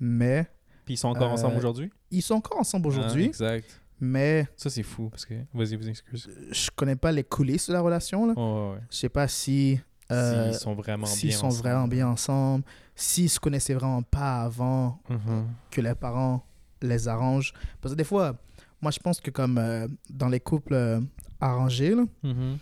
Mais 0.00 0.46
Puis 0.84 0.94
ils 0.94 0.96
sont 0.96 1.08
encore 1.08 1.30
Euh, 1.30 1.34
ensemble 1.34 1.56
aujourd'hui? 1.56 1.90
ils 2.10 2.22
sont 2.22 2.34
encore 2.34 2.58
ensemble 2.58 2.86
Ah, 2.86 2.96
aujourd'hui. 2.98 3.26
exact. 3.26 3.80
Mais 4.02 4.46
Ça, 4.56 4.68
c'est 4.68 4.82
fou. 4.82 5.08
Parce 5.08 5.24
que. 5.24 5.34
Vas-y, 5.54 5.76
vous 5.76 5.88
excuse. 5.88 6.28
je 6.50 6.70
connais 6.74 6.96
pas 6.96 7.12
les 7.12 7.24
coulisses 7.24 7.68
de 7.68 7.72
la 7.72 7.80
relation. 7.80 8.26
Là. 8.26 8.34
Oh, 8.36 8.72
ouais. 8.74 8.80
Je 8.90 8.96
sais 8.96 9.08
pas 9.08 9.28
si... 9.28 9.78
euh, 10.10 10.50
S'ils 10.50 10.60
sont 10.60 10.74
vraiment 10.74 11.06
s'ils 11.06 11.28
bien. 11.30 11.38
sont 11.38 11.46
ensemble. 11.46 11.62
vraiment 11.68 11.88
bien 11.88 12.08
ensemble, 12.08 12.64
s'ils 12.96 13.30
se 13.30 13.38
connaissaient 13.40 13.74
vraiment 13.74 14.02
pas 14.02 14.42
avant 14.42 15.00
Mhm. 15.08 15.46
que 15.70 15.80
les 15.80 15.94
parents 15.94 16.44
les 16.82 17.06
arrangent. 17.08 17.52
Parce 17.80 17.94
que 17.94 17.98
des 17.98 18.04
fois, 18.04 18.36
moi 18.80 18.90
je 18.90 18.98
pense 18.98 19.20
que 19.20 19.30
comme 19.30 19.56
euh, 19.56 19.86
dans 20.10 20.28
les 20.28 20.40
couples 20.40 20.74
euh, 20.74 21.00
arrangés, 21.40 21.94
là, 21.94 22.04
Mhm. 22.24 22.58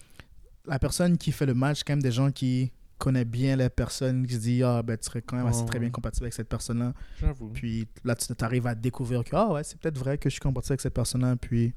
la 0.67 0.79
personne 0.79 1.17
qui 1.17 1.33
fait 1.33 1.47
le 1.47 1.55
match, 1.55 1.83
quand 1.85 1.95
même 1.95 2.03
des 2.03 2.13
gens 2.13 2.31
qui 2.31 2.71
connaissent 3.01 3.25
bien 3.25 3.57
les 3.57 3.69
personnes, 3.69 4.27
qui 4.27 4.35
se 4.35 4.39
disent 4.41 4.63
ah 4.63 4.83
ben 4.83 4.97
tu 4.97 5.07
serais 5.07 5.23
quand 5.23 5.37
même 5.37 5.47
assez 5.47 5.65
très 5.67 5.79
bien 5.81 5.91
compatible 5.91 6.25
avec 6.27 6.35
cette 6.35 6.49
personne-là. 6.49 6.93
J'avoue. 7.21 7.49
Puis 7.49 7.89
là 8.05 8.15
tu 8.15 8.33
arrives 8.45 8.67
à 8.67 8.75
découvrir 8.75 9.25
que 9.25 9.35
ah 9.35 9.49
ouais 9.49 9.65
c'est 9.65 9.79
peut-être 9.79 9.99
vrai 9.99 10.19
que 10.19 10.29
je 10.29 10.35
suis 10.35 10.41
compatible 10.41 10.73
avec 10.75 10.81
cette 10.83 10.95
personne-là. 10.95 11.37
Puis 11.37 11.75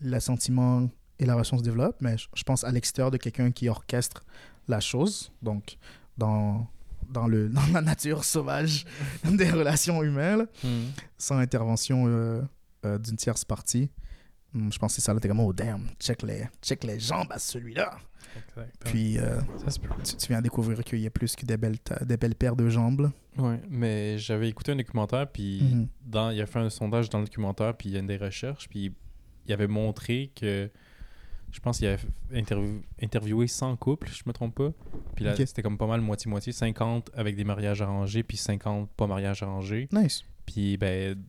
le 0.00 0.18
sentiment 0.20 0.88
et 1.18 1.26
la 1.26 1.34
relation 1.34 1.58
se 1.58 1.62
développent. 1.62 2.00
Mais 2.00 2.16
je, 2.18 2.42
pense 2.42 2.64
à 2.64 2.70
l'extérieur 2.72 3.10
de 3.10 3.16
quelqu'un 3.16 3.50
qui 3.50 3.68
orchestre 3.68 4.24
la 4.68 4.80
chose. 4.80 5.32
Donc 5.42 5.76
dans 6.18 6.66
dans, 7.08 7.26
le, 7.26 7.48
dans 7.58 7.66
la 7.72 7.80
nature 7.82 8.24
sauvage 8.24 8.84
des 9.24 9.50
relations 9.50 10.02
humaines, 10.02 10.46
Mhm. 10.64 10.90
sans 11.18 11.38
intervention 11.38 12.04
euh, 12.06 12.42
euh, 12.84 12.98
d'une 12.98 13.16
tierce 13.16 13.44
partie. 13.44 13.90
Hum, 14.54 14.72
Je 14.72 14.78
pense 14.78 14.92
que 14.94 15.00
c'est 15.00 15.06
ça, 15.06 15.12
là, 15.14 15.20
t'es 15.20 15.28
comme, 15.28 15.40
oh 15.40 15.52
damn, 15.52 15.86
check 15.98 16.22
les, 16.22 16.48
check 16.62 16.82
les 16.84 16.98
jambes 17.00 17.30
à 17.30 17.38
celui-là. 17.38 17.96
Puis 18.84 19.18
euh, 19.18 19.40
Ça 19.64 19.70
se 19.70 19.80
peut. 19.80 19.88
tu, 20.04 20.16
tu 20.16 20.26
viens 20.28 20.40
découvrir 20.42 20.82
qu'il 20.84 21.00
y 21.00 21.06
a 21.06 21.10
plus 21.10 21.34
que 21.36 21.44
des 21.46 21.56
belles, 21.56 21.78
ta- 21.78 22.04
des 22.04 22.16
belles 22.16 22.34
paires 22.34 22.56
de 22.56 22.68
jambes. 22.68 23.10
Ouais, 23.38 23.60
mais 23.68 24.18
j'avais 24.18 24.48
écouté 24.48 24.72
un 24.72 24.76
documentaire, 24.76 25.26
puis 25.30 25.60
Mhm. 25.62 25.88
dans, 26.06 26.30
il 26.30 26.40
a 26.40 26.46
fait 26.46 26.58
un 26.58 26.70
sondage 26.70 27.08
dans 27.10 27.18
le 27.20 27.24
documentaire, 27.26 27.76
puis 27.76 27.88
il 27.88 27.92
y 27.92 27.96
a 27.96 28.00
une 28.00 28.06
des 28.06 28.16
recherches, 28.16 28.68
puis 28.68 28.92
il 29.46 29.52
avait 29.52 29.68
montré 29.68 30.30
que. 30.34 30.70
Je 31.52 31.58
pense 31.58 31.78
qu'il 31.78 31.88
avait 31.88 31.98
interview- 32.32 32.80
interviewé 33.02 33.48
100 33.48 33.74
couples, 33.76 34.08
je 34.08 34.22
me 34.24 34.32
trompe 34.32 34.54
pas. 34.54 34.70
Puis 35.16 35.24
là, 35.24 35.34
c'était 35.34 35.62
comme 35.62 35.78
pas 35.78 35.88
mal 35.88 36.00
moitié-moitié. 36.00 36.52
50 36.52 37.10
avec 37.12 37.34
des 37.34 37.42
mariages 37.42 37.82
arrangés, 37.82 38.22
puis 38.22 38.36
50 38.36 38.88
pas 38.96 39.08
mariages 39.08 39.42
arrangés. 39.42 39.88
Nice. 39.90 40.22
Puis 40.46 40.76
ben, 40.76 41.20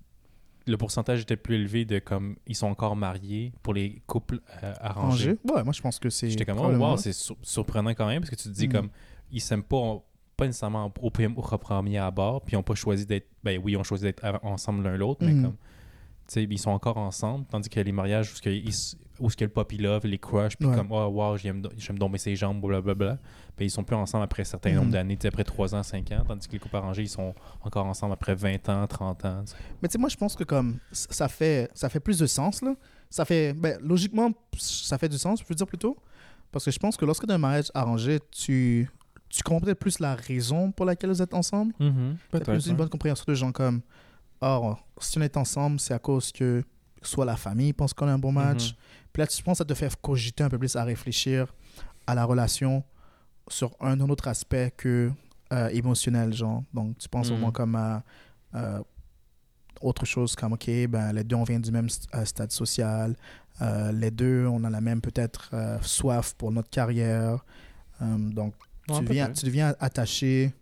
le 0.68 0.78
pourcentage 0.78 1.22
était 1.22 1.38
plus 1.38 1.56
élevé 1.56 1.86
de 1.86 2.00
comme 2.00 2.36
ils 2.48 2.56
sont 2.56 2.68
encore 2.68 2.96
mariés 2.96 3.52
pour 3.64 3.74
les 3.74 4.02
couples 4.08 4.40
euh, 4.64 4.74
arrangés. 4.80 5.30
Rangé. 5.46 5.54
Ouais, 5.56 5.64
moi 5.64 5.74
je 5.74 5.82
pense 5.82 5.98
que 6.00 6.10
c'est. 6.10 6.30
J'étais 6.30 6.46
comme, 6.46 6.60
oh, 6.60 6.72
wow, 6.78 6.98
c'est 6.98 7.14
sur- 7.14 7.38
surprenant 7.42 7.92
quand 7.92 8.08
même, 8.08 8.22
parce 8.22 8.30
que 8.30 8.36
tu 8.36 8.44
te 8.50 8.54
dis 8.54 8.68
Mhm. 8.68 8.72
comme, 8.74 8.90
ils 9.32 9.42
s'aiment 9.42 9.64
pas, 9.64 10.04
pas 10.38 10.46
nécessairement 10.48 10.92
au, 11.02 11.10
premier- 11.10 11.34
au 11.36 11.42
premier 11.58 11.98
abord, 11.98 12.42
puis 12.42 12.54
ils 12.54 12.58
ont 12.58 12.64
pas 12.64 12.76
choisi 12.76 13.06
d'être, 13.06 13.28
ben 13.44 13.60
oui, 13.64 13.74
ils 13.74 13.78
ont 13.78 13.84
choisi 13.84 14.04
d'être 14.04 14.24
ensemble 14.44 14.84
l'un 14.84 14.98
l'autre, 14.98 15.26
mais 15.26 15.34
Mhm. 15.34 15.42
comme, 15.44 15.56
tu 15.56 16.34
sais, 16.34 16.44
ils 16.44 16.60
sont 16.60 16.72
encore 16.72 16.98
ensemble, 16.98 17.46
tandis 17.50 17.70
que 17.70 17.80
les 17.80 17.92
mariages 17.92 18.32
où 18.32 18.36
ce 18.36 18.42
que, 18.42 18.50
ils 18.50 18.70
s- 18.70 18.96
où 19.22 19.30
ce 19.30 19.38
que 19.38 19.46
le 19.46 19.50
puppy 19.52 19.78
love, 19.78 20.06
les 20.06 20.18
crush, 20.18 20.58
puis 20.58 20.68
Ouais. 20.68 20.76
comme, 20.76 20.92
oh, 20.92 21.06
wow, 21.08 21.38
j'aime 21.38 21.62
dommer 21.98 22.18
ses 22.18 22.36
jambes, 22.36 22.60
blablabla, 22.60 23.18
ben 23.58 23.66
ils 23.66 23.70
sont 23.70 23.84
plus 23.84 23.96
ensemble 23.96 24.24
après 24.24 24.42
un 24.42 24.46
certain 24.46 24.72
nombre 24.74 24.88
Mhm. 24.88 24.92
d'années, 24.92 25.18
après 25.24 25.44
3 25.44 25.76
ans, 25.76 25.84
5 25.84 26.12
ans, 26.12 26.24
tandis 26.28 26.48
que 26.48 26.54
les 26.54 26.60
couples 26.60 26.76
arrangés, 26.78 27.04
ils 27.04 27.10
sont 27.10 27.34
encore 27.62 27.86
ensemble 27.86 28.14
après 28.14 28.36
20 28.36 28.68
ans, 28.70 28.86
30 28.88 29.24
ans. 29.26 29.44
Mais 29.82 29.88
tu 29.88 29.94
sais, 29.94 29.98
moi 30.00 30.10
je 30.10 30.18
pense 30.18 30.36
que 30.36 30.44
comme 30.44 30.80
ça 30.92 31.28
fait, 31.28 31.70
ça 31.74 31.88
fait 31.90 32.00
plus 32.00 32.20
de 32.20 32.26
sens. 32.26 32.62
Là. 32.62 32.76
Ça 33.10 33.26
fait. 33.26 33.54
Ben, 33.54 33.78
logiquement, 33.82 34.32
ça 34.58 34.98
fait 34.98 35.10
du 35.10 35.18
sens, 35.18 35.40
je 35.42 35.46
peux 35.46 35.54
dire 35.56 35.68
plutôt. 35.68 35.96
Parce 36.52 36.66
que 36.66 36.72
je 36.72 36.80
pense 36.80 36.98
que 36.98 37.06
lorsque 37.06 37.26
tu 37.26 37.32
as 37.32 37.36
un 37.36 37.38
mariage 37.38 37.72
arrangé, 37.74 38.20
tu, 38.32 38.90
tu 39.30 39.44
comprends 39.44 39.62
peut-être 39.62 39.80
plus 39.80 40.00
la 40.00 40.16
raison 40.16 40.72
pour 40.72 40.86
laquelle 40.86 41.10
vous 41.12 41.22
êtes 41.22 41.34
ensemble. 41.34 41.74
T'as 42.32 42.40
plus 42.42 42.68
une 42.68 42.76
bonne 42.76 42.90
compréhension 42.90 43.24
de 43.28 43.34
gens 43.36 43.52
comme 43.52 43.82
Or, 44.42 44.84
si 45.00 45.18
on 45.20 45.22
est 45.22 45.38
ensemble, 45.38 45.80
c'est 45.80 45.94
à 45.94 46.00
cause 46.00 46.32
que 46.32 46.64
soit 47.02 47.26
la 47.26 47.36
famille 47.38 47.74
pense 47.74 47.94
qu'on 47.94 48.08
a 48.08 48.12
un 48.14 48.20
bon 48.20 48.32
match. 48.32 48.70
Mhm. 48.72 48.76
Puis 49.14 49.22
là, 49.22 49.28
tu 49.28 49.42
penses 49.44 49.56
que 49.56 49.58
ça 49.60 49.66
te 49.66 49.74
fait 49.74 49.96
cogiter 50.02 50.44
un 50.44 50.50
peu 50.50 50.58
plus 50.58 50.76
à 50.76 50.84
réfléchir 50.84 51.54
à 52.08 52.16
la 52.16 52.26
relation 52.26 52.84
sur 53.48 53.72
un 53.80 54.00
autre 54.02 54.28
aspect 54.28 54.72
que 54.76 55.12
euh, 55.54 55.68
émotionnel, 55.70 56.34
genre. 56.34 56.64
Donc, 56.74 56.98
tu 56.98 57.10
penses 57.10 57.28
Mhm. 57.30 57.34
vraiment 57.36 57.52
comme 57.52 57.76
à 57.76 58.04
euh, 58.56 58.80
autre 59.82 60.06
chose 60.06 60.36
comme, 60.36 60.54
OK, 60.54 60.70
ben, 60.88 61.12
les 61.12 61.24
deux, 61.24 61.36
on 61.36 61.44
vient 61.44 61.60
du 61.60 61.72
même 61.72 61.88
euh, 62.16 62.24
stade 62.26 62.52
social. 62.52 63.16
Euh, 63.62 63.92
les 63.92 64.12
deux, 64.12 64.46
on 64.48 64.64
a 64.64 64.70
la 64.70 64.80
même, 64.80 65.02
peut-être, 65.02 65.50
soif 65.82 66.34
pour 66.38 66.52
notre 66.52 66.70
carrière. 66.70 67.44
Euh, 68.02 68.18
donc, 68.18 68.54
Ouais, 68.90 68.98
tu, 69.00 69.06
peut-être. 69.06 69.34
tu 69.34 69.46
deviens 69.46 69.76
attaché. 69.80 70.54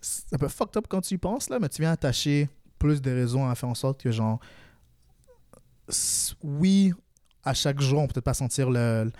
C'est 0.00 0.32
un 0.34 0.38
peu 0.38 0.48
fucked 0.48 0.76
up 0.76 0.86
quand 0.88 1.00
tu 1.00 1.14
y 1.14 1.18
penses, 1.18 1.48
là, 1.50 1.58
mais 1.58 1.68
tu 1.68 1.82
viens 1.82 1.92
attacher 1.92 2.48
plus 2.78 3.00
de 3.02 3.10
raisons 3.10 3.48
à 3.48 3.54
faire 3.54 3.68
en 3.68 3.74
sorte 3.74 4.02
que, 4.02 4.10
genre, 4.10 4.38
oui, 6.42 6.92
à 7.44 7.54
chaque 7.54 7.80
jour, 7.80 8.00
on 8.00 8.06
peut 8.06 8.14
peut-être 8.14 8.24
pas 8.24 8.34
sentir 8.34 8.70
le, 8.70 9.04
le 9.04 9.12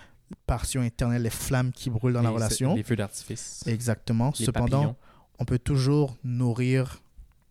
passion 0.47 0.83
éternelle, 0.83 1.23
les 1.23 1.31
flammes 1.31 1.73
qui 1.73 1.91
brûlent 1.91 2.15
dans 2.15 2.23
la 2.23 2.31
relation. 2.31 2.75
Les 2.75 2.83
feux 2.83 2.97
d'artifice. 2.97 3.63
Exactement. 3.67 4.33
les 4.39 4.45
Cependant, 4.47 4.79
papillons. 4.79 4.97
on 5.39 5.45
peut 5.45 5.59
toujours 5.59 6.17
nourrir 6.25 7.03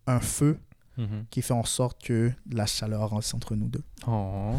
un 0.06 0.20
feu 0.20 0.58
Mhm. 0.96 1.24
qui 1.28 1.42
fait 1.42 1.54
en 1.54 1.64
sorte 1.64 2.00
que 2.00 2.30
la 2.52 2.66
chaleur 2.66 3.10
reste 3.16 3.34
entre 3.34 3.56
nous 3.56 3.66
deux. 3.66 3.82
Oh. 4.06 4.54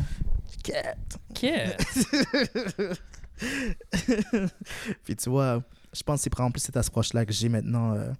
Quête. 0.65 1.17
Qu'est-ce? 1.33 2.95
Puis 5.03 5.15
tu 5.15 5.29
vois, 5.29 5.63
je 5.93 6.03
pense 6.03 6.19
que 6.19 6.23
c'est 6.23 6.29
par 6.29 6.41
exemple 6.45 6.59
cette 6.59 6.75
approche-là 6.77 7.25
que 7.25 7.31
j'ai 7.31 7.47
maintenant 7.49 7.93
euh, 7.93 8.11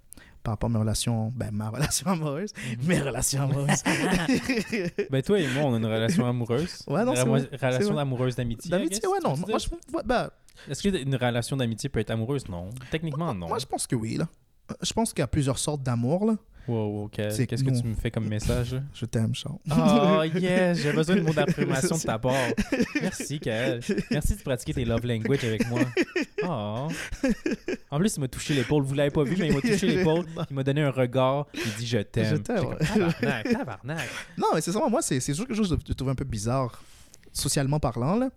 par 0.46 0.52
rapport 0.52 0.70
à 0.70 0.72
mes 0.74 0.78
relations, 0.78 1.32
ben 1.34 1.50
ma 1.50 1.70
relation 1.70 2.08
amoureuse, 2.12 2.52
mes 2.84 3.00
relations 3.00 3.42
amoureuses. 3.42 3.82
Ben 5.10 5.20
toi 5.20 5.40
et 5.40 5.48
moi, 5.48 5.64
on 5.64 5.74
a 5.74 5.78
une 5.78 5.86
relation 5.86 6.24
amoureuse. 6.24 6.84
Ouais, 6.86 7.04
non, 7.04 7.14
vrai, 7.14 7.48
relation 7.60 7.92
vrai. 7.94 8.02
amoureuse 8.02 8.36
d'amitié. 8.36 8.70
D'amitié, 8.70 9.08
ouais, 9.08 9.18
non. 9.24 9.36
Moi, 9.36 9.58
je, 9.58 9.68
ouais, 9.68 10.02
ben? 10.04 10.30
Est-ce 10.70 10.82
qu'une 10.88 11.16
relation 11.16 11.56
d'amitié 11.56 11.88
peut 11.88 11.98
être 11.98 12.12
amoureuse? 12.12 12.48
Non. 12.48 12.70
Techniquement, 12.92 13.34
non. 13.34 13.48
moi, 13.48 13.58
je 13.58 13.66
pense 13.66 13.88
que 13.88 13.96
oui. 13.96 14.18
Là. 14.18 14.28
Je 14.82 14.92
pense 14.92 15.12
qu'il 15.12 15.20
y 15.20 15.24
a 15.24 15.26
plusieurs 15.26 15.58
sortes 15.58 15.82
d'amour. 15.82 16.26
là. 16.26 16.36
Wow. 16.68 17.10
C'est 17.30 17.46
Qu'est-ce 17.46 17.62
que 17.62 17.68
que 17.68 17.74
nous- 17.74 17.80
tu 17.80 17.86
me 17.88 17.94
fais 17.94 18.10
comme 18.10 18.26
message? 18.28 18.74
là? 18.74 18.82
Je 18.94 19.06
t'aime, 19.06 19.34
Charles. 19.34 19.58
Oh 19.70 20.22
yes, 20.38 20.78
j'ai 20.78 20.92
besoin 20.92 21.16
de 21.16 21.20
mots 21.22 21.32
d'affirmation 21.32 21.96
de 21.96 22.02
ta 22.02 22.18
part. 22.18 22.34
Merci, 23.00 23.38
Kael. 23.40 23.80
Merci 24.10 24.36
de 24.36 24.42
pratiquer 24.42 24.74
tes 24.74 24.84
love 24.84 25.06
language 25.06 25.44
avec 25.44 25.68
moi. 25.68 25.80
Oh. 26.44 26.88
En 27.90 27.98
plus, 27.98 28.16
il 28.16 28.20
m'a 28.20 28.28
touché 28.28 28.54
l'épaule. 28.54 28.82
Vous 28.82 28.94
l'avez 28.94 29.10
pas 29.10 29.24
vu, 29.24 29.36
mais 29.38 29.48
il 29.48 29.54
m'a 29.54 29.60
touché 29.60 29.86
l'épaule. 29.86 30.24
Il 30.50 30.56
m'a 30.56 30.62
donné 30.64 30.82
un 30.82 30.90
regard. 30.90 31.46
Il 31.54 31.72
dit 31.78 31.86
je 31.86 31.98
t'aime. 31.98 32.24
Je 32.26 32.36
t'aime, 32.36 32.76
Tabarnak, 32.78 33.52
tabarnak. 33.52 34.08
Non, 34.36 34.48
mais 34.54 34.60
c'est 34.60 34.72
ça, 34.72 34.80
moi, 34.88 35.02
c'est 35.02 35.20
toujours 35.20 35.46
quelque 35.46 35.56
chose 35.56 35.70
de, 35.70 35.76
de 35.76 35.92
trouver 35.92 36.12
un 36.12 36.16
peu 36.16 36.24
bizarre, 36.24 36.82
socialement 37.32 37.78
parlant. 37.80 38.16
Là. 38.16 38.30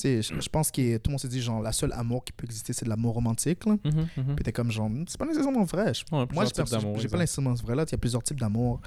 Sais, 0.00 0.22
je, 0.22 0.48
pense 0.48 0.70
que 0.70 0.96
tout 0.96 1.08
le 1.08 1.12
monde 1.12 1.20
s'est 1.20 1.28
dit, 1.28 1.40
genre, 1.42 1.60
la 1.60 1.72
seule 1.72 1.92
amour 1.92 2.24
qui 2.24 2.32
peut 2.32 2.44
exister, 2.46 2.72
c'est 2.72 2.84
de 2.86 2.90
l'amour 2.90 3.12
romantique. 3.14 3.66
Là. 3.66 3.76
Mhm, 3.84 4.08
mhm. 4.16 4.34
Puis 4.34 4.44
t'es 4.44 4.52
comme, 4.52 4.70
genre, 4.70 4.90
c'est 5.06 5.18
pas 5.18 5.26
nécessairement 5.26 5.64
vrai. 5.64 5.92
Je- 5.92 6.04
Ouais, 6.14 6.26
moi, 6.32 6.44
j'ai 6.98 7.08
pas 7.08 7.16
l'instrument 7.18 7.52
vrai 7.54 7.74
là. 7.74 7.84
Il 7.86 7.92
y 7.92 7.94
a 7.94 7.98
plusieurs 7.98 8.22
types 8.22 8.40
d'amour. 8.40 8.80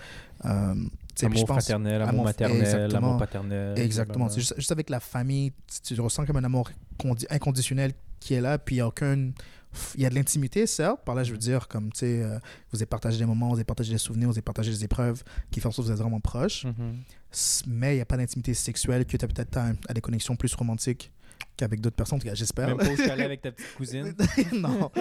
Euh, 0.46 0.50
Amour 0.50 1.38
je 1.38 1.46
pense- 1.46 1.48
fraternel, 1.48 1.96
amour, 2.02 2.10
amour- 2.10 2.26
maternel, 2.26 2.58
exactement. 2.62 3.08
amour 3.10 3.18
paternel. 3.20 3.80
Exactement. 3.80 4.30
C'est 4.30 4.40
juste, 4.40 4.56
juste 4.58 4.72
avec 4.72 4.90
la 4.90 5.00
famille, 5.00 5.52
tu, 5.86 5.94
tu 5.96 6.02
ressens 6.02 6.26
comme 6.26 6.38
un 6.38 6.44
amour 6.44 6.72
condi- 7.00 7.28
inconditionnel 7.30 7.92
qui 8.20 8.34
est 8.34 8.42
là, 8.42 8.58
puis 8.58 8.76
il 8.76 8.78
y 8.80 8.82
a 8.82 8.88
aucun. 8.88 9.30
Il 9.96 10.02
y 10.02 10.06
a 10.06 10.10
de 10.10 10.16
l'intimité, 10.16 10.68
certes. 10.68 11.04
Par 11.06 11.16
là, 11.16 11.24
je 11.24 11.32
veux 11.32 11.38
dire, 11.38 11.68
comme, 11.68 11.92
tu 11.92 12.00
sais, 12.00 12.22
euh, 12.24 12.38
vous 12.72 12.78
avez 12.78 12.86
partagé 12.86 13.18
des 13.18 13.26
moments, 13.26 13.50
vous 13.50 13.56
avez 13.56 13.64
partagé 13.64 13.92
des 13.92 13.98
souvenirs, 13.98 14.28
vous 14.28 14.34
avez 14.36 14.42
partagé 14.42 14.72
des 14.72 14.84
épreuves 14.84 15.24
qui 15.52 15.60
font 15.60 15.70
en 15.70 15.72
sorte 15.72 15.88
que 15.88 15.94
vous 15.94 15.98
êtes 15.98 16.02
vraiment 16.02 16.20
proches. 16.20 16.66
Mhm. 16.66 16.98
S- 17.32 17.64
Mais 17.68 17.94
il 17.94 17.96
n'y 17.96 18.02
a 18.02 18.06
pas 18.06 18.18
d'intimité 18.18 18.54
sexuelle 18.54 19.06
que 19.06 19.18
tu 19.18 19.26
as 19.26 19.28
peut-être 19.28 19.58
à, 19.58 19.72
à 19.88 19.94
des 19.94 20.02
connexions 20.02 20.36
plus 20.36 20.54
romantiques 20.56 21.12
qu'avec 21.58 21.80
d'autres 21.82 21.96
personnes, 21.96 22.18
en 22.18 22.20
tout 22.20 22.28
cas, 22.28 22.34
j'espère. 22.36 22.68
Même 22.68 22.78
pas 22.78 22.90
au 22.90 22.96
chalet 22.96 23.26
avec 23.26 23.42
ta 23.42 23.52
petite 23.54 23.76
cousine. 23.76 24.14
non. 24.54 24.92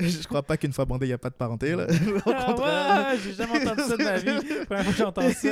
je 0.00 0.26
crois 0.26 0.42
pas 0.42 0.56
qu'une 0.56 0.72
fois 0.72 0.84
bandé, 0.84 1.06
il 1.06 1.10
n'y 1.10 1.14
a 1.14 1.18
pas 1.18 1.30
de 1.30 1.34
parenté. 1.34 1.74
Là. 1.74 1.86
Au 2.26 2.30
Ah 2.34 2.44
contraire. 2.46 3.06
ouais, 3.12 3.18
j'ai 3.24 3.32
jamais 3.34 3.66
entendu 3.68 3.82
ça 3.88 3.96
de 3.96 4.04
ma 4.04 4.16
vie. 4.18 4.44
Première 4.66 4.84
fois 4.84 4.92
que 4.92 4.98
j'entends 4.98 5.30
ça. 5.30 5.48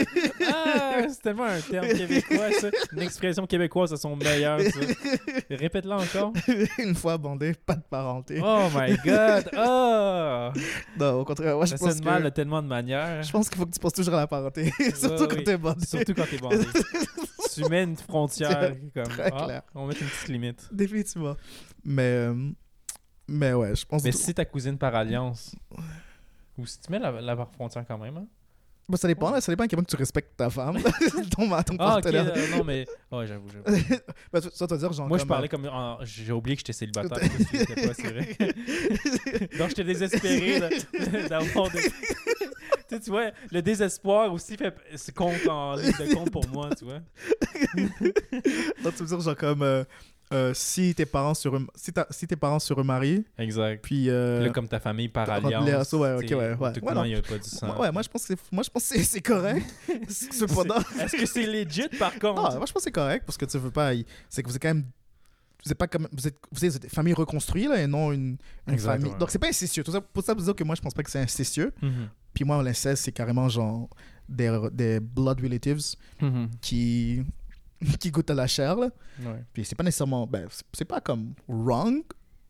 Ah, 0.52 1.02
c'est 1.08 1.22
tellement 1.22 1.44
un 1.44 1.60
terme 1.60 1.88
québécois, 1.88 2.50
ça. 2.60 2.68
Une 2.92 3.02
expression 3.02 3.46
québécoise 3.46 3.92
à 3.92 3.96
son 3.96 4.16
meilleur, 4.16 4.60
ça. 4.60 4.80
Répète-la 5.50 5.96
encore. 5.96 6.32
une 6.78 6.94
fois 6.94 7.18
bandé, 7.18 7.54
pas 7.66 7.74
de 7.76 7.82
parenté. 7.88 8.40
Oh 8.42 8.66
my 8.74 8.96
god. 9.04 9.50
Oh! 9.56 10.48
Non, 10.98 11.20
au 11.20 11.24
contraire, 11.24 11.56
moi, 11.56 11.64
je 11.66 11.70
Ça 11.72 11.78
pense 11.78 11.90
sonne 11.90 12.00
que... 12.00 12.04
mal 12.04 12.22
de 12.24 12.28
tellement 12.30 12.62
de 12.62 12.68
manières. 12.68 13.22
Je 13.22 13.30
pense 13.30 13.48
qu'il 13.48 13.58
faut 13.58 13.66
que 13.66 13.72
tu 13.72 13.80
penses 13.80 13.92
toujours 13.92 14.14
à 14.14 14.20
la 14.20 14.26
parenté, 14.26 14.72
surtout 14.94 15.26
quand 15.28 15.36
oui. 15.36 15.44
t'es 15.44 15.56
bandé. 15.56 15.86
Surtout 15.86 16.14
quand 16.14 16.24
t'es 16.30 16.38
bandé. 16.38 16.58
tu 17.54 17.68
mets 17.68 17.82
une 17.84 17.96
frontière 17.96 18.74
comme. 18.94 19.04
Très 19.04 19.30
ah, 19.32 19.44
clair. 19.44 19.62
on 19.74 19.86
mettre 19.86 20.02
une 20.02 20.08
petite 20.08 20.28
limite. 20.28 20.68
Définitivement. 20.72 21.36
Mais, 21.84 22.02
euh, 22.02 22.50
mais 23.28 23.52
ouais, 23.52 23.74
je 23.74 23.84
pense 23.84 24.02
Mais 24.04 24.10
que 24.10 24.16
si 24.16 24.34
ta 24.34 24.44
cousine 24.44 24.78
par 24.78 24.94
alliance. 24.94 25.54
Ou 26.56 26.66
si 26.66 26.78
tu 26.80 26.90
mets 26.92 26.98
la, 26.98 27.10
la 27.20 27.46
frontière 27.46 27.84
quand 27.86 27.98
même, 27.98 28.16
hein? 28.16 28.26
Bon, 28.86 28.98
ça 28.98 29.08
dépend, 29.08 29.30
là, 29.30 29.40
ça 29.40 29.50
dépend 29.50 29.64
à 29.64 29.66
quel 29.68 29.78
point 29.78 29.84
que 29.84 29.90
tu 29.90 29.96
respectes 29.96 30.36
ta 30.36 30.50
femme, 30.50 30.76
ton, 31.30 31.48
ton 31.48 31.76
Ah, 31.78 31.94
partenaire. 32.02 32.30
euh, 32.36 32.50
non, 32.50 32.64
mais. 32.64 32.84
Ouais, 33.10 33.26
j'avoue, 33.26 33.48
j'avoue. 33.48 33.78
Bah, 34.32 34.40
ça, 34.52 34.66
dire, 34.76 34.92
genre, 34.92 35.08
Moi, 35.08 35.16
je 35.16 35.22
comme, 35.22 35.28
parlais 35.28 35.48
comme. 35.48 35.64
en- 35.66 36.04
J'ai 36.04 36.32
oublié 36.32 36.54
que 36.54 36.60
j'étais 36.60 36.74
célibataire. 36.74 37.18
que 37.18 37.86
pas, 37.86 38.10
vrai. 38.10 39.48
Donc, 39.58 39.68
j'étais 39.70 39.84
désespéré 39.84 40.60
d'avoir 41.30 41.70
des. 41.70 41.80
Tu, 42.94 42.98
sais, 42.98 43.04
tu 43.04 43.10
vois, 43.10 43.30
le 43.50 43.62
désespoir 43.62 44.32
aussi 44.32 44.56
fait, 44.56 44.74
se 44.96 45.10
compte 45.10 45.46
en 45.48 45.74
ligne 45.76 45.92
de 45.92 46.14
compte 46.14 46.30
pour 46.30 46.46
moi, 46.48 46.70
tu 46.78 46.84
vois. 46.84 47.00
Donc, 48.82 48.94
tu 48.96 49.02
veux 49.02 49.06
dire, 49.06 49.20
genre, 49.20 49.36
comme, 49.36 49.62
euh, 49.62 49.84
euh, 50.32 50.52
si 50.54 50.94
tes 50.94 51.04
parents 51.06 51.34
se 51.34 51.48
rem- 51.48 51.68
si, 51.74 52.26
tes 52.26 52.36
parents 52.36 52.58
se 52.58 52.72
remarient, 52.72 53.24
Exact. 53.38 53.82
puis... 53.82 54.08
euh, 54.08 54.44
Là, 54.46 54.50
comme 54.50 54.68
ta 54.68 54.80
famille 54.80 55.08
par 55.08 55.28
alliance. 55.30 55.92
ouais, 55.92 56.14
ok, 56.14 56.22
ouais, 56.30 56.54
ouais. 56.54 56.72
tout 56.72 56.84
Ouais, 56.84 56.94
non, 56.94 57.04
il 57.04 57.12
n'y 57.12 57.18
a 57.18 57.22
pas 57.22 57.38
du 57.38 57.48
sang. 57.48 57.78
ouais, 57.78 57.92
moi, 57.92 58.02
je 58.02 58.08
pense 58.08 58.22
que 58.26 58.34
c'est, 58.34 58.52
moi, 58.52 58.62
je 58.64 58.70
pense 58.70 58.88
que 58.88 59.02
c'est, 59.02 59.20
correct. 59.20 59.64
Cependant... 60.08 60.78
Est-ce 61.00 61.16
que 61.16 61.26
c'est 61.26 61.46
legit 61.46 61.88
par 61.98 62.12
contre? 62.18 62.34
Non, 62.42 62.42
moi, 62.42 62.50
je 62.52 62.58
pense 62.58 62.72
que 62.72 62.80
c'est 62.82 62.90
correct, 62.92 63.24
parce 63.26 63.36
que 63.36 63.44
tu 63.44 63.58
veux 63.58 63.70
pas... 63.70 63.92
C'est 64.28 64.42
que 64.42 64.48
vous 64.48 64.56
êtes 64.56 64.62
quand 64.62 64.68
même... 64.74 64.84
Vous 65.64 65.72
êtes 65.72 65.78
pas 65.78 65.86
comme... 65.88 66.08
Vous 66.12 66.26
êtes, 66.28 66.36
vous 66.52 66.64
êtes 66.64 66.84
une 66.84 66.90
famille 66.90 67.14
reconstruite, 67.14 67.68
là, 67.68 67.80
et 67.82 67.86
non 67.86 68.12
une, 68.12 68.36
famille... 68.78 69.12
Donc, 69.18 69.30
c'est 69.30 69.38
pas 69.38 69.48
incestueux. 69.48 69.82
Tout 69.82 69.92
ça, 69.92 70.00
pour 70.00 70.22
ça, 70.22 70.34
vous 70.34 70.42
dire 70.42 70.54
que 70.54 70.64
moi, 70.64 70.74
je 70.74 70.80
pense 70.82 70.92
pas 70.94 71.02
que 71.02 71.10
c'est 71.10 71.20
incestueux. 71.20 71.72
Mhm. 71.80 72.08
Puis 72.34 72.44
moi, 72.44 72.62
l'inceste, 72.62 73.04
c'est 73.04 73.12
carrément, 73.12 73.48
genre, 73.48 73.88
des, 74.28 74.58
des 74.72 75.00
blood 75.00 75.40
relatives 75.40 75.80
Mhm. 76.20 76.50
qui... 76.60 77.22
qui 78.00 78.10
goûtent 78.10 78.30
à 78.30 78.34
la 78.34 78.46
chair, 78.46 78.76
là. 78.76 78.90
Ouais. 79.20 79.44
Puis 79.52 79.64
c'est 79.64 79.74
pas 79.74 79.84
nécessairement. 79.84 80.26
Ben, 80.26 80.46
c'est- 80.72 80.84
pas 80.84 81.00
comme 81.00 81.34
wrong, 81.48 82.02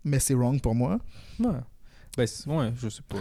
mais 0.04 0.18
c'est 0.20 0.34
wrong 0.34 0.60
pour 0.60 0.74
moi. 0.74 0.98
Ouais. 1.40 1.60
Ben, 2.16 2.26
ouais, 2.46 2.72
je 2.76 2.88
sais 2.88 3.02
pas. 3.08 3.18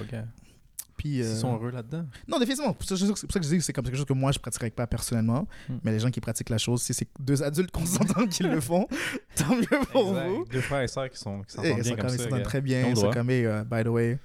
Puis. 0.97 1.21
euh, 1.21 1.31
Ils 1.31 1.37
sont 1.37 1.53
heureux 1.55 1.71
là-dedans. 1.71 2.05
Non, 2.27 2.39
définitivement. 2.39 2.75
C'est 2.79 2.95
pour 2.97 3.07
ça 3.31 3.39
que 3.39 3.45
je 3.45 3.49
dis 3.49 3.57
que 3.57 3.63
c'est 3.63 3.73
comme 3.73 3.85
quelque 3.85 3.95
chose 3.97 4.05
que 4.05 4.13
moi, 4.13 4.31
je 4.31 4.39
pratiquerais 4.39 4.69
pas 4.69 4.87
personnellement. 4.87 5.47
Hmm. 5.69 5.77
Mais 5.83 5.91
les 5.91 5.99
gens 5.99 6.09
qui 6.11 6.21
pratiquent 6.21 6.49
la 6.49 6.57
chose, 6.57 6.81
si 6.81 6.93
c'est 6.93 7.07
deux 7.19 7.41
adultes 7.43 7.71
consentants 7.71 8.25
qui 8.27 8.43
le 8.43 8.59
font, 8.61 8.87
tant 9.35 9.55
mieux 9.55 9.65
pour 9.91 10.09
Exact. 10.09 10.27
vous. 10.29 10.45
Deux 10.51 10.61
frères 10.61 10.81
et 10.81 10.87
sœurs 10.87 11.09
qui 11.09 11.17
sont 11.17 11.41
qui 11.43 11.55
Et 11.55 11.57
s'entendent 11.57 11.65
ils 11.65 11.73
bien 11.75 11.83
sont 11.83 11.89
comme 11.89 11.99
comme- 12.05 12.09
ils 12.09 12.17
ça. 12.17 12.23
s'entendent 12.23 12.39
gars. 12.39 12.45
très 12.45 12.57
Ils 12.59 12.61
bien. 12.61 12.87
Ils 12.89 12.97
sont 12.97 13.11
comme, 13.11 13.29
hey, 13.29 13.45
euh, 13.45 13.63
by 13.63 13.83
the 13.83 13.87
way, 13.87 14.19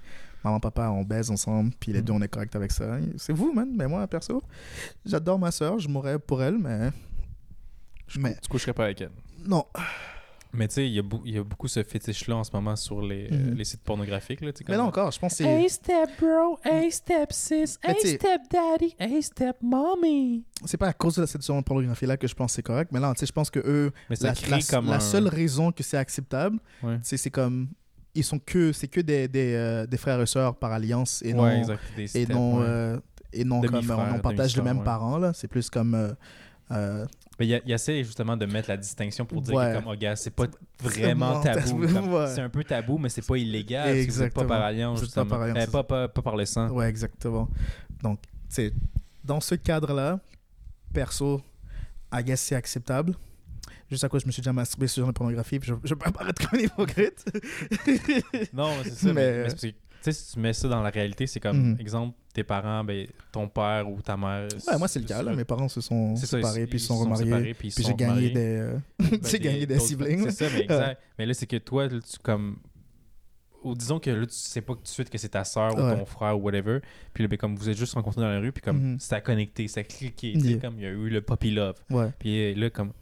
maman, 0.44 0.60
papa, 0.60 0.88
on 0.90 1.02
baise 1.02 1.30
ensemble. 1.30 1.72
Puis 1.80 1.92
les 1.92 2.00
Hmm. 2.00 2.04
deux, 2.04 2.12
on 2.12 2.22
est 2.22 2.28
correct 2.28 2.54
avec 2.56 2.70
ça. 2.72 2.98
C'est 3.16 3.32
vous, 3.32 3.52
man. 3.52 3.68
Mais 3.74 3.86
moi, 3.86 4.06
perso, 4.06 4.42
j'adore 5.04 5.38
ma 5.38 5.50
soeur. 5.50 5.78
Je 5.78 5.88
mourrais 5.88 6.18
pour 6.18 6.42
elle, 6.42 6.58
mais. 6.58 6.90
Mais. 8.18 8.36
Tu 8.42 8.48
coucherais 8.48 8.72
pas 8.72 8.84
avec 8.84 9.00
elle. 9.00 9.10
Non. 9.44 9.64
Mais 10.52 10.66
tu 10.68 10.74
sais, 10.76 10.86
il 10.86 10.94
y, 10.94 10.98
a 10.98 11.02
beau- 11.02 11.20
il 11.26 11.34
y 11.34 11.38
a 11.38 11.44
beaucoup 11.44 11.68
ce 11.68 11.82
fétiche-là 11.82 12.36
en 12.36 12.42
ce 12.44 12.50
moment 12.54 12.74
sur 12.74 13.02
les, 13.02 13.28
euh, 13.30 13.50
Mhm. 13.50 13.54
les 13.54 13.64
sites 13.64 13.82
pornographiques. 13.82 14.40
Là, 14.40 14.52
tu 14.52 14.58
sais, 14.58 14.64
Mais 14.68 14.76
là 14.76 14.84
encore, 14.84 15.10
je 15.10 15.18
pense 15.18 15.32
que 15.32 15.36
c'est. 15.38 15.44
Hey 15.44 15.68
step 15.68 16.08
bro, 16.18 16.58
hey 16.64 16.90
step 16.90 17.32
sis, 17.32 17.78
hey 17.82 18.16
step 18.16 18.40
daddy, 18.50 18.94
hey 18.98 19.22
step 19.22 19.56
mommy. 19.62 20.44
c'est 20.64 20.76
pas 20.78 20.88
à 20.88 20.92
cause 20.92 21.16
de 21.16 21.26
cette 21.26 21.46
pornographie 21.64 22.06
là 22.06 22.16
que 22.16 22.26
je 22.26 22.34
pense 22.34 22.52
que 22.52 22.56
c'est 22.56 22.62
correct 22.62 22.90
mais 22.92 22.98
là 23.00 23.12
tu 23.14 23.20
sais 23.20 23.26
je 23.26 23.32
pense 23.32 23.48
que 23.50 23.60
eux 23.60 23.92
Mais 24.10 24.16
ça 24.16 24.28
la, 24.48 24.56
la- 24.56 24.62
comme 24.62 24.86
la 24.86 24.96
un... 24.96 25.00
seule 25.00 25.28
raison 25.28 25.70
que 25.70 25.82
c'est 25.84 25.96
acceptable 25.98 26.58
Ouais. 26.82 26.96
tu 26.96 27.04
sais, 27.04 27.16
c'est 27.16 27.30
comme 27.30 27.68
ils 28.14 28.24
sont 28.24 28.38
que 28.40 28.72
c'est 28.72 28.88
que 28.88 29.00
des, 29.00 29.28
des, 29.28 29.52
euh, 29.54 29.86
des 29.86 29.96
frères 29.98 30.20
et 30.20 30.26
sœurs 30.26 30.56
par 30.56 30.72
alliance 30.72 31.22
et 31.24 31.28
ouais, 31.34 31.34
non 31.34 31.58
exact. 31.60 31.80
Des 31.96 32.16
et 32.16 32.26
non 32.26 32.58
ouais. 32.58 32.64
euh, 32.66 32.98
et 33.32 33.44
non 33.44 33.60
comme 33.60 33.76
euh, 33.90 34.14
on 34.14 34.18
partage 34.18 34.56
le 34.56 34.62
demi-sœurs, 34.62 34.64
même 34.64 34.78
ouais. 34.78 34.84
parent 34.84 35.18
là 35.18 35.32
c'est 35.34 35.46
plus 35.48 35.68
comme 35.70 35.94
euh, 36.70 37.02
euh, 37.02 37.06
Mais 37.38 37.46
il 37.46 37.50
y 37.50 37.54
a- 37.54 37.74
essaie 37.74 38.02
justement 38.04 38.36
de 38.36 38.44
mettre 38.46 38.68
la 38.68 38.76
distinction 38.76 39.24
pour 39.24 39.40
dire 39.42 39.54
Ouais. 39.54 39.72
que 39.72 39.78
comme, 39.78 39.92
oh, 39.92 39.96
gars, 39.96 40.16
c'est 40.16 40.30
pas 40.30 40.46
vraiment 40.80 41.40
tabou. 41.40 41.84
ouais. 41.84 42.26
C'est 42.34 42.40
un 42.40 42.48
peu 42.48 42.64
tabou, 42.64 42.98
mais 42.98 43.08
c'est 43.08 43.26
pas 43.26 43.36
illégal. 43.36 43.94
parce 43.94 44.06
que 44.06 44.10
vous 44.12 44.22
êtes 44.22 44.34
pas 44.34 44.42
Exactement. 44.42 44.48
par 44.48 44.62
alliance, 44.62 44.98
êtes 44.98 45.00
pas 45.00 45.04
justement. 45.06 45.26
par 45.26 45.42
alliance, 45.42 45.58
Eh, 45.58 45.64
c'est 45.66 45.70
pas, 45.72 45.82
pas, 45.84 46.08
pas 46.08 46.22
par 46.22 46.36
le 46.36 46.44
sang. 46.46 46.68
ouais 46.70 46.88
exactement 46.88 47.48
donc 48.02 48.20
tu 48.22 48.28
sais 48.48 48.72
dans 49.24 49.40
ce 49.40 49.54
cadre 49.56 49.92
là 49.92 50.20
perso 50.92 51.40
I 52.12 52.22
guess 52.22 52.40
c'est 52.40 52.54
acceptable 52.54 53.14
juste 53.90 54.04
à 54.04 54.08
cause 54.08 54.22
je 54.22 54.26
me 54.26 54.32
suis 54.32 54.40
déjà 54.40 54.52
masturbé 54.52 54.86
sur 54.86 55.06
la 55.06 55.12
pornographie 55.12 55.58
puis 55.58 55.68
je, 55.70 55.74
je 55.88 55.94
peux 55.94 56.04
pas 56.04 56.12
paraître 56.18 56.48
comme 56.48 56.58
un 56.60 56.62
hypocrite 56.62 57.24
Non, 58.52 58.70
mais 58.78 58.84
c'est 58.90 59.06
ça. 59.06 59.12
mais, 59.12 59.44
Mais- 59.44 59.48
mais 59.62 59.74
tu 60.02 60.04
sais, 60.04 60.12
si 60.12 60.32
tu 60.34 60.38
mets 60.40 60.52
ça 60.52 60.68
dans 60.68 60.82
la 60.82 60.90
réalité, 60.90 61.26
c'est 61.26 61.40
comme, 61.40 61.72
Mhm. 61.72 61.76
exemple, 61.80 62.16
tes 62.32 62.44
parents, 62.44 62.84
ben, 62.84 63.06
ton 63.32 63.48
père 63.48 63.88
ou 63.90 64.00
ta 64.00 64.16
mère. 64.16 64.46
ouais 64.68 64.78
moi 64.78 64.86
c'est 64.88 65.00
le 65.00 65.06
cas 65.06 65.22
là 65.22 65.34
mes 65.34 65.44
parents 65.44 65.68
se 65.68 65.80
sont 65.80 66.14
ça, 66.16 66.26
séparés 66.26 66.66
puis 66.66 66.76
ils 66.78 66.80
se 66.80 66.86
sont 66.86 66.98
remariés 66.98 67.24
séparés, 67.24 67.54
puis 67.54 67.70
Puis 67.70 67.82
sont 67.82 67.88
j'ai 67.90 67.94
gagné 67.96 68.32
euh, 68.36 68.78
Ben, 68.98 69.40
gagné 69.40 69.66
des 69.66 69.78
siblings. 69.80 70.30
C'est 70.30 70.30
ça, 70.30 70.46
mais 70.54 70.60
exact. 70.62 71.00
mais 71.18 71.26
là, 71.26 71.34
c'est 71.34 71.46
que 71.46 71.56
toi, 71.56 71.88
là, 71.88 71.98
tu 72.00 72.18
comme. 72.22 72.58
Ou 73.64 73.74
disons 73.74 73.98
que 73.98 74.08
là, 74.08 74.24
tu 74.24 74.32
sais 74.34 74.60
pas 74.60 74.74
tout 74.74 74.82
de 74.82 74.86
suite 74.88 75.10
que 75.10 75.18
c'est 75.18 75.30
ta 75.30 75.42
soeur 75.42 75.72
ou 75.74 75.78
ton 75.80 76.06
frère 76.06 76.38
ou 76.38 76.42
whatever. 76.42 76.78
Puis 77.12 77.24
là, 77.24 77.28
ben, 77.28 77.36
comme 77.36 77.56
vous 77.56 77.68
êtes 77.68 77.76
juste 77.76 77.94
rencontrés 77.94 78.20
dans 78.20 78.28
la 78.30 78.38
rue, 78.38 78.52
puis 78.52 78.62
comme 78.62 78.92
Mhm. 78.92 79.00
ça 79.00 79.16
a 79.16 79.20
connecté, 79.20 79.66
ça 79.66 79.80
a 79.80 79.82
cliqué. 79.82 80.30
Yeah. 80.32 80.58
Comme 80.60 80.74
il 80.78 80.82
y 80.84 80.86
a 80.86 80.90
eu 80.90 81.08
le 81.08 81.20
puppy 81.22 81.50
love. 81.50 81.74
Ouais. 81.90 82.10
Puis 82.20 82.52
euh, 82.52 82.54
là, 82.54 82.70
comme. 82.70 82.92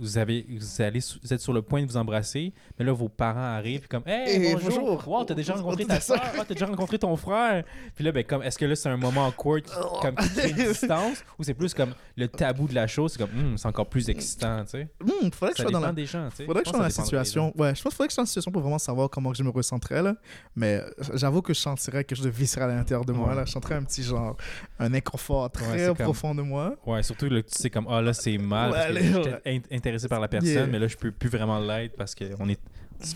Vous, 0.00 0.18
avez, 0.18 0.46
vous, 0.48 0.82
allez, 0.82 1.00
vous 1.22 1.32
êtes 1.32 1.40
sur 1.40 1.52
le 1.52 1.62
point 1.62 1.82
de 1.82 1.86
vous 1.86 1.96
embrasser, 1.96 2.52
mais 2.78 2.84
là, 2.84 2.92
vos 2.92 3.08
parents 3.08 3.38
arrivent, 3.56 3.80
puis 3.80 3.88
comme, 3.88 4.02
hey, 4.06 4.28
Hey, 4.46 4.52
bonjour, 4.54 4.80
bonjour. 4.80 5.08
wow, 5.08 5.24
t'as 5.24 5.34
déjà 5.34 5.52
On- 5.54 5.56
rencontré 5.62 5.84
on- 5.84 5.88
ta 5.88 6.00
soeur, 6.00 6.20
t'as 6.34 6.44
déjà 6.54 6.66
rencontré 6.66 6.98
ton 6.98 7.14
frère. 7.16 7.64
Puis 7.94 8.04
là, 8.04 8.10
ben, 8.12 8.24
comme, 8.24 8.42
est-ce 8.42 8.58
que 8.58 8.64
là, 8.64 8.74
c'est 8.74 8.88
un 8.88 8.96
moment 8.96 9.30
qui- 9.30 9.38
Oh. 9.80 9.98
comme, 10.02 10.14
qui 10.16 10.28
crée 10.30 10.50
une 10.50 10.56
distance, 10.56 11.24
ou 11.38 11.42
c'est 11.44 11.54
plus 11.54 11.74
comme 11.74 11.94
le 12.16 12.26
tabou 12.28 12.66
de 12.66 12.74
la 12.74 12.86
chose, 12.86 13.12
c'est 13.12 13.18
comme, 13.18 13.30
Hum, 13.38 13.56
c'est 13.58 13.68
encore 13.68 13.88
plus 13.88 14.08
excitant, 14.08 14.64
tu 14.64 14.70
sais? 14.70 14.88
Hmm, 15.00 15.30
faudrait 15.30 15.52
que 15.52 15.58
je 15.58 15.62
sois 15.62 15.70
dans 15.70 15.80
la 15.80 15.92
des 15.92 16.06
gens. 16.06 16.28
Faudrait 16.30 16.62
que 16.62 16.66
je 16.66 16.70
sois 16.70 16.78
dans 16.78 16.84
la 16.84 16.90
situation. 16.90 17.52
Ouais, 17.56 17.74
je 17.74 17.82
pense 17.82 17.92
qu'il 17.92 17.92
faudrait 17.92 18.06
que 18.08 18.12
je 18.12 18.14
sois 18.14 18.22
dans 18.22 18.24
la 18.24 18.26
situation 18.26 18.52
pour 18.52 18.62
vraiment 18.62 18.78
savoir 18.78 19.10
comment 19.10 19.34
je 19.34 19.42
me 19.42 19.50
ressentirais, 19.50 20.02
là. 20.02 20.14
Mais 20.56 20.80
j'avoue 21.14 21.42
que 21.42 21.52
je 21.54 21.60
sentirais 21.60 22.04
quelque 22.04 22.16
chose 22.16 22.24
de 22.26 22.30
viscéral 22.30 22.70
à 22.70 22.74
l'intérieur 22.74 23.04
de 23.04 23.12
moi, 23.12 23.28
Ouais. 23.30 23.34
là. 23.34 23.44
Je 23.44 23.52
sentirais 23.52 23.74
un 23.76 23.84
petit 23.84 24.02
genre, 24.02 24.36
un 24.78 24.92
inconfort 24.94 25.50
très 25.50 25.86
comme- 25.88 25.96
profond 25.96 26.34
de 26.34 26.42
moi. 26.42 26.74
Ouais, 26.86 27.02
surtout 27.02 27.26
là, 27.28 27.42
tu 27.42 27.48
sais 27.52 27.70
comme 27.70 27.86
ah 27.88 28.00
là 28.00 28.12
c'est 28.12 28.38
mal 28.38 28.72
Ouais, 28.72 29.62
intéressé 29.90 30.08
par 30.08 30.20
la 30.20 30.28
personne 30.28 30.50
Yeah. 30.50 30.66
mais 30.66 30.78
là 30.78 30.88
je 30.88 30.96
peux 30.96 31.10
plus 31.12 31.28
vraiment 31.28 31.58
l'être 31.60 31.96
parce 31.96 32.14
qu'on 32.14 32.48
est 32.48 32.60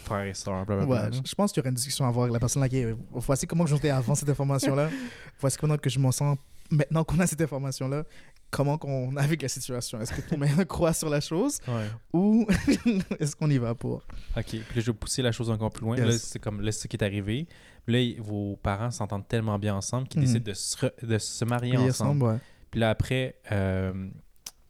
frères 0.03 0.25
et 0.27 0.35
sœurs. 0.35 0.67
Ouais, 0.69 0.99
je- 1.13 1.35
pense 1.35 1.53
qu'il 1.53 1.61
y 1.61 1.63
aurait 1.63 1.69
une 1.71 1.75
discussion 1.75 2.05
à 2.05 2.09
avoir 2.09 2.25
avec 2.25 2.33
la 2.33 2.41
personne 2.41 2.63
là 2.63 2.69
qui 2.69 2.79
est- 2.79 2.95
Voici 3.13 3.47
comment 3.47 3.67
j'étais 3.67 3.91
avant 3.91 4.15
cette 4.15 4.29
information-là. 4.29 4.89
Voici 5.41 5.57
comment 5.59 5.77
que 5.77 5.91
je 5.91 5.99
m'en 5.99 6.13
sens 6.13 6.37
maintenant 6.71 7.05
qu'on 7.05 7.19
a 7.21 7.27
cette 7.27 7.41
information-là. 7.41 8.05
Comment 8.51 8.79
qu'on 8.79 9.11
navigue 9.13 9.43
la 9.43 9.49
situation? 9.49 10.01
Est-ce 10.01 10.13
que 10.13 10.21
tout 10.23 10.37
le 10.41 10.47
monde 10.47 10.65
croit 10.67 10.93
sur 10.95 11.11
la 11.11 11.21
chose 11.21 11.59
Ouais. 11.69 11.87
ou 12.13 12.47
est-ce 13.21 13.35
qu'on 13.37 13.51
y 13.51 13.59
va 13.59 13.75
pour? 13.75 14.03
OK, 14.37 14.45
puis 14.45 14.59
là 14.59 14.65
je 14.81 14.91
vais 14.91 14.93
pousser 14.97 15.23
la 15.23 15.33
chose 15.33 15.51
encore 15.51 15.71
plus 15.71 15.85
loin. 15.85 15.97
Yes. 15.97 16.07
Là 16.07 16.13
c'est 16.19 16.39
comme 16.39 16.61
là 16.61 16.73
c'est 16.73 16.83
ce 16.83 16.89
qui 16.89 16.97
est 16.97 17.05
arrivé. 17.05 17.47
Là 17.87 17.99
vos 18.21 18.57
parents 18.63 18.91
s'entendent 18.91 19.29
tellement 19.29 19.59
bien 19.59 19.75
ensemble 19.75 20.09
qu'ils 20.09 20.21
Mhm. 20.23 20.27
décident 20.27 20.45
de 20.51 20.55
se, 20.55 20.77
re- 20.79 21.07
de 21.07 21.19
se 21.19 21.45
marier 21.45 21.77
Oui, 21.77 21.91
ensemble. 21.91 22.23
ouais. 22.25 22.37
Puis 22.71 22.81
là 22.81 22.91
après 22.91 23.37
euh, 23.53 24.09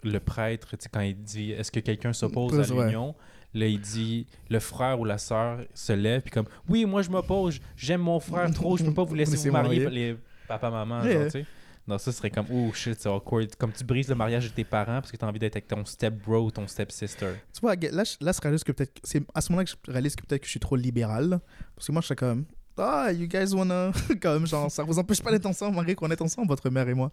le 0.04 0.20
prêtre, 0.20 0.74
quand 0.92 1.00
il 1.00 1.16
dit 1.22 1.52
est-ce 1.52 1.70
que 1.72 1.80
quelqu'un 1.80 2.12
s'oppose 2.12 2.52
Pose, 2.56 2.72
à 2.72 2.84
l'union? 2.86 3.14
Là, 3.56 3.66
il 3.68 3.80
dit, 3.80 4.26
le 4.50 4.58
frère 4.58 4.98
ou 4.98 5.04
la 5.04 5.16
sœur 5.16 5.60
se 5.74 5.92
lève, 5.92 6.22
puis 6.22 6.32
comme, 6.32 6.46
oui, 6.68 6.84
moi, 6.86 7.02
je 7.02 7.10
m'oppose, 7.10 7.60
j'aime 7.76 8.00
mon 8.00 8.18
frère 8.18 8.50
trop, 8.52 8.76
je 8.76 8.82
peux 8.84 8.92
pas 8.94 9.04
vous 9.04 9.14
laisser 9.14 9.36
vous 9.48 9.52
marier, 9.52 9.88
les 9.90 10.16
papa-maman, 10.48 11.04
Yeah. 11.04 11.12
genre, 11.12 11.24
tu 11.26 11.30
sais. 11.30 11.46
Non, 11.86 11.98
ça 11.98 12.10
serait 12.12 12.30
comme, 12.30 12.46
oh 12.50 12.72
shit, 12.72 12.98
c'est 12.98 13.08
awkward. 13.10 13.54
Comme 13.56 13.70
tu 13.70 13.84
brises 13.84 14.08
le 14.08 14.14
mariage 14.14 14.48
de 14.48 14.54
tes 14.54 14.64
parents 14.64 15.00
parce 15.02 15.12
que 15.12 15.18
tu 15.18 15.24
as 15.24 15.28
envie 15.28 15.38
d'être 15.38 15.54
avec 15.54 15.68
ton 15.68 15.84
step-bro 15.84 16.46
ou 16.46 16.50
ton 16.50 16.66
step-sister. 16.66 17.28
Tu 17.52 17.60
vois, 17.60 17.74
là, 17.76 18.04
je- 18.04 18.24
là, 18.24 18.32
je 18.32 18.40
réalise 18.40 18.64
que 18.64 18.72
peut-être. 18.72 18.98
C'est 19.04 19.22
à 19.34 19.40
ce 19.42 19.52
moment-là 19.52 19.66
que 19.66 19.70
je 19.86 19.92
réalise 19.92 20.16
que 20.16 20.24
peut-être 20.24 20.40
que 20.40 20.46
je 20.46 20.50
suis 20.52 20.60
trop 20.60 20.76
libéral. 20.76 21.38
Parce 21.76 21.86
que 21.86 21.92
moi, 21.92 22.00
je 22.00 22.06
suis 22.06 22.16
comme. 22.16 22.46
Ah, 22.76 23.12
you 23.12 23.26
guys 23.28 23.54
wanna. 23.54 23.92
comme, 24.20 24.46
genre, 24.46 24.70
ça 24.70 24.82
vous 24.82 24.98
empêche 24.98 25.22
pas 25.22 25.30
d'être 25.30 25.46
ensemble, 25.46 25.76
malgré 25.76 25.94
qu'on 25.94 26.10
est 26.10 26.20
ensemble, 26.20 26.48
votre 26.48 26.68
mère 26.70 26.88
et 26.88 26.94
moi. 26.94 27.10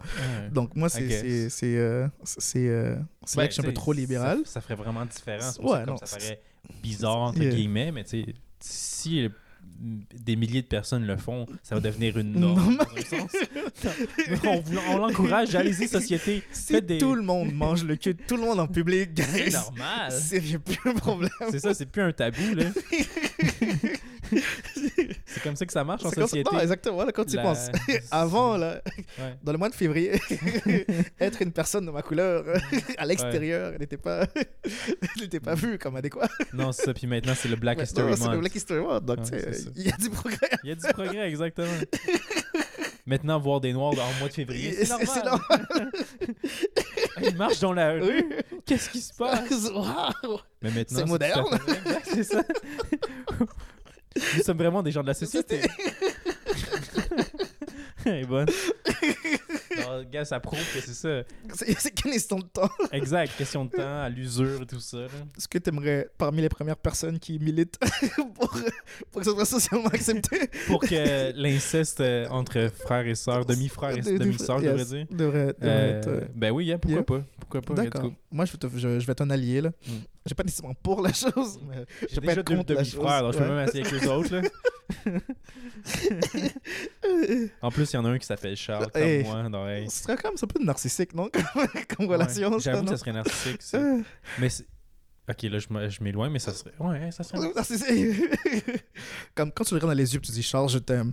Donc, 0.50 0.74
moi, 0.74 0.88
c'est. 0.88 1.08
C'est. 1.08 1.50
C'est 1.50 1.76
euh, 1.76 2.08
c'est, 2.24 2.68
euh, 2.68 2.96
c'est 3.24 3.36
vrai 3.36 3.44
Ben, 3.44 3.48
que 3.48 3.54
je 3.54 3.60
suis 3.60 3.62
un 3.62 3.66
peu 3.70 3.74
trop 3.74 3.92
libéral. 3.92 4.38
Ça, 4.44 4.54
ça 4.54 4.60
ferait 4.60 4.74
vraiment 4.74 5.04
différent. 5.06 5.46
Ouais, 5.60 5.70
ça, 5.70 5.84
comme 5.84 5.86
non, 5.86 5.96
ça 6.02 6.16
paraît 6.16 6.40
bizarre, 6.82 7.18
entre 7.18 7.42
Yeah. 7.42 7.54
guillemets, 7.54 7.92
mais 7.92 8.04
tu 8.04 8.24
sais, 8.24 8.34
si 8.60 9.24
euh, 9.24 9.28
des 9.80 10.36
milliers 10.36 10.62
de 10.62 10.66
personnes 10.66 11.06
le 11.06 11.16
font, 11.16 11.46
ça 11.62 11.74
va 11.76 11.80
devenir 11.80 12.16
une 12.18 12.32
norme. 12.38 12.76
Dans 12.76 12.84
un 12.84 13.18
sens. 13.18 13.32
on 14.44 14.62
on 14.92 14.98
l'encourage, 14.98 15.54
allez-y, 15.54 15.88
société. 15.88 16.42
Si 16.52 16.80
des- 16.82 16.98
tout 16.98 17.14
le 17.14 17.22
monde 17.22 17.52
mange 17.52 17.84
le 17.84 17.96
cul, 17.96 18.14
de 18.14 18.22
tout 18.22 18.36
le 18.36 18.42
monde 18.42 18.60
en 18.60 18.66
public, 18.68 19.10
C'est 19.16 19.50
normal. 19.52 20.12
C'est 20.12 20.40
plus 20.58 20.78
un 20.90 20.94
problème. 20.94 21.30
C'est 21.50 21.60
ça, 21.60 21.74
c'est 21.74 21.86
plus 21.86 22.02
un 22.02 22.12
tabou, 22.12 22.54
là. 22.54 22.64
c'est 25.32 25.42
comme 25.42 25.56
ça 25.56 25.66
que 25.66 25.72
ça 25.72 25.82
marche 25.84 26.04
en 26.04 26.10
C'est 26.10 26.16
ça- 26.16 26.22
société. 26.22 26.50
Non, 26.52 26.60
exactement, 26.60 26.94
voilà, 26.96 27.12
quand 27.12 27.24
tu 27.24 27.36
La- 27.36 27.42
penses. 27.42 27.68
Avant, 28.10 28.56
là, 28.56 28.82
Ouais. 29.18 29.34
dans 29.42 29.52
le 29.52 29.58
mois 29.58 29.68
de 29.68 29.74
février, 29.74 30.20
être 31.20 31.42
une 31.42 31.52
personne 31.52 31.86
de 31.86 31.90
ma 31.90 32.02
couleur 32.02 32.44
à 32.98 33.06
l'extérieur 33.06 33.78
n'était 33.78 33.96
pas, 33.96 34.26
n'était 35.20 35.40
pas 35.40 35.54
vu 35.54 35.78
comme 35.78 35.96
adéquat. 35.96 36.28
Non, 36.52 36.72
c'est 36.72 36.84
ça. 36.84 36.94
Puis 36.94 37.06
maintenant, 37.06 37.34
c'est 37.36 37.48
le 37.48 37.56
Black 37.56 37.78
Ouais, 37.78 37.84
History 37.84 38.10
non, 38.10 38.16
c'est 38.16 38.22
le 38.24 38.30
Month. 38.30 38.40
Black 38.40 38.54
History 38.54 38.80
Month, 38.80 39.04
donc 39.04 39.18
Ouais, 39.18 39.24
c'est 39.52 39.64
il 39.76 39.86
y 39.86 39.92
a 39.92 39.96
du 39.96 40.10
progrès. 40.10 40.50
Il 40.64 40.68
y 40.68 40.72
a 40.72 40.74
du 40.74 40.86
progrès, 40.92 41.28
exactement. 41.28 41.68
Maintenant, 43.04 43.40
voir 43.40 43.60
des 43.60 43.72
noirs 43.72 43.94
en 43.94 44.18
mois 44.20 44.28
de 44.28 44.32
février, 44.32 44.72
c'est 44.74 44.84
C'est 44.86 45.24
normal. 45.24 45.66
Ils 47.20 47.36
marchent 47.36 47.58
dans 47.60 47.72
la 47.72 47.92
rue. 47.94 48.24
Qu'est-ce 48.64 48.90
qui 48.90 49.00
se 49.00 49.12
passe? 49.14 49.70
Wow. 49.74 50.40
Mais 50.62 50.70
maintenant, 50.70 50.98
C'est 51.00 51.04
moderne. 51.06 51.44
c'est 52.04 52.22
ça. 52.22 52.42
Nous 54.36 54.42
sommes 54.42 54.58
vraiment 54.58 54.82
des 54.82 54.90
gens 54.92 55.02
de 55.02 55.06
la 55.08 55.14
société. 55.14 55.60
Est 58.04 58.26
bonne. 58.26 58.48
Alors, 59.78 60.04
gars, 60.10 60.24
ça 60.24 60.40
prouve 60.40 60.58
que 60.58 60.80
c'est 60.80 60.92
ça. 60.94 61.22
C'est 61.54 61.92
qu'une 61.94 62.10
question 62.10 62.38
de 62.38 62.44
temps. 62.46 62.68
Exact. 62.90 63.30
Question 63.38 63.64
de 63.66 63.70
temps, 63.70 64.02
à 64.02 64.08
l'usure 64.08 64.62
et 64.62 64.66
tout 64.66 64.80
ça. 64.80 64.98
là. 64.98 65.06
Est-ce 65.38 65.46
que 65.46 65.58
tu 65.58 65.70
aimerais, 65.70 66.08
parmi 66.18 66.42
les 66.42 66.48
premières 66.48 66.76
personnes 66.76 67.20
qui 67.20 67.38
militent 67.38 67.78
pour, 68.34 68.50
pour 69.12 69.20
que 69.20 69.24
ce 69.24 69.30
soit 69.30 69.44
socialement 69.44 69.86
accepté, 69.88 70.50
Pour 70.66 70.80
que 70.80 71.32
l'inceste 71.40 72.00
euh, 72.00 72.26
entre 72.30 72.70
frères 72.84 73.06
et 73.06 73.14
sœurs, 73.14 73.46
demi-frères 73.46 73.96
et 73.96 74.00
Des- 74.00 74.12
des- 74.12 74.18
demi-sœurs, 74.18 74.58
je 74.58 74.64
devrais 74.66 74.84
dire. 74.84 75.06
devrait, 75.10 75.46
devrait 75.46 75.56
Euh, 75.62 75.98
être, 75.98 76.08
euh, 76.08 76.20
ben 76.34 76.50
oui, 76.50 76.72
hein, 76.72 76.78
pourquoi 76.78 76.96
yeah. 76.96 77.04
pas? 77.04 77.22
Pourquoi 77.38 77.60
pas? 77.62 77.74
D'accord. 77.74 78.12
Moi, 78.32 78.44
je 78.46 78.52
vais, 78.52 78.58
te- 78.58 78.66
je, 78.76 78.98
je 78.98 79.06
vais 79.06 79.12
être 79.12 79.20
un 79.22 79.30
allié, 79.30 79.60
là. 79.60 79.70
J'ai 80.24 80.34
pas 80.36 80.44
nécessairement 80.44 80.74
pour 80.82 81.02
la 81.02 81.12
chose, 81.12 81.58
mais 81.68 81.84
J'ai 82.02 82.08
je 82.14 82.20
peux 82.20 82.26
déjà 82.28 82.42
deux 82.42 82.56
contre 82.56 82.72
la 82.74 82.82
demi-frères, 82.82 83.22
donc 83.22 83.32
je 83.32 83.38
peux 83.38 83.48
même 83.48 83.66
essayer 83.68 83.84
avec 83.86 84.00
les 84.02 84.08
autres. 84.08 84.36
Là. 84.36 84.42
en 87.62 87.70
plus, 87.70 87.92
il 87.92 87.96
y 87.96 87.98
en 87.98 88.04
a 88.04 88.08
un 88.10 88.18
qui 88.18 88.26
s'appelle 88.26 88.56
Charles, 88.56 88.90
comme 88.92 89.02
Hey. 89.02 89.24
moi. 89.24 89.42
Donc, 89.48 89.68
hey. 89.68 89.90
Ce 89.90 90.02
serait 90.04 90.16
quand 90.16 90.28
même 90.30 90.38
un 90.40 90.46
peu 90.46 90.62
narcissique, 90.64 91.14
non? 91.14 91.28
Comme, 91.96 92.06
relation, 92.08 92.50
Ouais, 92.52 92.60
J'avoue 92.60 92.84
que 92.84 92.90
ça 92.90 92.96
serait 92.98 93.12
narcissique. 93.12 93.62
ça. 93.62 93.80
Mais 94.38 94.48
Ok, 95.28 95.42
là, 95.44 95.58
je 95.88 96.02
m'éloigne, 96.02 96.32
mais 96.32 96.40
ça 96.40 96.52
serait. 96.52 96.72
Ouais, 96.80 97.10
ça 97.12 97.22
serait. 97.22 97.52
narcissique. 97.54 98.16
comme 99.36 99.52
quand 99.52 99.62
tu 99.64 99.72
le 99.74 99.78
regardes 99.78 99.92
dans 99.94 99.98
les 99.98 100.12
yeux 100.14 100.18
et 100.18 100.22
tu 100.22 100.32
dis 100.32 100.42
Charles, 100.42 100.68
je 100.68 100.78
t'aime. 100.78 101.12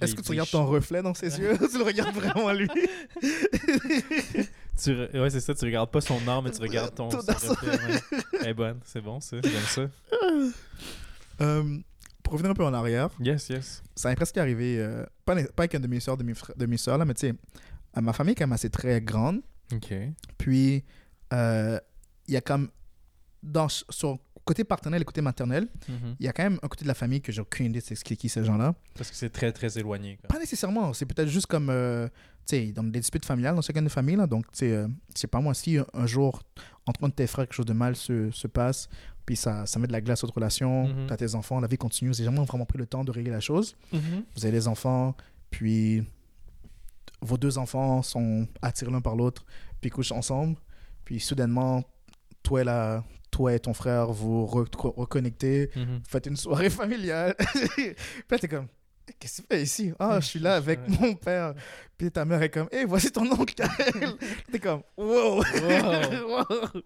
Est-ce 0.00 0.14
que 0.14 0.22
tu 0.22 0.30
regardes 0.30 0.50
ton 0.50 0.64
reflet 0.64 1.02
dans 1.02 1.12
ses 1.12 1.38
yeux? 1.40 1.58
Tu 1.70 1.76
le 1.78 1.82
regardes 1.84 2.14
vraiment 2.14 2.52
lui? 2.52 2.68
Tu 4.82 4.90
re- 4.92 5.20
Ouais, 5.20 5.30
c'est 5.30 5.40
ça, 5.40 5.54
tu 5.54 5.64
regardes 5.64 5.90
pas 5.90 6.00
son 6.00 6.26
âme, 6.28 6.44
mais 6.44 6.50
tu 6.52 6.60
regardes 6.62 6.94
ton. 6.94 7.08
Elle 8.40 8.46
est 8.48 8.54
bonne, 8.54 8.78
c'est 8.84 9.00
bon, 9.00 9.20
ça. 9.20 9.36
J'aime 9.42 9.62
ça. 9.62 9.82
Euh, 11.40 11.78
Pour 12.22 12.32
revenir 12.34 12.50
un 12.50 12.54
peu 12.54 12.64
en 12.64 12.74
arrière, 12.74 13.10
Yes, 13.20 13.48
yes. 13.48 13.82
ça 13.94 14.08
m'est 14.08 14.16
presque 14.16 14.36
arrivé, 14.38 14.78
euh, 14.80 15.04
pas, 15.24 15.34
pas 15.36 15.62
avec 15.62 15.74
un 15.76 15.80
demi-sœur, 15.80 16.16
demi-frère- 16.16 16.56
demi-sœur, 16.56 16.98
là, 16.98 17.04
mais 17.04 17.14
tu 17.14 17.28
sais, 17.28 17.34
euh, 17.96 18.00
ma 18.00 18.12
famille 18.12 18.32
est 18.32 18.34
quand 18.34 18.44
même 18.46 18.52
assez 18.52 18.70
très 18.70 19.00
grande. 19.00 19.40
Ok. 19.72 19.94
Puis, 20.36 20.84
euh, 21.32 21.78
il 22.26 22.34
y 22.34 22.36
a 22.36 22.40
comme, 22.40 22.68
dans, 23.42 23.68
sur 23.68 24.18
côté 24.44 24.64
paternel 24.64 25.02
et 25.02 25.04
côté 25.04 25.20
maternel, 25.22 25.68
Mhm. 25.88 26.16
il 26.18 26.26
y 26.26 26.28
a 26.28 26.32
quand 26.32 26.42
même 26.42 26.58
un 26.62 26.68
côté 26.68 26.82
de 26.84 26.88
la 26.88 26.94
famille 26.94 27.20
que 27.22 27.30
j'ai 27.32 27.40
aucune 27.40 27.66
idée 27.66 27.80
de 27.80 27.84
c'est 27.84 27.94
qui 28.16 28.28
ces 28.28 28.44
gens-là. 28.44 28.74
Parce 28.96 29.10
que 29.10 29.16
c'est 29.16 29.30
très, 29.30 29.52
très 29.52 29.78
éloigné. 29.78 30.16
quoi. 30.16 30.28
Pas 30.28 30.38
nécessairement, 30.40 30.92
c'est 30.94 31.06
peut-être 31.06 31.28
juste 31.28 31.46
comme, 31.46 31.68
euh, 31.70 32.08
sais, 32.48 32.72
dans 32.72 32.82
des 32.84 33.00
disputes 33.00 33.24
familiales, 33.24 33.54
dans 33.54 33.62
chacune 33.62 33.84
des 33.84 33.90
familles, 33.90 34.16
là, 34.16 34.26
donc, 34.26 34.44
tu 34.52 34.64
euh, 34.66 34.88
sais 35.14 35.26
pas 35.26 35.40
moi, 35.40 35.54
si 35.54 35.78
un, 35.78 35.86
un 35.94 36.06
jour, 36.06 36.42
entre 36.86 37.04
un 37.04 37.08
de 37.08 37.12
tes 37.14 37.26
frères, 37.26 37.44
quelque 37.46 37.54
chose 37.54 37.66
de 37.66 37.72
mal 37.72 37.94
se, 37.96 38.30
se 38.30 38.46
passe, 38.46 38.88
puis 39.26 39.36
ça, 39.36 39.66
ça 39.66 39.78
met 39.78 39.86
de 39.86 39.92
la 39.92 40.00
glace 40.00 40.22
à 40.24 40.26
votre 40.26 40.34
relation, 40.36 40.88
Mhm. 40.88 41.06
t'as 41.08 41.16
tes 41.16 41.34
enfants, 41.34 41.60
la 41.60 41.68
vie 41.68 41.76
continue, 41.76 42.14
j'ai 42.14 42.24
jamais 42.24 42.42
vraiment 42.44 42.64
pris 42.66 42.78
le 42.78 42.86
temps 42.86 43.04
de 43.04 43.10
régler 43.10 43.30
la 43.30 43.40
chose. 43.40 43.76
Mhm. 43.92 44.24
Vous 44.36 44.44
avez 44.46 44.52
des 44.52 44.68
enfants, 44.68 45.14
puis 45.50 46.02
vos 47.20 47.36
deux 47.36 47.58
enfants 47.58 48.02
sont 48.02 48.46
attirés 48.62 48.90
l'un 48.92 49.00
par 49.00 49.16
l'autre, 49.16 49.44
puis 49.80 49.90
couchent 49.90 50.12
ensemble, 50.12 50.56
puis 51.04 51.20
soudainement, 51.20 51.82
toi 52.42 52.60
et, 52.62 52.64
la, 52.64 53.04
toi 53.30 53.52
et 53.54 53.58
ton 53.60 53.74
frère, 53.74 54.10
vous 54.12 54.46
re- 54.46 54.68
reconnectez, 54.96 55.70
Mhm. 55.76 56.00
faites 56.08 56.26
une 56.26 56.36
soirée 56.36 56.70
familiale. 56.70 57.34
puis 57.76 57.94
là, 58.30 58.38
t'es 58.38 58.48
comme, 58.48 58.68
qu'est-ce 59.18 59.42
que 59.42 59.46
tu 59.46 59.54
fais 59.56 59.62
ici? 59.62 59.92
Ah, 59.98 60.18
je 60.20 60.26
suis 60.26 60.38
là 60.40 60.56
avec 60.56 60.80
mon 60.88 61.14
père. 61.14 61.54
Puis 61.96 62.10
ta 62.10 62.24
mère 62.24 62.42
est 62.42 62.50
comme, 62.50 62.68
hé, 62.70 62.84
voici 62.84 63.10
ton 63.10 63.30
oncle. 63.30 63.54
t'es 64.52 64.58
comme, 64.58 64.82
wow. 64.96 65.36
Wow. 65.36 65.42
Wow. 66.28 66.82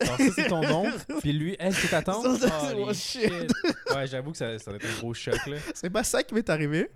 Alors, 0.00 0.16
ça, 0.16 0.24
c'est 0.34 0.48
ton 0.48 0.64
oncle. 0.64 0.98
Puis 1.20 1.32
lui, 1.32 1.56
elle, 1.58 1.72
c'est 1.72 1.88
ta 1.88 2.02
tante? 2.02 2.38
Ça, 2.38 2.48
c'est- 2.48 2.74
Holy 2.74 2.84
oh, 2.88 2.92
shit. 2.92 3.22
shit. 3.22 3.52
Ouais, 3.94 4.06
j'avoue 4.08 4.32
que 4.32 4.36
ça, 4.38 4.58
ça 4.58 4.70
va 4.72 4.76
être 4.76 4.86
un 4.86 4.98
gros 5.00 5.14
choc, 5.14 5.46
là. 5.46 5.56
C'est 5.74 5.90
pas 5.90 6.02
ça 6.02 6.22
qui 6.24 6.34
m'est 6.34 6.50
arrivé, 6.50 6.90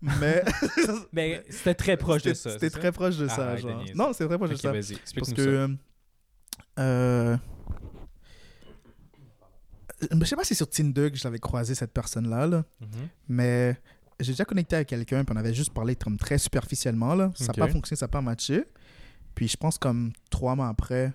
mais 0.00 0.44
Mais 1.12 1.42
c'était 1.48 1.74
très 1.74 1.96
proche 1.96 2.22
de 2.22 2.32
c'était 2.34 2.50
ça. 2.50 2.58
c'était 2.58 2.70
très 2.70 2.92
proche 2.92 3.16
de 3.16 3.26
ça. 3.26 3.56
Genre. 3.56 3.84
Non, 3.94 4.12
c'est 4.12 4.26
très 4.26 4.38
proche 4.38 4.54
ça? 4.54 4.72
de 4.72 4.80
ça. 4.82 4.94
Parce 5.16 5.32
que. 5.32 5.68
Euh, 6.78 7.36
je 10.10 10.24
sais 10.24 10.36
pas 10.36 10.42
si 10.44 10.48
c'est 10.48 10.54
sur 10.56 10.68
Tinder 10.68 11.10
que 11.10 11.16
je 11.16 11.24
l'avais 11.24 11.38
croisé 11.38 11.74
cette 11.74 11.92
personne-là, 11.92 12.46
là. 12.46 12.64
Mhm. 12.80 12.88
mais 13.28 13.76
j'ai 14.20 14.32
déjà 14.32 14.44
connecté 14.44 14.76
avec 14.76 14.88
quelqu'un, 14.88 15.24
puis 15.24 15.34
on 15.34 15.38
avait 15.38 15.54
juste 15.54 15.72
parlé 15.72 15.96
comme 15.96 16.16
très 16.16 16.38
superficiellement. 16.38 17.14
Là. 17.14 17.32
Ça 17.34 17.46
n'a 17.46 17.52
pas 17.54 17.68
fonctionné, 17.68 17.98
ça 17.98 18.04
n'a 18.04 18.08
pas 18.10 18.20
matché. 18.20 18.64
Puis 19.34 19.48
je 19.48 19.56
pense 19.56 19.78
comme 19.78 20.12
trois 20.30 20.54
mois 20.54 20.68
après, 20.68 21.12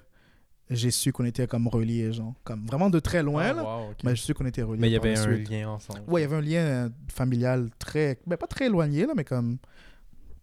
j'ai 0.70 0.92
su 0.92 1.14
qu'on 1.14 1.24
était 1.24 1.48
comme 1.48 1.68
reliés, 1.68 2.12
genre. 2.12 2.34
Comme 2.44 2.66
vraiment 2.66 2.90
de 2.90 3.00
très 3.00 3.24
loin, 3.24 3.44
Ah, 3.46 3.54
là, 3.54 3.64
wow, 3.64 3.94
mais 4.04 4.16
j'ai 4.16 4.24
su 4.24 4.34
qu'on 4.34 4.46
était 4.46 4.64
reliés. 4.64 4.82
Mais 4.82 4.90
il 4.90 4.94
y 4.94 4.98
avait 4.98 5.18
un 5.18 5.22
suite. 5.24 5.50
lien 5.50 5.70
ensemble. 5.70 6.02
Ouais, 6.08 6.22
il 6.22 6.24
y 6.24 6.28
avait 6.28 6.36
un 6.36 6.42
lien 6.42 6.60
euh, 6.66 6.90
familial 7.08 7.70
très. 7.80 8.20
Ben, 8.28 8.36
pas 8.36 8.48
très 8.48 8.66
éloigné, 8.66 9.06
là, 9.06 9.14
mais 9.16 9.24
comme. 9.24 9.58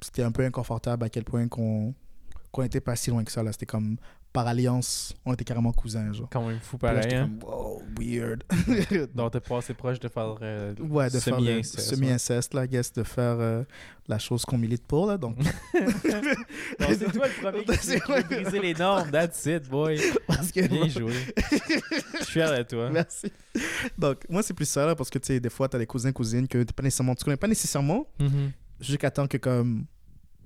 C'était 0.01 0.23
un 0.23 0.33
peu 0.33 0.45
inconfortable 0.45 1.05
à 1.05 1.09
quel 1.09 1.25
point 1.25 1.49
qu'on 1.49 1.95
qu'on 2.53 2.63
n'était 2.63 2.81
pas 2.81 2.95
si 2.97 3.11
loin 3.11 3.25
que 3.25 3.33
ça, 3.33 3.43
là. 3.43 3.53
C'était 3.53 3.67
comme 3.67 3.97
par 4.35 4.49
alliance, 4.49 5.15
on 5.25 5.33
était 5.33 5.45
carrément 5.45 5.73
cousins, 5.73 6.13
genre. 6.13 6.29
Quand 6.29 6.47
même 6.47 6.59
fou 6.61 6.77
là, 6.83 6.89
pareil. 6.89 7.03
j'étais 7.05 7.15
Hein? 7.17 7.31
comme, 7.41 7.49
wow, 7.51 7.83
weird. 8.01 8.43
Donc, 9.15 9.31
t'es 9.33 9.39
pas 9.41 9.59
assez 9.59 9.75
proche 9.75 10.01
de 10.01 10.09
faire 10.09 10.35
euh, 10.43 10.75
ouais, 10.81 11.09
de 11.09 11.21
semi-inceste, 11.21 11.81
semi-inceste, 11.81 12.53
là, 12.53 12.65
I 12.65 12.69
guess, 12.69 12.93
de 12.93 13.05
faire 13.05 13.37
euh, 13.39 13.63
la 14.09 14.19
chose 14.19 14.45
qu'on 14.45 14.59
milite 14.59 14.85
pour, 14.87 15.07
là, 15.07 15.17
donc... 15.17 15.37
C'est 15.73 17.13
toi 17.13 17.27
le 17.29 17.41
premier 17.43 17.65
qui 17.79 17.79
qui 17.79 18.13
veut 18.13 18.23
briser 18.43 18.61
les 18.61 18.75
normes. 18.75 19.11
That's 19.11 19.47
it, 19.47 19.69
boy. 19.69 20.01
parce 20.27 20.51
que... 20.51 20.67
Bien 20.67 20.89
joué. 20.89 21.13
Je 22.19 22.25
suis 22.25 22.33
fier 22.33 22.59
de 22.59 22.63
toi. 22.65 22.91
Merci. 22.91 23.33
Donc, 23.97 24.19
moi, 24.29 24.43
c'est 24.43 24.55
plus 24.55 24.69
ça, 24.69 24.85
là, 24.87 24.95
parce 24.95 25.11
que, 25.11 25.19
tu 25.19 25.27
sais, 25.29 25.41
des 25.41 25.51
fois, 25.51 25.69
t'as 25.69 25.79
des 25.79 25.87
cousins, 25.87 26.13
cousines 26.13 26.49
que 26.49 26.63
t'es 26.63 26.73
pas 26.73 26.83
nécessairement, 26.83 27.15
tu 27.15 27.25
connais 27.25 27.37
pas 27.37 27.47
nécessairement, 27.49 28.07
Mhm. 28.19 28.51
jusqu'à 28.81 29.11
temps 29.11 29.27
que, 29.29 29.37
comme, 29.37 29.87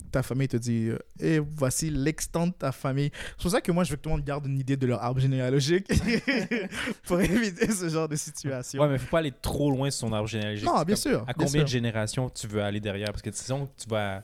ta 0.08 0.22
famille 0.22 0.48
te 0.48 0.56
dit, 0.56 0.88
euh, 0.88 0.98
et 1.20 1.38
voici 1.38 1.90
l'extent 1.90 2.46
de 2.46 2.52
ta 2.52 2.72
famille. 2.72 3.10
C'est 3.36 3.42
pour 3.42 3.50
ça 3.50 3.60
que 3.60 3.70
moi, 3.72 3.84
je 3.84 3.90
veux 3.90 3.96
que 3.96 4.02
tout 4.02 4.08
le 4.10 4.16
monde 4.16 4.24
garde 4.24 4.46
une 4.46 4.58
idée 4.58 4.76
de 4.76 4.86
leur 4.86 5.02
arbre 5.02 5.20
généalogique 5.20 5.86
pour 7.04 7.20
éviter 7.20 7.70
ce 7.70 7.88
genre 7.88 8.08
de 8.08 8.16
situation. 8.16 8.82
Ouais, 8.82 8.88
mais 8.88 8.98
faut 8.98 9.10
pas 9.10 9.18
aller 9.18 9.32
trop 9.42 9.70
loin 9.70 9.90
sur 9.90 10.08
son 10.08 10.12
arbre 10.12 10.28
généalogique. 10.28 10.66
non, 10.66 10.82
bien 10.82 10.96
sûr. 10.96 11.20
À 11.22 11.24
bien 11.26 11.34
combien 11.34 11.48
sûr. 11.48 11.62
de 11.64 11.68
générations 11.68 12.28
tu 12.30 12.46
veux 12.46 12.62
aller 12.62 12.80
derrière? 12.80 13.08
Parce 13.12 13.22
que 13.22 13.30
que 13.30 13.34
tu 13.76 13.88
vas 13.88 14.16
à 14.18 14.22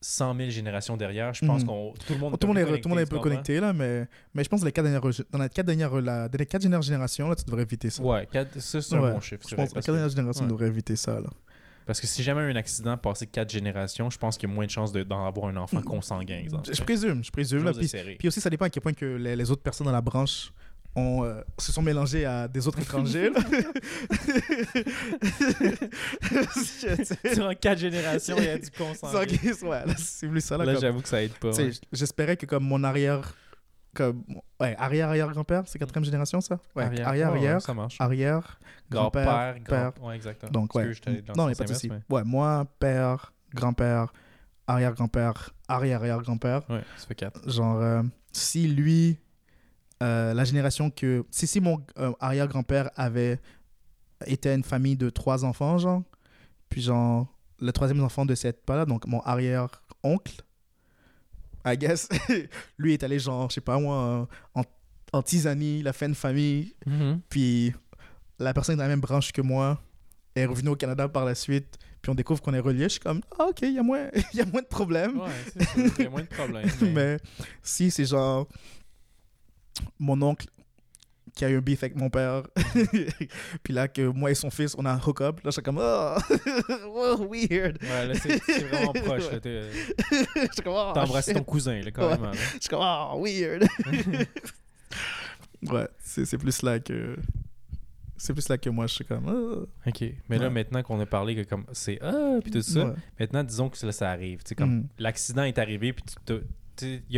100 0.00 0.34
000 0.36 0.50
générations 0.50 0.96
derrière, 0.96 1.32
je 1.32 1.46
pense 1.46 1.62
Mhm. 1.62 1.68
qu'on 1.68 1.92
tout 1.92 2.12
le 2.14 2.18
monde 2.18 2.38
Tout 2.38 2.46
le 2.46 2.48
monde 2.48 2.58
est, 2.58 2.62
un 2.62 2.66
peu 2.66 2.80
tout 2.80 2.88
le 2.88 2.94
monde 2.94 2.98
est 2.98 3.02
un 3.02 3.06
peu 3.06 3.18
connecté, 3.20 3.60
là, 3.60 3.72
mais, 3.72 4.08
mais 4.34 4.42
je 4.42 4.48
pense 4.48 4.58
que 4.58 4.64
dans 4.64 4.66
les 4.66 4.72
quatre 4.72 4.84
dernières, 4.84 5.00
dans 5.30 5.38
les 5.38 5.48
quatre 5.48 5.66
dernières, 5.66 6.00
la- 6.00 6.28
dans 6.28 6.38
les 6.38 6.46
quatre 6.46 6.62
dernières 6.62 6.82
générations, 6.82 7.28
là, 7.28 7.36
tu 7.36 7.44
devrais 7.44 7.62
éviter 7.62 7.88
ça. 7.88 8.02
Ouais, 8.02 8.26
quatre- 8.30 8.58
ça 8.60 8.80
c'est 8.82 8.94
un 8.96 9.00
Ouais, 9.00 9.12
bon 9.12 9.20
chiffre. 9.20 9.48
Je 9.48 9.54
pense 9.54 9.70
que 9.70 9.76
les 9.76 9.80
quatre 9.82 9.92
dernières 9.94 10.08
générations 10.08 10.42
ouais. 10.44 10.50
devraient 10.50 10.66
éviter 10.66 10.96
ça, 10.96 11.20
là. 11.20 11.30
Parce 11.86 12.00
que 12.00 12.06
si 12.06 12.22
jamais 12.22 12.42
un 12.42 12.56
accident 12.56 12.96
passé 12.96 13.26
quatre 13.26 13.50
générations, 13.50 14.10
je 14.10 14.18
pense 14.18 14.36
qu'il 14.36 14.48
y 14.48 14.52
a 14.52 14.54
moins 14.54 14.66
de 14.66 14.70
chances 14.70 14.92
de- 14.92 15.02
d'en 15.02 15.26
avoir 15.26 15.48
un 15.48 15.56
enfant 15.56 15.82
consanguin. 15.82 16.38
exemple. 16.38 16.72
Je, 16.74 16.82
présume, 16.82 17.24
je 17.24 17.30
présume. 17.30 17.64
Là, 17.64 17.72
puis, 18.18 18.28
aussi, 18.28 18.40
ça 18.40 18.50
dépend 18.50 18.66
à 18.66 18.70
quel 18.70 18.82
point 18.82 18.92
que 18.92 19.04
les, 19.04 19.36
les 19.36 19.50
autres 19.50 19.62
personnes 19.62 19.86
dans 19.86 19.92
la 19.92 20.00
branche 20.00 20.52
ont, 20.94 21.24
euh, 21.24 21.40
se 21.58 21.72
sont 21.72 21.80
mélangées 21.82 22.26
à 22.26 22.46
des 22.48 22.68
autres 22.68 22.80
étrangers. 22.80 23.30
Durant 27.34 27.54
quatre 27.54 27.78
générations, 27.78 28.36
il 28.38 28.44
y 28.44 28.48
a 28.48 28.58
du 28.58 28.70
consanguin. 28.70 29.24
ouais, 29.62 29.86
là, 29.86 29.94
c'est 29.96 30.28
plus 30.28 30.44
ça. 30.44 30.56
Là, 30.58 30.74
j'avoue 30.78 31.00
que 31.00 31.08
ça 31.08 31.22
aide 31.22 31.32
pas. 31.32 31.50
ouais. 31.50 31.70
J'espérais 31.92 32.36
que 32.36 32.46
comme 32.46 32.64
mon 32.64 32.84
arrière... 32.84 33.34
Comme, 33.94 34.24
ouais, 34.58 34.74
arrière-arrière-grand-père, 34.78 35.64
c'est 35.66 35.78
quatrième 35.78 36.04
génération, 36.04 36.40
ça? 36.40 36.58
Ouais, 36.74 36.84
Arrière, 36.84 37.08
arrière-arrière, 37.08 37.42
ouais, 37.50 37.54
ouais, 37.56 37.60
ça 37.60 37.74
marche. 37.74 38.00
arrière, 38.00 38.58
grand-père, 38.90 39.24
Grand-père, 39.24 39.64
père. 39.64 39.92
grand... 39.98 40.08
Ouais, 40.08 40.16
exactement. 40.16 40.50
Donc, 40.52 40.74
ouais. 40.74 40.90
Non, 41.36 41.48
a 41.48 41.54
pas 41.54 41.64
de 41.64 41.68
souci. 41.74 41.90
Ouais, 42.08 42.24
moi, 42.24 42.66
père, 42.78 43.32
grand-père, 43.54 44.12
arrière-grand-père, 44.66 45.50
arrière-arrière-grand-père. 45.68 46.62
mais- 46.70 46.76
Ouais, 46.76 46.84
ça 46.96 47.06
fait 47.06 47.14
quatre. 47.14 47.48
Genre, 47.50 47.76
euh, 47.80 48.02
si 48.32 48.66
lui, 48.66 49.18
euh, 50.02 50.32
la 50.32 50.44
génération 50.44 50.90
que. 50.90 51.24
Si, 51.30 51.46
si 51.46 51.60
mon 51.60 51.84
euh, 51.98 52.12
arrière-grand-père 52.18 52.90
avait 52.96 53.40
été 54.26 54.54
une 54.54 54.64
famille 54.64 54.96
de 54.96 55.10
trois 55.10 55.44
enfants, 55.44 55.76
genre, 55.76 56.02
puis 56.70 56.80
genre, 56.80 57.26
le 57.60 57.72
troisième 57.72 58.02
enfant 58.02 58.24
de 58.24 58.34
cette 58.34 58.64
pas-là, 58.64 58.86
donc 58.86 59.06
mon 59.06 59.20
arrière-oncle, 59.20 60.40
I 61.64 61.76
guess, 61.76 62.08
lui 62.78 62.92
est 62.94 63.02
allé, 63.02 63.18
genre, 63.18 63.48
je 63.50 63.54
sais 63.54 63.60
pas 63.60 63.78
moi, 63.78 64.28
en, 64.54 64.62
en 65.12 65.22
tisanie, 65.22 65.80
il 65.80 65.88
a 65.88 65.92
fait 65.92 66.06
une 66.06 66.14
famille, 66.14 66.74
puis 67.28 67.72
la 68.38 68.52
personne 68.52 68.76
de 68.76 68.80
la 68.82 68.88
même 68.88 69.00
branche 69.00 69.30
que 69.32 69.40
moi 69.42 69.80
est 70.34 70.46
revenue 70.46 70.70
au 70.70 70.76
Canada 70.76 71.08
par 71.08 71.24
la 71.24 71.34
suite, 71.34 71.78
puis 72.00 72.10
on 72.10 72.14
découvre 72.16 72.42
qu'on 72.42 72.54
est 72.54 72.58
reliés. 72.58 72.84
Je 72.84 72.88
suis 72.88 73.00
comme, 73.00 73.20
ah, 73.38 73.46
ok, 73.50 73.60
il 73.62 73.74
y, 73.74 73.78
a 73.78 73.82
moins- 73.82 74.08
de 74.12 74.66
problèmes. 74.66 75.20
Ouais, 75.20 75.28
il 75.98 76.04
y 76.04 76.06
a 76.06 76.10
moins 76.10 76.22
de 76.22 76.26
problèmes. 76.26 76.68
mais- 76.80 76.88
Mais 76.88 77.16
si 77.62 77.90
c'est 77.92 78.06
genre 78.06 78.48
mon 79.98 80.20
oncle 80.22 80.46
qui 81.34 81.44
a 81.46 81.48
eu 81.50 81.56
un 81.56 81.60
beef 81.60 81.82
avec 81.82 81.96
mon 81.96 82.10
père, 82.10 82.42
puis 83.62 83.72
là 83.72 83.88
que 83.88 84.02
moi 84.06 84.30
et 84.30 84.34
son 84.34 84.50
fils, 84.50 84.74
on 84.76 84.84
a 84.84 84.92
un 84.92 85.00
hook-up, 85.00 85.36
là 85.36 85.46
je 85.46 85.50
suis 85.52 85.62
comme, 85.62 85.78
oh, 85.80 86.14
oh, 86.86 87.26
weird. 87.30 87.78
Ouais, 87.82 88.06
là, 88.08 88.14
c'est 88.14 88.36
vraiment 88.68 88.92
proche. 88.92 89.30
là, 89.32 89.40
t'es- 89.40 89.62
oh, 90.66 90.70
embrassé 90.94 91.32
ton 91.32 91.42
cousin, 91.44 91.80
là, 91.80 91.90
carrément. 91.90 92.26
là. 92.26 92.32
Je 92.54 92.60
suis 92.60 92.68
comme, 92.68 92.80
oh, 92.82 93.22
weird. 93.24 93.66
ouais, 95.70 95.88
c'est 96.00 96.24
c'est 96.24 96.38
plus 96.38 96.62
là 96.62 96.78
que. 96.78 97.16
C'est 98.16 98.32
plus 98.34 98.48
là 98.48 98.56
que 98.58 98.70
moi, 98.70 98.86
je 98.86 98.94
suis 98.94 99.04
comme. 99.04 99.26
oh. 99.28 99.66
Ok. 99.86 100.04
Mais 100.28 100.38
là, 100.38 100.44
Ouais. 100.46 100.50
maintenant 100.50 100.82
qu'on 100.82 101.00
a 101.00 101.06
parlé 101.06 101.34
que 101.34 101.42
comme 101.48 101.64
c'est 101.72 101.98
ah, 102.02 102.38
puis 102.42 102.52
tout 102.52 102.62
ça, 102.62 102.86
Ouais. 102.86 102.94
maintenant, 103.18 103.42
disons 103.42 103.68
que 103.68 103.84
là, 103.84 103.90
ça 103.92 104.10
arrive. 104.10 104.40
Tu 104.44 104.50
sais, 104.50 104.54
comme 104.54 104.74
Mhm. 104.76 104.88
l'accident 104.98 105.42
est 105.44 105.58
arrivé, 105.58 105.92
puis 105.92 106.04
tu 106.26 106.32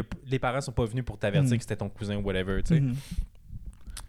a- 0.01 0.03
les 0.27 0.39
parents 0.39 0.61
sont 0.61 0.73
pas 0.73 0.85
venus 0.87 1.05
pour 1.05 1.19
t'avertir 1.19 1.51
Mhm. 1.51 1.57
que 1.59 1.63
c'était 1.63 1.77
ton 1.77 1.89
cousin 1.91 2.17
ou 2.17 2.23
whatever. 2.23 2.63
tu 2.63 2.75
sais. 2.75 2.81
Mhm. 2.81 2.95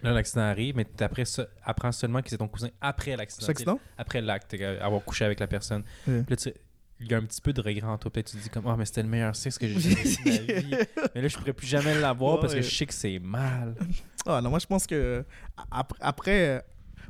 Là, 0.06 0.14
l'accident 0.14 0.42
arrive, 0.44 0.76
mais 0.76 0.86
tu 0.86 1.04
après 1.04 1.26
ça, 1.26 1.48
apprends 1.64 1.92
seulement 1.92 2.22
que 2.22 2.30
c'est 2.30 2.38
ton 2.38 2.48
cousin 2.48 2.70
après 2.82 3.16
l'accident. 3.16 3.48
Accident? 3.48 3.80
Après 3.98 4.22
l'acte, 4.22 4.54
euh, 4.54 4.80
avoir 4.82 5.04
couché 5.04 5.26
avec 5.26 5.40
la 5.40 5.48
personne. 5.48 5.84
Puis 6.06 6.24
là, 6.30 6.36
tu- 6.36 6.54
il 7.02 7.12
y 7.12 7.14
a 7.14 7.18
un 7.18 7.24
petit 7.26 7.42
peu 7.42 7.52
de 7.52 7.60
regret 7.62 7.86
en 7.88 7.98
toi. 7.98 8.10
Peut-être 8.10 8.32
tu 8.32 8.38
te 8.38 8.42
dis 8.44 8.50
comme, 8.50 8.66
ah, 8.68 8.76
mais 8.78 8.86
c'était 8.86 9.04
le 9.04 9.10
meilleur 9.10 9.36
sexe 9.36 9.58
que 9.58 9.68
j'ai 9.68 9.80
jamais 9.80 10.02
eu 10.02 10.16
de 10.16 10.54
ma 10.70 10.78
vie. 10.78 10.86
Mais 11.14 11.22
là, 11.22 11.28
je 11.28 11.38
pourrais 11.38 11.52
plus 11.54 11.68
jamais 11.68 12.00
l'avoir 12.00 12.40
parce 12.40 12.54
que 12.54 12.60
Ouais. 12.60 12.64
je 12.64 12.74
sais 12.76 12.86
que 12.86 12.94
c'est 12.94 13.20
mal. 13.20 13.76
Ah 14.28 14.42
non, 14.42 14.50
moi 14.50 14.58
je 14.58 14.66
pense 14.66 14.88
que 14.88 15.24
ap- 15.70 15.94
après, 16.00 16.58
euh, 16.58 16.62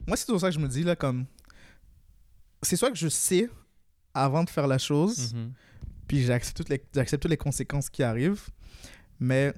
moi 0.05 0.17
c'est 0.17 0.25
toujours 0.25 0.41
ça 0.41 0.49
que 0.49 0.53
je 0.55 0.59
me 0.59 0.67
dis 0.67 0.83
là 0.83 0.97
comme, 0.97 1.25
c'est 2.61 2.75
soit 2.75 2.91
que 2.91 2.97
je 2.97 3.07
sais 3.07 3.49
avant 4.13 4.43
de 4.43 4.49
faire 4.49 4.67
la 4.67 4.77
chose, 4.77 5.33
Mhm. 5.33 5.53
puis 6.07 6.23
j'accepte 6.25 6.57
toutes 6.57 6.67
les 6.69 6.79
toutes 6.79 7.25
les 7.25 7.37
conséquences 7.37 7.89
qui 7.89 8.03
arrivent, 8.03 8.47
mais 9.19 9.53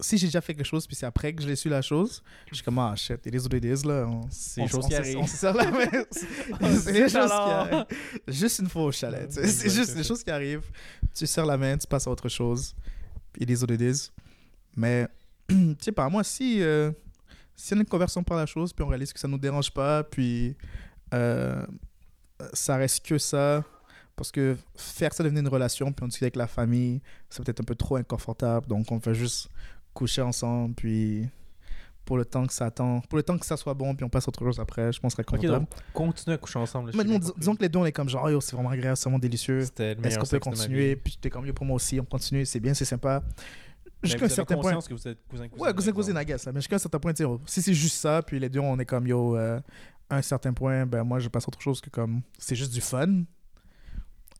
si 0.00 0.16
j'ai 0.16 0.26
déjà 0.28 0.40
fait 0.40 0.54
quelque 0.54 0.66
chose 0.66 0.86
puis 0.86 0.94
c'est 0.94 1.06
après 1.06 1.32
que 1.32 1.42
je 1.42 1.48
l'ai 1.48 1.56
su 1.56 1.68
la 1.68 1.82
chose, 1.82 2.22
je 2.48 2.54
suis 2.54 2.64
comme 2.64 2.78
ah 2.78 2.94
shit, 2.94 3.24
it 3.26 3.34
is 3.34 3.38
what 3.38 3.56
it 3.56 3.64
is 3.64 3.86
là, 3.86 4.08
C'est 4.30 4.62
les 4.62 4.68
choses 4.68 4.86
qui 4.86 4.94
arrivent. 4.94 5.18
on 5.18 5.26
se 5.26 5.36
serre 5.36 5.54
la 5.54 5.70
main. 5.70 5.86
c'est 6.80 6.92
les 6.92 7.08
choses 7.08 7.30
qui 7.30 7.32
arrivent. 7.32 7.86
Juste 8.28 8.58
une 8.60 8.68
fois 8.68 8.84
au 8.84 8.92
chalet, 8.92 9.28
tu 9.28 9.34
sais. 9.34 9.48
c'est 9.48 9.70
juste 9.70 9.96
ça. 9.96 10.02
choses 10.02 10.22
qui 10.22 10.30
arrivent. 10.30 10.70
Tu 11.14 11.26
serres 11.26 11.46
la 11.46 11.56
main, 11.56 11.76
tu 11.76 11.86
passes 11.86 12.06
à 12.06 12.10
autre 12.10 12.28
chose. 12.28 12.74
It 13.40 13.50
is 13.50 13.62
what 13.62 13.74
it 13.74 13.80
is. 13.80 14.10
Mais, 14.76 15.08
tu 15.48 15.76
sais, 15.80 15.92
par 15.92 16.08
moi, 16.10 16.22
si, 16.22 16.62
euh, 16.62 16.92
si 17.56 17.74
on 17.74 17.78
a 17.78 17.80
une 17.80 17.86
conversion 17.86 18.22
par 18.22 18.36
la 18.36 18.46
chose, 18.46 18.72
puis 18.72 18.84
on 18.84 18.88
réalise 18.88 19.12
que 19.12 19.18
ça 19.18 19.26
nous 19.26 19.38
dérange 19.38 19.72
pas, 19.72 20.04
puis 20.04 20.56
euh, 21.12 21.66
ça 22.52 22.76
reste 22.76 23.04
que 23.04 23.18
ça, 23.18 23.64
parce 24.14 24.30
que 24.30 24.56
faire 24.76 25.12
ça 25.12 25.24
devenir 25.24 25.42
une 25.42 25.48
relation, 25.48 25.92
puis 25.92 26.04
on 26.04 26.08
discute 26.08 26.22
avec 26.22 26.36
la 26.36 26.46
famille, 26.46 27.00
c'est 27.28 27.44
peut-être 27.44 27.60
un 27.60 27.64
peu 27.64 27.74
trop 27.74 27.96
inconfortable. 27.96 28.68
Donc, 28.68 28.90
on 28.92 29.00
fait 29.00 29.14
juste 29.14 29.48
coucher 29.98 30.22
ensemble, 30.22 30.74
puis 30.74 31.26
pour 32.04 32.16
le 32.16 32.24
temps 32.24 32.46
que 32.46 32.52
ça 32.54 32.66
attend, 32.66 33.00
pour 33.08 33.16
le 33.16 33.22
temps 33.22 33.36
que 33.36 33.44
ça 33.44 33.56
soit 33.56 33.74
bon, 33.74 33.94
puis 33.94 34.04
on 34.04 34.08
passe 34.08 34.26
à 34.26 34.28
autre 34.28 34.42
chose 34.44 34.58
après, 34.60 34.92
je 34.92 35.00
pense 35.00 35.14
que 35.14 35.22
ça 35.22 35.26
serait 35.28 35.36
Ok, 35.36 35.42
confortable. 35.42 35.66
donc, 35.66 35.92
continue 35.92 36.34
à 36.34 36.38
coucher 36.38 36.58
ensemble. 36.58 36.92
Mais 36.94 37.04
non, 37.04 37.18
dis- 37.18 37.32
disons 37.36 37.54
que 37.56 37.62
les 37.62 37.68
deux, 37.68 37.78
on 37.80 37.84
est 37.84 37.92
comme 37.92 38.08
genre, 38.08 38.30
yo, 38.30 38.40
c'est 38.40 38.54
vraiment 38.56 38.70
agréable, 38.70 38.96
c'est 38.96 39.04
vraiment 39.04 39.18
délicieux. 39.18 39.58
Est-ce 39.60 40.18
qu'on 40.18 40.26
peut 40.26 40.38
continuer? 40.38 40.96
Puis 40.96 41.18
t'es 41.20 41.28
comme, 41.30 41.44
yo, 41.44 41.52
pour 41.52 41.66
moi 41.66 41.76
aussi, 41.76 41.98
on 42.00 42.04
continue, 42.04 42.46
c'est 42.46 42.60
bien, 42.60 42.72
c'est 42.74 42.84
sympa. 42.86 43.22
Jusqu'à 44.02 44.26
un 44.26 44.28
certain 44.28 44.56
point. 44.56 44.78
que 44.80 44.94
vous 44.94 45.08
êtes 45.08 45.18
cousin 45.28 45.48
cousin. 45.48 45.64
Ouais, 45.64 45.74
cousin, 45.74 45.92
cousine, 45.92 46.16
I 46.16 46.24
guess. 46.24 46.46
là. 46.46 46.52
Mais 46.52 46.60
jusqu'à 46.60 46.76
un 46.76 46.78
certain 46.78 47.00
point, 47.00 47.12
tu 47.12 47.24
oh, 47.24 47.40
si 47.46 47.60
c'est 47.60 47.74
juste 47.74 47.96
ça, 47.96 48.22
puis 48.22 48.38
les 48.38 48.48
deux, 48.48 48.60
on 48.60 48.78
est 48.78 48.86
comme, 48.86 49.06
yo, 49.08 49.36
euh, 49.36 49.58
à 50.08 50.16
un 50.18 50.22
certain 50.22 50.52
point, 50.52 50.86
ben 50.86 51.02
moi, 51.02 51.18
je 51.18 51.28
passe 51.28 51.44
à 51.44 51.48
autre 51.48 51.60
chose 51.60 51.80
que 51.80 51.90
comme, 51.90 52.22
c'est 52.38 52.54
juste 52.54 52.72
du 52.72 52.80
fun. 52.80 53.24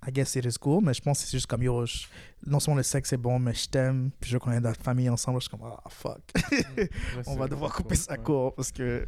I 0.06 0.12
guess 0.12 0.36
it 0.36 0.44
is 0.44 0.56
cool, 0.60 0.82
mais 0.84 0.94
je 0.94 1.02
pense 1.02 1.18
que 1.20 1.24
c'est 1.26 1.36
juste 1.36 1.46
comme, 1.48 1.62
yo, 1.62 1.84
je- 1.84 2.06
non 2.46 2.60
seulement 2.60 2.76
le 2.76 2.82
sexe 2.84 3.12
est 3.12 3.16
bon, 3.16 3.38
mais 3.38 3.52
je 3.54 3.68
t'aime, 3.68 4.10
puis 4.20 4.30
je 4.30 4.36
veux 4.36 4.40
qu'on 4.40 4.52
ait 4.52 4.60
notre 4.60 4.80
famille 4.82 5.08
ensemble. 5.10 5.40
Je 5.40 5.48
suis 5.48 5.50
comme, 5.56 5.68
ah, 5.68 5.82
fuck. 5.88 6.20
on 7.26 7.34
va 7.36 7.48
devoir 7.48 7.72
couper 7.74 7.96
ça 7.96 8.16
court 8.16 8.54
parce 8.54 8.70
que 8.70 9.06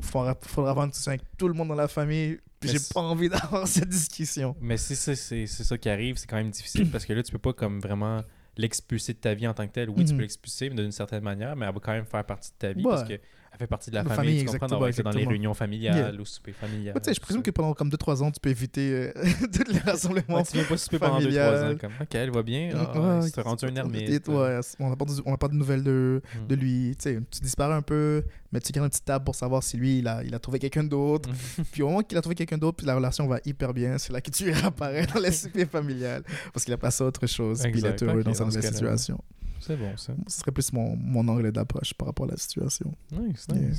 faudra, 0.00 0.36
faudra 0.42 0.70
avoir 0.70 0.84
une 0.86 0.90
discussion 0.90 1.10
avec 1.12 1.22
tout 1.38 1.46
le 1.48 1.54
monde 1.54 1.68
dans 1.68 1.74
la 1.76 1.88
famille, 1.88 2.38
puis 2.58 2.70
j'ai 2.70 2.78
pas 2.92 3.00
envie 3.00 3.28
d'avoir 3.28 3.66
cette 3.68 3.88
discussion. 3.88 4.56
Mais 4.60 4.76
si 4.76 4.96
c'est 4.96 5.46
ça 5.46 5.78
qui 5.78 5.88
arrive, 5.88 6.16
c'est 6.16 6.26
quand 6.26 6.36
même 6.36 6.50
difficile 6.50 6.90
parce 6.90 7.04
que 7.06 7.12
là, 7.12 7.22
tu 7.22 7.30
peux 7.32 7.38
pas 7.38 7.52
comme 7.52 7.78
vraiment 7.80 8.22
l'expulser 8.56 9.14
de 9.14 9.18
ta 9.18 9.34
vie 9.34 9.46
en 9.46 9.54
tant 9.54 9.66
que 9.66 9.72
tel. 9.72 9.88
Oui, 9.88 10.04
tu 10.04 10.12
Mhm. 10.12 10.16
peux 10.18 10.22
l'expulser, 10.22 10.68
mais 10.68 10.76
d'une 10.76 10.92
certaine 10.92 11.22
manière, 11.22 11.56
mais 11.56 11.64
elle 11.66 11.72
va 11.74 11.80
quand 11.80 11.92
même 11.92 12.04
faire 12.06 12.24
partie 12.24 12.50
de 12.50 12.56
ta 12.58 12.72
vie 12.72 12.84
Ouais. 12.84 12.90
parce 12.90 13.08
qu'elle 13.52 13.58
fait 13.58 13.66
partie 13.66 13.90
de 13.90 13.94
la 13.96 14.02
La 14.02 14.10
famille. 14.14 14.16
famille, 14.16 14.38
tu 14.40 14.44
comprends, 14.46 14.54
exactement, 14.56 14.68
d'avoir 14.70 14.88
été 14.90 15.02
dans 15.02 15.10
les 15.10 15.14
exactement. 15.16 15.30
réunions 15.30 15.54
familiales, 15.54 16.20
au 16.20 16.24
souper 16.24 16.52
familial. 16.52 16.94
Ouais, 16.96 17.14
je 17.14 17.20
présume 17.20 17.42
que 17.42 17.50
pendant 17.50 17.74
comme 17.74 17.88
2-3 17.90 18.22
ans, 18.22 18.30
tu 18.30 18.40
peux 18.40 18.50
éviter 18.50 18.92
euh, 18.92 19.12
tous 19.52 19.72
les 19.72 19.78
rassemblements. 19.78 20.36
Ouais, 20.38 20.42
tu 20.44 20.56
viens 20.56 20.64
pas 20.64 20.76
souper 20.76 20.98
pendant 20.98 21.18
2-3 21.18 21.22
familial. 21.22 21.74
ans. 21.74 21.78
Comme, 21.80 21.92
ok, 22.00 22.14
elle 22.14 22.30
va 22.30 22.42
bien. 22.42 22.70
Ah, 22.74 23.18
Ouais, 23.20 23.30
t'es 23.30 23.40
rendu 23.40 23.64
un 23.64 23.68
c'est- 23.68 23.78
ermite. 23.78 24.28
Ouais, 24.28 24.60
on 24.80 24.90
n'a 24.90 24.96
pas, 24.96 25.48
de- 25.48 25.54
nouvelles 25.54 25.82
de, 25.84 26.22
Mhm. 26.40 26.46
de 26.48 26.54
lui. 26.54 26.96
Tu 26.96 27.02
sais, 27.10 27.20
tu 27.30 27.40
disparais 27.40 27.74
un 27.74 27.82
peu, 27.82 28.24
mais 28.52 28.60
tu 28.60 28.72
gardes 28.72 28.86
une 28.86 28.90
petite 28.90 29.04
table 29.04 29.24
pour 29.24 29.34
savoir 29.34 29.62
si 29.62 29.76
lui, 29.76 29.98
il 29.98 30.08
a, 30.08 30.22
il 30.22 30.34
a 30.34 30.38
trouvé 30.38 30.58
quelqu'un 30.58 30.84
d'autre. 30.84 31.28
Mhm. 31.30 31.64
Puis 31.72 31.82
au 31.82 31.88
moment 31.88 32.02
qu'il 32.02 32.16
a 32.18 32.20
trouvé 32.20 32.34
quelqu'un 32.34 32.58
d'autre, 32.58 32.76
puis 32.76 32.86
la 32.86 32.94
relation 32.94 33.26
va 33.26 33.38
hyper 33.44 33.72
bien, 33.72 33.98
c'est 33.98 34.12
là 34.12 34.20
que 34.20 34.30
tu 34.30 34.50
réapparais 34.52 35.06
dans 35.06 35.20
les 35.20 35.32
soupers 35.32 35.68
familiales. 35.68 36.22
Parce 36.52 36.64
qu'il 36.64 36.74
a 36.74 36.78
passé 36.78 37.02
à 37.02 37.06
autre 37.06 37.26
chose, 37.26 37.60
puis 37.62 37.70
il 37.70 37.76
Exact. 37.76 38.02
est 38.02 38.04
heureux 38.06 38.22
dans 38.22 38.34
sa 38.34 38.44
nouvelle 38.44 38.62
situation. 38.62 39.18
C'est 39.60 39.76
bon, 39.76 39.96
ça. 39.96 40.12
Ce 40.26 40.40
serait 40.40 40.50
plus 40.50 40.72
mon, 40.72 40.96
mon 40.96 41.26
angle 41.28 41.52
d'approche 41.52 41.94
par 41.94 42.08
rapport 42.08 42.26
à 42.26 42.32
la 42.32 42.36
situation. 42.36 42.92
Nice, 43.12 43.46
Yeah. 43.52 43.70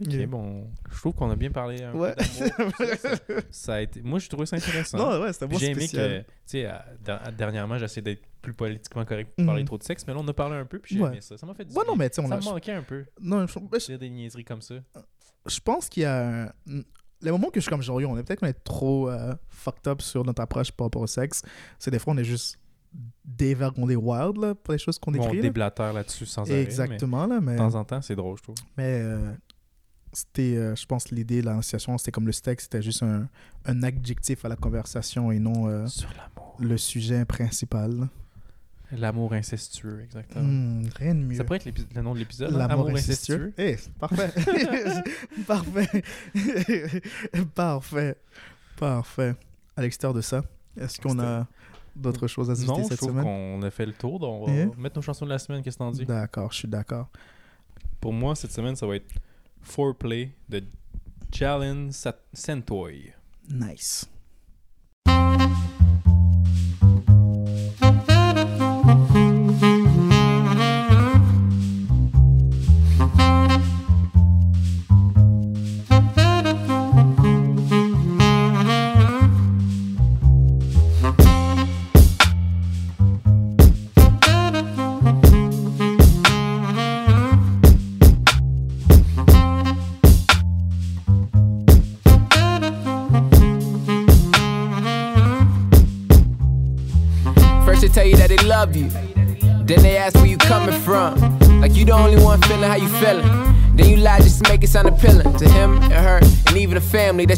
Nice. 0.00 0.20
Ok, 0.20 0.26
bon, 0.28 0.70
je 0.90 0.98
trouve 0.98 1.14
qu'on 1.14 1.30
a 1.30 1.36
bien 1.36 1.50
parlé 1.50 1.82
un 1.82 1.92
Ouais. 1.94 2.14
ça, 3.50 3.74
a 3.74 3.80
été... 3.80 4.02
Moi, 4.02 4.18
j'ai 4.18 4.28
trouvé 4.28 4.46
ça 4.46 4.56
intéressant. 4.56 4.98
non, 4.98 5.20
ouais, 5.22 5.32
c'était 5.32 5.46
bon 5.46 5.58
J'ai 5.58 5.70
aimé 5.70 5.88
que, 5.88 6.18
tu 6.20 6.24
sais, 6.46 6.68
dernièrement, 7.36 7.78
j'essaie 7.78 8.02
d'être 8.02 8.22
plus 8.42 8.54
politiquement 8.54 9.04
correct 9.04 9.32
pour 9.36 9.46
parler 9.46 9.62
Mhm. 9.62 9.66
trop 9.66 9.78
de 9.78 9.82
sexe, 9.82 10.06
mais 10.06 10.14
là, 10.14 10.20
on 10.22 10.28
a 10.28 10.32
parlé 10.32 10.56
un 10.56 10.64
peu, 10.64 10.78
puis 10.78 10.96
j'ai 10.96 11.02
Ouais. 11.02 11.08
aimé 11.10 11.20
ça. 11.20 11.36
Ça 11.36 11.46
m'a 11.46 11.54
fait 11.54 11.64
du 11.64 11.74
Ouais, 11.74 11.84
non, 11.86 11.96
mais 11.96 12.10
on 12.18 12.28
Ça 12.28 12.34
a. 12.34 12.38
me 12.38 12.44
manquait 12.44 12.72
un 12.72 12.82
peu, 12.82 13.04
Non, 13.20 13.46
je, 13.46 13.58
je- 13.78 13.92
des 13.94 14.10
niaiseries 14.10 14.44
comme 14.44 14.62
ça. 14.62 14.76
je 15.46 15.60
pense 15.60 15.88
qu'il 15.88 16.02
y 16.04 16.06
a. 16.06 16.44
un- 16.46 16.52
Les 17.22 17.30
moments 17.30 17.48
que 17.48 17.58
je 17.58 17.62
suis 17.62 17.70
comme 17.70 17.80
genre, 17.82 17.96
on 18.06 18.18
est 18.18 18.22
peut-être 18.22 18.40
qu'on 18.40 18.46
est 18.46 18.62
trop 18.62 19.08
euh, 19.08 19.34
fucked 19.48 19.88
up 19.88 20.02
sur 20.02 20.22
notre 20.22 20.42
approche 20.42 20.70
par 20.70 20.86
rapport 20.88 21.00
au 21.00 21.06
sexe. 21.06 21.42
C'est 21.78 21.90
des 21.90 21.98
fois, 21.98 22.12
on 22.12 22.18
est 22.18 22.24
juste 22.24 22.58
dévergondé 23.24 23.96
wild 23.96 24.36
là, 24.36 24.54
pour 24.54 24.72
les 24.72 24.78
choses 24.78 24.98
qu'on 24.98 25.12
Bon, 25.12 25.26
on 25.26 25.34
déblatère 25.34 25.92
là-dessus 25.92 26.26
sans 26.26 26.42
arrêt, 26.42 26.62
Exactement, 26.62 27.26
là, 27.26 27.40
mais 27.40 27.52
de 27.54 27.58
temps 27.58 27.74
en 27.74 27.84
temps, 27.84 28.02
c'est 28.02 28.14
drôle, 28.16 28.36
je 28.38 28.42
trouve. 28.42 28.54
Mais 28.76 29.00
euh, 29.02 29.32
c'était, 30.16 30.56
euh, 30.56 30.74
je 30.74 30.86
pense, 30.86 31.10
l'idée 31.10 31.42
l'association, 31.42 31.98
c'était 31.98 32.10
comme 32.10 32.24
le 32.26 32.32
sexe, 32.32 32.64
c'était 32.64 32.80
juste 32.80 33.02
un, 33.02 33.28
un 33.66 33.82
adjectif 33.82 34.46
à 34.46 34.48
la 34.48 34.56
conversation 34.56 35.30
et 35.30 35.38
non 35.38 35.68
euh, 35.68 35.86
Sur 35.86 36.08
le 36.58 36.78
sujet 36.78 37.26
principal. 37.26 38.08
L'amour 38.92 39.34
incestueux, 39.34 40.00
exactement. 40.02 40.42
Hmm, 40.44 40.84
rien 40.96 41.14
de 41.14 41.20
mieux. 41.20 41.36
Ça 41.36 41.44
pourrait 41.44 41.58
être 41.58 41.66
le 41.94 42.00
nom 42.00 42.14
de 42.14 42.20
l'épisode, 42.20 42.54
hein? 42.54 42.56
L'amour 42.58 42.86
Amour 42.86 42.96
incestueux? 42.96 43.52
Eh, 43.58 43.76
parfait. 44.00 44.32
parfait. 45.46 46.02
parfait. 47.54 48.16
Parfait. 48.78 49.34
À 49.76 49.82
l'extérieur 49.82 50.14
de 50.14 50.22
ça, 50.22 50.42
est-ce 50.80 50.98
qu'on 50.98 51.18
a 51.18 51.46
d'autres 51.94 52.26
choses 52.26 52.50
à 52.50 52.54
se 52.56 52.64
Non, 52.64 52.82
je 52.88 52.94
semaine? 52.94 53.22
qu'on 53.22 53.62
a 53.62 53.70
fait 53.70 53.84
le 53.84 53.92
tour, 53.92 54.18
donc 54.18 54.42
on 54.42 54.46
va 54.46 54.52
Yeah. 54.52 54.70
mettre 54.78 54.96
nos 54.96 55.02
chansons 55.02 55.26
de 55.26 55.30
la 55.30 55.38
semaine, 55.38 55.62
qu'est-ce 55.62 55.76
que 55.76 55.82
t'en 55.82 55.90
dis? 55.90 56.06
D'accord, 56.06 56.52
je 56.52 56.58
suis 56.58 56.68
d'accord. 56.68 57.08
Pour 58.00 58.14
moi, 58.14 58.34
cette 58.34 58.52
semaine, 58.52 58.76
ça 58.76 58.86
va 58.86 58.96
être 58.96 59.12
Foreplay 59.62 60.32
de 60.48 60.64
Jalen 61.30 61.90
Santoy. 62.32 63.14
Nice. 63.48 64.06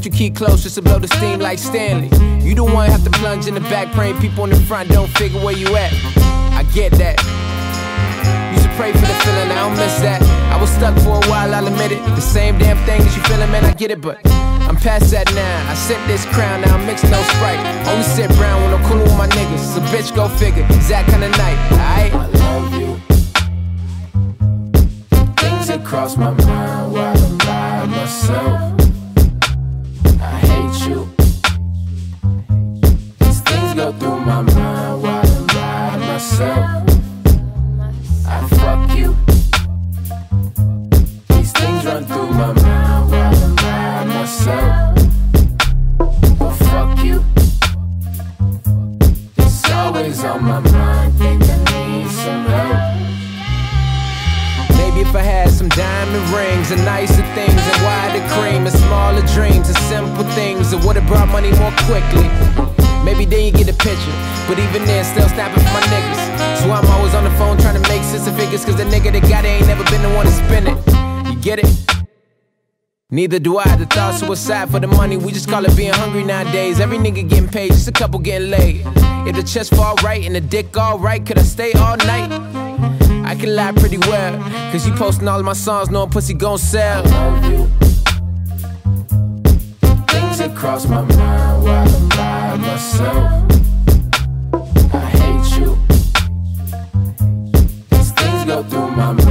You 0.08 0.18
keep 0.18 0.34
close 0.34 0.62
just 0.62 0.76
to 0.76 0.82
blow 0.82 0.98
the 0.98 1.08
steam 1.08 1.38
like 1.38 1.58
Stanley. 1.58 2.08
You 2.40 2.54
the 2.54 2.64
one 2.64 2.88
have 2.90 3.04
to 3.04 3.10
plunge 3.10 3.46
in 3.46 3.54
the 3.54 3.60
back, 3.60 3.92
praying 3.92 4.18
people 4.20 4.44
in 4.44 4.50
the 4.50 4.60
front 4.60 4.88
don't 4.88 5.10
figure 5.18 5.38
where 5.44 5.56
you 5.56 5.76
at. 5.76 5.92
I 6.56 6.64
get 6.72 6.92
that. 6.92 7.20
Used 8.52 8.64
to 8.64 8.72
pray 8.76 8.92
for 8.92 9.04
the 9.04 9.18
feeling, 9.24 9.50
I 9.52 9.68
don't 9.68 9.76
miss 9.76 10.00
that. 10.00 10.22
I 10.52 10.58
was 10.58 10.70
stuck 10.70 10.96
for 11.00 11.20
a 11.22 11.28
while, 11.28 11.54
I'll 11.54 11.66
admit 11.66 11.92
it. 11.92 12.00
The 12.16 12.22
same 12.22 12.56
damn 12.58 12.78
thing 12.86 13.02
that 13.02 13.16
you 13.16 13.22
feeling, 13.24 13.50
man, 13.50 13.64
I 13.66 13.74
get 13.74 13.90
it, 13.90 14.00
but 14.00 14.16
I'm 14.64 14.76
past 14.76 15.10
that 15.10 15.28
now. 15.34 15.70
I 15.70 15.74
sip 15.74 16.00
this 16.06 16.24
crown, 16.32 16.62
now 16.62 16.76
I'm 16.76 16.86
mixing 16.86 17.10
no 17.10 17.20
sprite. 17.36 17.60
Only 17.88 18.04
sip 18.04 18.30
brown 18.36 18.62
when 18.62 18.72
I'm 18.72 18.84
coolin' 18.88 19.04
with 19.04 19.18
my 19.18 19.28
niggas. 19.28 19.74
So 19.74 19.80
bitch, 19.92 20.14
go 20.16 20.28
figure. 20.40 20.64
It's 20.70 20.88
that 20.88 21.06
kind 21.06 21.24
of 21.24 21.32
night, 21.36 21.58
alright? 21.72 22.12
I 22.14 22.26
love 22.40 22.72
you. 22.80 22.96
Things 25.36 25.66
that 25.68 25.84
cross 25.84 26.16
my 26.16 26.30
mind 26.30 26.92
while 26.92 27.18
I'm 27.18 27.38
by 27.38 27.84
myself. 27.86 28.77
Neither 73.18 73.40
do 73.40 73.58
I. 73.58 73.74
The 73.74 73.84
thought 73.86 74.14
suicide 74.14 74.70
for 74.70 74.78
the 74.78 74.86
money, 74.86 75.16
we 75.16 75.32
just 75.32 75.48
call 75.48 75.64
it 75.64 75.76
being 75.76 75.92
hungry 75.92 76.22
nowadays. 76.22 76.78
Every 76.78 76.98
nigga 76.98 77.28
getting 77.28 77.48
paid, 77.48 77.72
just 77.72 77.88
a 77.88 77.90
couple 77.90 78.20
getting 78.20 78.48
laid. 78.48 78.82
If 79.26 79.34
the 79.34 79.42
chest 79.42 79.74
fall 79.74 79.96
right 80.04 80.24
and 80.24 80.36
the 80.36 80.40
dick 80.40 80.76
all 80.76 81.00
right, 81.00 81.26
could 81.26 81.36
I 81.36 81.42
stay 81.42 81.72
all 81.72 81.96
night? 81.96 82.30
I 83.24 83.34
can 83.34 83.56
lie 83.56 83.72
pretty 83.72 83.98
well, 83.98 84.38
cause 84.70 84.86
you 84.86 84.94
posting 84.94 85.26
all 85.26 85.40
of 85.40 85.44
my 85.44 85.54
songs, 85.54 85.90
knowing 85.90 86.10
pussy 86.10 86.32
gon' 86.32 86.58
sell. 86.58 87.02
I 87.04 87.10
love 87.10 87.44
you. 87.50 87.66
Things 90.12 90.38
that 90.38 90.54
cross 90.54 90.86
my 90.86 91.02
mind 91.02 91.64
while 91.64 91.88
I'm 91.88 92.08
by 92.10 92.56
myself. 92.68 93.26
I 94.94 94.96
hate 95.18 95.58
you. 95.58 95.76
These 97.90 98.12
things 98.12 98.44
go 98.44 98.62
through 98.62 98.90
my 98.92 99.12
mind 99.12 99.27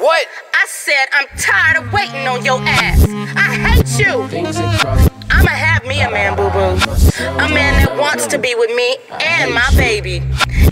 What? 0.00 0.26
I 0.54 0.64
said 0.66 1.06
I'm 1.12 1.26
tired 1.36 1.84
of 1.84 1.92
waiting 1.92 2.26
on 2.26 2.42
your 2.42 2.58
ass. 2.62 3.04
I 3.36 3.54
hate 3.54 3.98
you. 3.98 4.26
Things 4.28 4.56
that 4.56 4.80
cross 4.80 5.10
I'ma 5.30 5.50
have 5.50 5.84
me 5.84 6.00
a 6.00 6.10
man, 6.10 6.36
boo 6.36 6.48
boo. 6.48 6.80
A 7.36 7.48
man 7.52 7.84
that 7.84 7.96
wants 7.98 8.26
to 8.28 8.38
be 8.38 8.54
with 8.54 8.74
me 8.74 8.96
and 9.20 9.52
my 9.52 9.68
baby. 9.76 10.22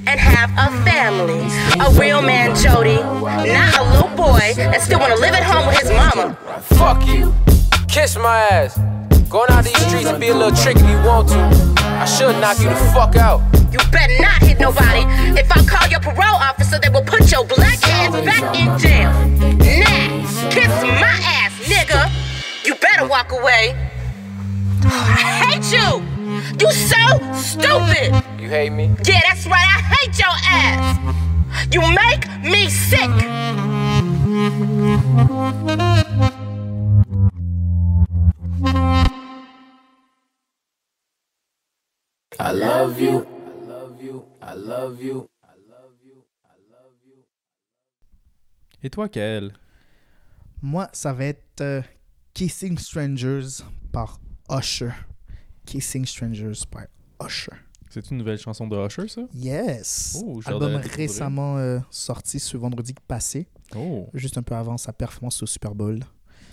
And 0.06 0.18
have 0.18 0.48
a 0.56 0.72
family. 0.82 1.44
A 1.78 1.92
real 2.00 2.22
man, 2.22 2.56
Jody. 2.56 2.96
Not 2.96 3.76
a 3.76 3.84
little 3.92 4.16
boy 4.16 4.54
that 4.56 4.80
still 4.80 4.98
wanna 4.98 5.16
live 5.16 5.34
at 5.34 5.42
home 5.42 5.66
with 5.66 5.78
his 5.78 5.90
mama. 5.90 6.34
Fuck 6.80 7.06
you. 7.06 7.34
Kiss 7.86 8.16
my 8.16 8.38
ass. 8.48 8.80
Going 9.28 9.50
out 9.50 9.62
these 9.62 9.76
streets 9.88 10.08
and 10.08 10.18
be 10.18 10.28
a 10.28 10.34
little 10.34 10.56
tricky 10.56 10.80
if 10.80 10.88
you 10.88 10.96
want 11.06 11.28
to. 11.28 11.68
I 11.84 12.06
should 12.06 12.32
knock 12.40 12.60
you 12.60 12.70
the 12.70 12.76
fuck 12.96 13.14
out. 13.16 13.42
You 13.70 13.78
better 13.92 14.16
not 14.22 14.40
hit 14.40 14.58
nobody. 14.58 15.04
If 15.38 15.52
I 15.52 15.60
call 15.66 15.86
your 15.90 16.00
parole 16.00 16.40
officer, 16.40 16.78
they 16.78 16.88
will 16.88 17.04
put 17.28 17.32
your 17.32 17.44
black 17.44 17.78
ass 17.88 18.12
back 18.24 18.56
in 18.56 18.78
jail. 18.78 19.12
Nah, 19.80 20.50
kiss 20.50 20.82
my 20.82 21.14
ass, 21.22 21.52
nigga. 21.64 22.10
You 22.64 22.74
better 22.76 23.06
walk 23.06 23.32
away. 23.32 23.76
I 24.84 25.44
hate 25.44 25.70
you. 25.70 26.02
You 26.58 26.72
so 26.72 27.32
stupid. 27.34 28.24
You 28.40 28.48
hate 28.48 28.70
me? 28.70 28.86
Yeah, 29.04 29.20
that's 29.28 29.46
right. 29.46 29.66
I 29.76 29.80
hate 29.94 30.18
your 30.18 30.36
ass. 30.44 30.98
You 31.70 31.80
make 31.80 32.24
me 32.42 32.70
sick. 32.70 33.10
I 42.40 42.52
love 42.52 42.98
you. 42.98 43.26
I 43.46 43.66
love 43.66 44.02
you. 44.02 44.24
I 44.40 44.54
love 44.54 45.02
you. 45.02 45.28
Et 48.82 48.90
toi, 48.90 49.08
Kael? 49.08 49.52
Moi, 50.62 50.88
ça 50.92 51.12
va 51.12 51.24
être 51.24 51.60
euh, 51.60 51.82
Kissing 52.32 52.78
Strangers 52.78 53.64
par 53.90 54.20
Usher. 54.48 54.92
Kissing 55.66 56.06
Strangers 56.06 56.64
par 56.70 56.86
Usher. 57.26 57.56
C'est 57.90 58.08
une 58.10 58.18
nouvelle 58.18 58.38
chanson 58.38 58.68
de 58.68 58.76
Usher, 58.76 59.08
ça? 59.08 59.22
Yes. 59.34 60.22
Oh, 60.24 60.40
Album 60.44 60.76
récemment 60.76 61.56
euh, 61.56 61.80
sorti 61.90 62.38
ce 62.38 62.56
vendredi 62.56 62.94
passé, 63.08 63.48
Oh, 63.74 64.08
juste 64.14 64.38
un 64.38 64.42
peu 64.42 64.54
avant 64.54 64.78
sa 64.78 64.92
performance 64.92 65.42
au 65.42 65.46
Super 65.46 65.74
Bowl. 65.74 65.98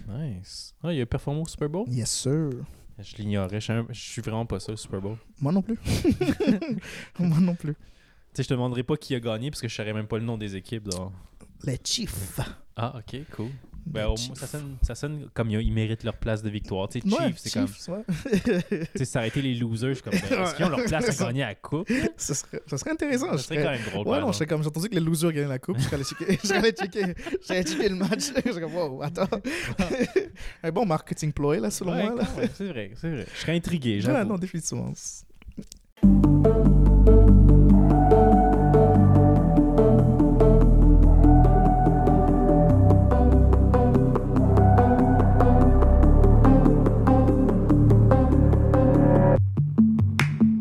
nice. 0.07 0.73
Ah, 0.82 0.91
il 0.91 1.01
a 1.01 1.05
performé 1.05 1.41
au 1.41 1.47
Super 1.47 1.69
Bowl? 1.69 1.88
Yes, 1.89 2.09
sir. 2.09 2.49
Je 2.97 3.15
l'ignorais. 3.17 3.59
Je, 3.59 3.84
suis 3.91 4.21
vraiment 4.21 4.45
pas 4.45 4.59
ça, 4.59 4.71
le 4.71 4.78
Super 4.78 4.99
Bowl. 4.99 5.17
Moi 5.39 5.51
non 5.51 5.61
plus. 5.61 5.78
Moi 7.19 7.39
non 7.39 7.55
plus. 7.55 7.76
Tu 7.76 7.82
sais, 8.34 8.43
je 8.43 8.47
te 8.47 8.53
demanderai 8.53 8.84
pas 8.84 8.97
qui 8.97 9.13
a 9.13 9.19
gagné 9.19 9.51
parce 9.51 9.61
que 9.61 9.67
je 9.67 9.76
saurais 9.76 9.93
même 9.93 10.07
pas 10.07 10.17
le 10.17 10.26
nom 10.26 10.38
des 10.38 10.55
équipes. 10.55 10.88
donc. 10.88 11.11
Les 11.64 11.80
Chiefs. 11.84 12.39
Ah, 12.76 12.95
ok, 12.97 13.22
cool. 13.36 13.49
Ben, 13.86 14.06
au 14.06 14.16
moins, 14.16 14.36
ça 14.36 14.47
sonne, 14.47 14.78
ça 14.82 14.95
sonne 14.95 15.30
comme 15.34 15.51
ils, 15.51 15.72
méritent 15.72 16.03
leur 16.03 16.18
place 16.18 16.41
de 16.41 16.49
victoire. 16.49 16.89
Tu 16.89 17.01
sais, 17.01 17.08
Ouais, 17.08 17.28
Chiefs, 17.28 17.38
c'est 17.38 17.53
comme. 17.53 17.95
Ouais. 17.95 19.06
Ça 19.06 19.20
aurait 19.20 19.28
été 19.28 19.43
les 19.43 19.53
losers. 19.53 19.89
Je 19.89 19.93
suis 19.93 20.03
comme. 20.03 20.14
ben, 20.14 20.43
Est-ce 20.43 20.56
qu'ils 20.56 20.66
ont 20.66 20.70
leur 20.70 20.84
place 20.86 21.22
à 21.22 21.26
gagner 21.26 21.43
à 21.43 21.47
la 21.49 21.56
coupe? 21.56 21.88
ce, 22.18 22.34
serait, 22.34 22.62
ce 22.66 22.78
serait 22.78 22.91
intéressant. 22.91 23.32
Ça 23.34 23.38
serait 23.38 23.64
quand 23.64 23.72
même 23.72 23.84
drôle. 23.91 24.08
Ouais, 24.08 24.20
non, 24.20 24.32
je 24.32 24.43
comme, 24.45 24.64
j'ai 24.64 24.68
entendu 24.68 24.89
que 24.89 24.95
les 24.95 25.01
losers 25.01 25.32
gagnaient 25.32 25.47
la 25.47 25.60
coupe, 25.60 25.78
allé 25.91 26.03
checker, 26.03 26.26
allé 26.51 26.72
checker, 26.72 27.14
checker 27.47 27.89
le 27.89 27.95
match. 27.95 28.32
Je 28.45 28.51
serais 28.51 28.62
comme, 28.62 28.76
wow, 28.76 29.03
attends. 29.03 29.30
Un 30.64 30.72
bon 30.72 30.86
marketing 30.86 31.32
ploy, 31.32 31.60
là, 31.60 31.70
selon 31.70 31.93
Ouais, 31.93 32.10
moi. 32.10 32.24
C'est 32.56 32.68
vrai, 32.68 32.91
c'est 32.95 33.10
vrai. 33.10 33.28
Je 33.34 33.39
serais 33.39 33.56
intrigué, 33.56 34.01
Ouais, 34.03 34.26
non, 34.26 34.38
définitivement. 34.38 34.93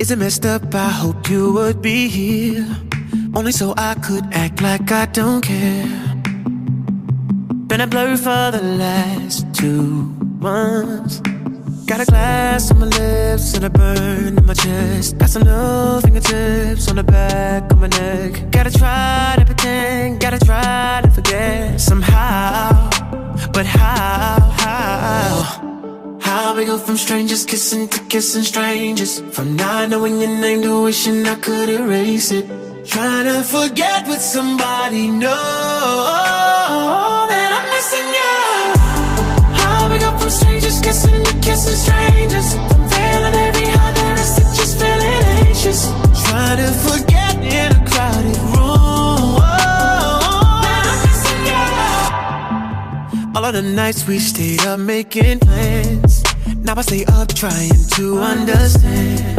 Is 0.05 0.11
it 0.11 0.19
messed 0.19 0.45
up? 0.45 0.75
I 0.75 0.91
hope 0.91 1.31
you 1.31 1.55
would 1.55 1.81
be 1.81 2.09
here. 2.09 2.69
Only 3.35 3.53
so 3.53 3.73
I 3.79 3.95
could 3.95 4.27
act 4.35 4.61
like 4.61 4.93
I 4.93 5.07
don't 5.07 5.41
care. 5.41 5.87
Been 7.69 7.81
a 7.81 7.87
blur 7.87 8.15
for 8.19 8.51
the 8.53 8.61
last 8.63 9.47
two 9.55 10.13
months. 10.45 11.21
Got 11.87 12.01
a 12.03 12.05
glass 12.05 12.71
on 12.71 12.81
my 12.81 12.87
lips 12.89 13.55
and 13.55 13.65
a 13.65 13.71
burn 13.71 14.37
in 14.37 14.45
my 14.45 14.53
chest. 14.53 15.17
Got 15.17 15.31
some 15.31 15.45
new 15.45 16.03
fingertips 16.03 16.87
on 16.91 16.97
the 16.97 17.05
back 17.05 17.73
of 17.73 17.81
my 17.81 17.87
neck. 17.87 18.51
Gotta 18.51 18.71
try 18.71 19.37
to 19.39 19.47
pretend, 19.47 20.21
gotta 20.21 20.39
try 20.39 21.01
to 21.03 21.11
forget 21.11 21.81
somehow. 21.81 22.91
But 23.55 23.65
how, 23.65 24.53
how? 24.59 25.74
How 26.35 26.51
we 26.57 26.65
go 26.65 26.79
from 26.79 26.97
strangers 26.97 27.45
kissing 27.47 27.87
to 27.87 28.01
kissing 28.07 28.43
strangers. 28.43 29.21
From 29.35 29.55
not 29.55 29.91
knowing 29.91 30.21
your 30.21 30.35
name 30.41 30.63
to 30.63 30.83
wishing 30.83 31.25
I 31.29 31.37
could 31.37 31.69
erase 31.69 32.33
it. 32.33 32.45
Trying 32.85 33.27
to 33.27 33.45
forget 33.45 34.09
what 34.09 34.21
somebody 34.21 35.11
knows 35.11 35.31
that 37.31 37.51
I'm 37.59 37.67
missing 37.75 38.09
you 38.19 38.35
How 39.61 39.89
we 39.89 39.97
go 40.01 40.11
from 40.19 40.29
strangers 40.29 40.81
kissing 40.81 41.23
to 41.23 41.33
kissing 41.39 41.77
strangers. 41.77 42.49
Every 43.47 43.69
heart 43.77 43.95
just 44.59 44.75
feeling 44.81 45.23
anxious. 45.47 45.87
Trying 46.27 46.59
to 46.59 46.71
forget 46.87 47.35
in 47.59 47.71
a 47.79 47.81
crowded 47.89 48.39
room 48.51 49.39
that 50.67 50.85
I'm 50.91 50.99
missing 51.07 51.47
you 51.47 53.37
all 53.37 53.45
of 53.45 53.53
the 53.55 53.63
nights 53.63 54.05
we 54.09 54.19
stayed 54.19 54.67
up 54.67 54.81
making 54.81 55.39
plans. 55.39 56.24
Now 56.65 56.73
I 56.79 56.81
stay 56.81 57.05
up 57.05 57.29
trying 57.29 57.77
to 57.97 58.19
understand. 58.21 59.37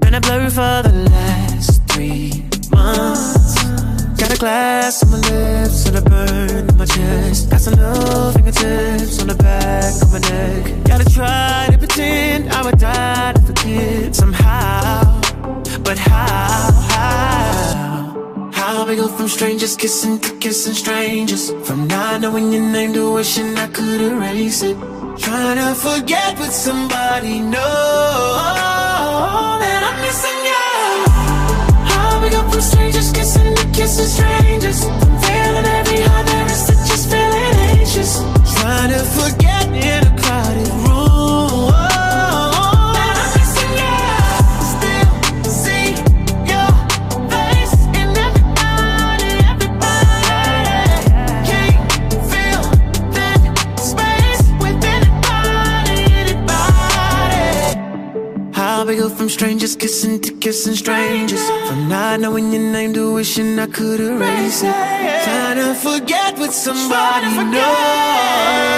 Been 0.00 0.14
a 0.14 0.20
blur 0.20 0.50
for 0.50 0.82
the 0.82 1.06
last 1.08 1.86
three 1.86 2.48
months. 2.72 3.54
Got 4.18 4.34
a 4.34 4.38
glass 4.40 5.04
on 5.04 5.12
my 5.12 5.18
lips 5.18 5.86
and 5.86 5.98
a 5.98 6.02
burn 6.02 6.68
in 6.68 6.76
my 6.76 6.84
chest. 6.84 7.48
Got 7.48 7.60
some 7.60 7.74
new 7.74 8.32
fingertips 8.32 9.22
on 9.22 9.28
the 9.28 9.36
back 9.36 10.02
of 10.02 10.10
my 10.10 10.18
neck. 10.18 10.84
Gotta 10.84 11.08
try 11.08 11.68
to 11.70 11.78
pretend 11.78 12.50
I 12.50 12.64
would 12.64 12.78
die 12.78 13.32
to 13.34 13.42
forget 13.42 14.16
somehow. 14.16 15.20
But 15.84 15.96
how? 15.96 16.72
How? 16.90 18.50
How 18.52 18.84
we 18.84 18.96
go 18.96 19.06
from 19.06 19.28
strangers 19.28 19.76
kissing 19.76 20.18
to 20.18 20.36
kissing 20.38 20.72
strangers 20.72 21.52
From 21.66 21.86
not 21.86 22.20
knowing 22.20 22.52
your 22.52 22.62
name 22.62 22.94
to 22.94 23.12
wishing 23.14 23.56
I 23.56 23.68
could 23.68 24.00
erase 24.00 24.62
it 24.62 24.76
Trying 25.18 25.58
to 25.58 25.74
forget 25.74 26.38
what 26.38 26.52
somebody 26.52 27.40
knows 27.40 27.60
that 29.62 29.82
I'm 29.88 29.96
missing 30.00 30.40
you. 30.50 30.64
How 31.92 32.22
we 32.22 32.30
go 32.30 32.42
from 32.50 32.60
strangers 32.62 33.12
kissing 33.12 33.54
to 33.54 33.64
kissing 33.76 34.06
strangers. 34.06 34.84
I'm 34.84 35.20
feeling 35.20 35.66
every 35.66 35.91
kissing 59.82 60.20
to 60.20 60.32
kissing 60.34 60.76
strangers, 60.76 61.44
from 61.66 61.88
not 61.88 62.20
knowing 62.20 62.52
your 62.52 62.62
name 62.62 62.94
to 62.94 63.14
wishing 63.14 63.58
I 63.58 63.66
could 63.66 63.98
erase 63.98 64.62
it, 64.62 64.72
trying 65.24 65.56
to 65.56 65.74
forget 65.74 66.38
what 66.38 66.52
somebody 66.52 67.26
knows. 67.50 68.72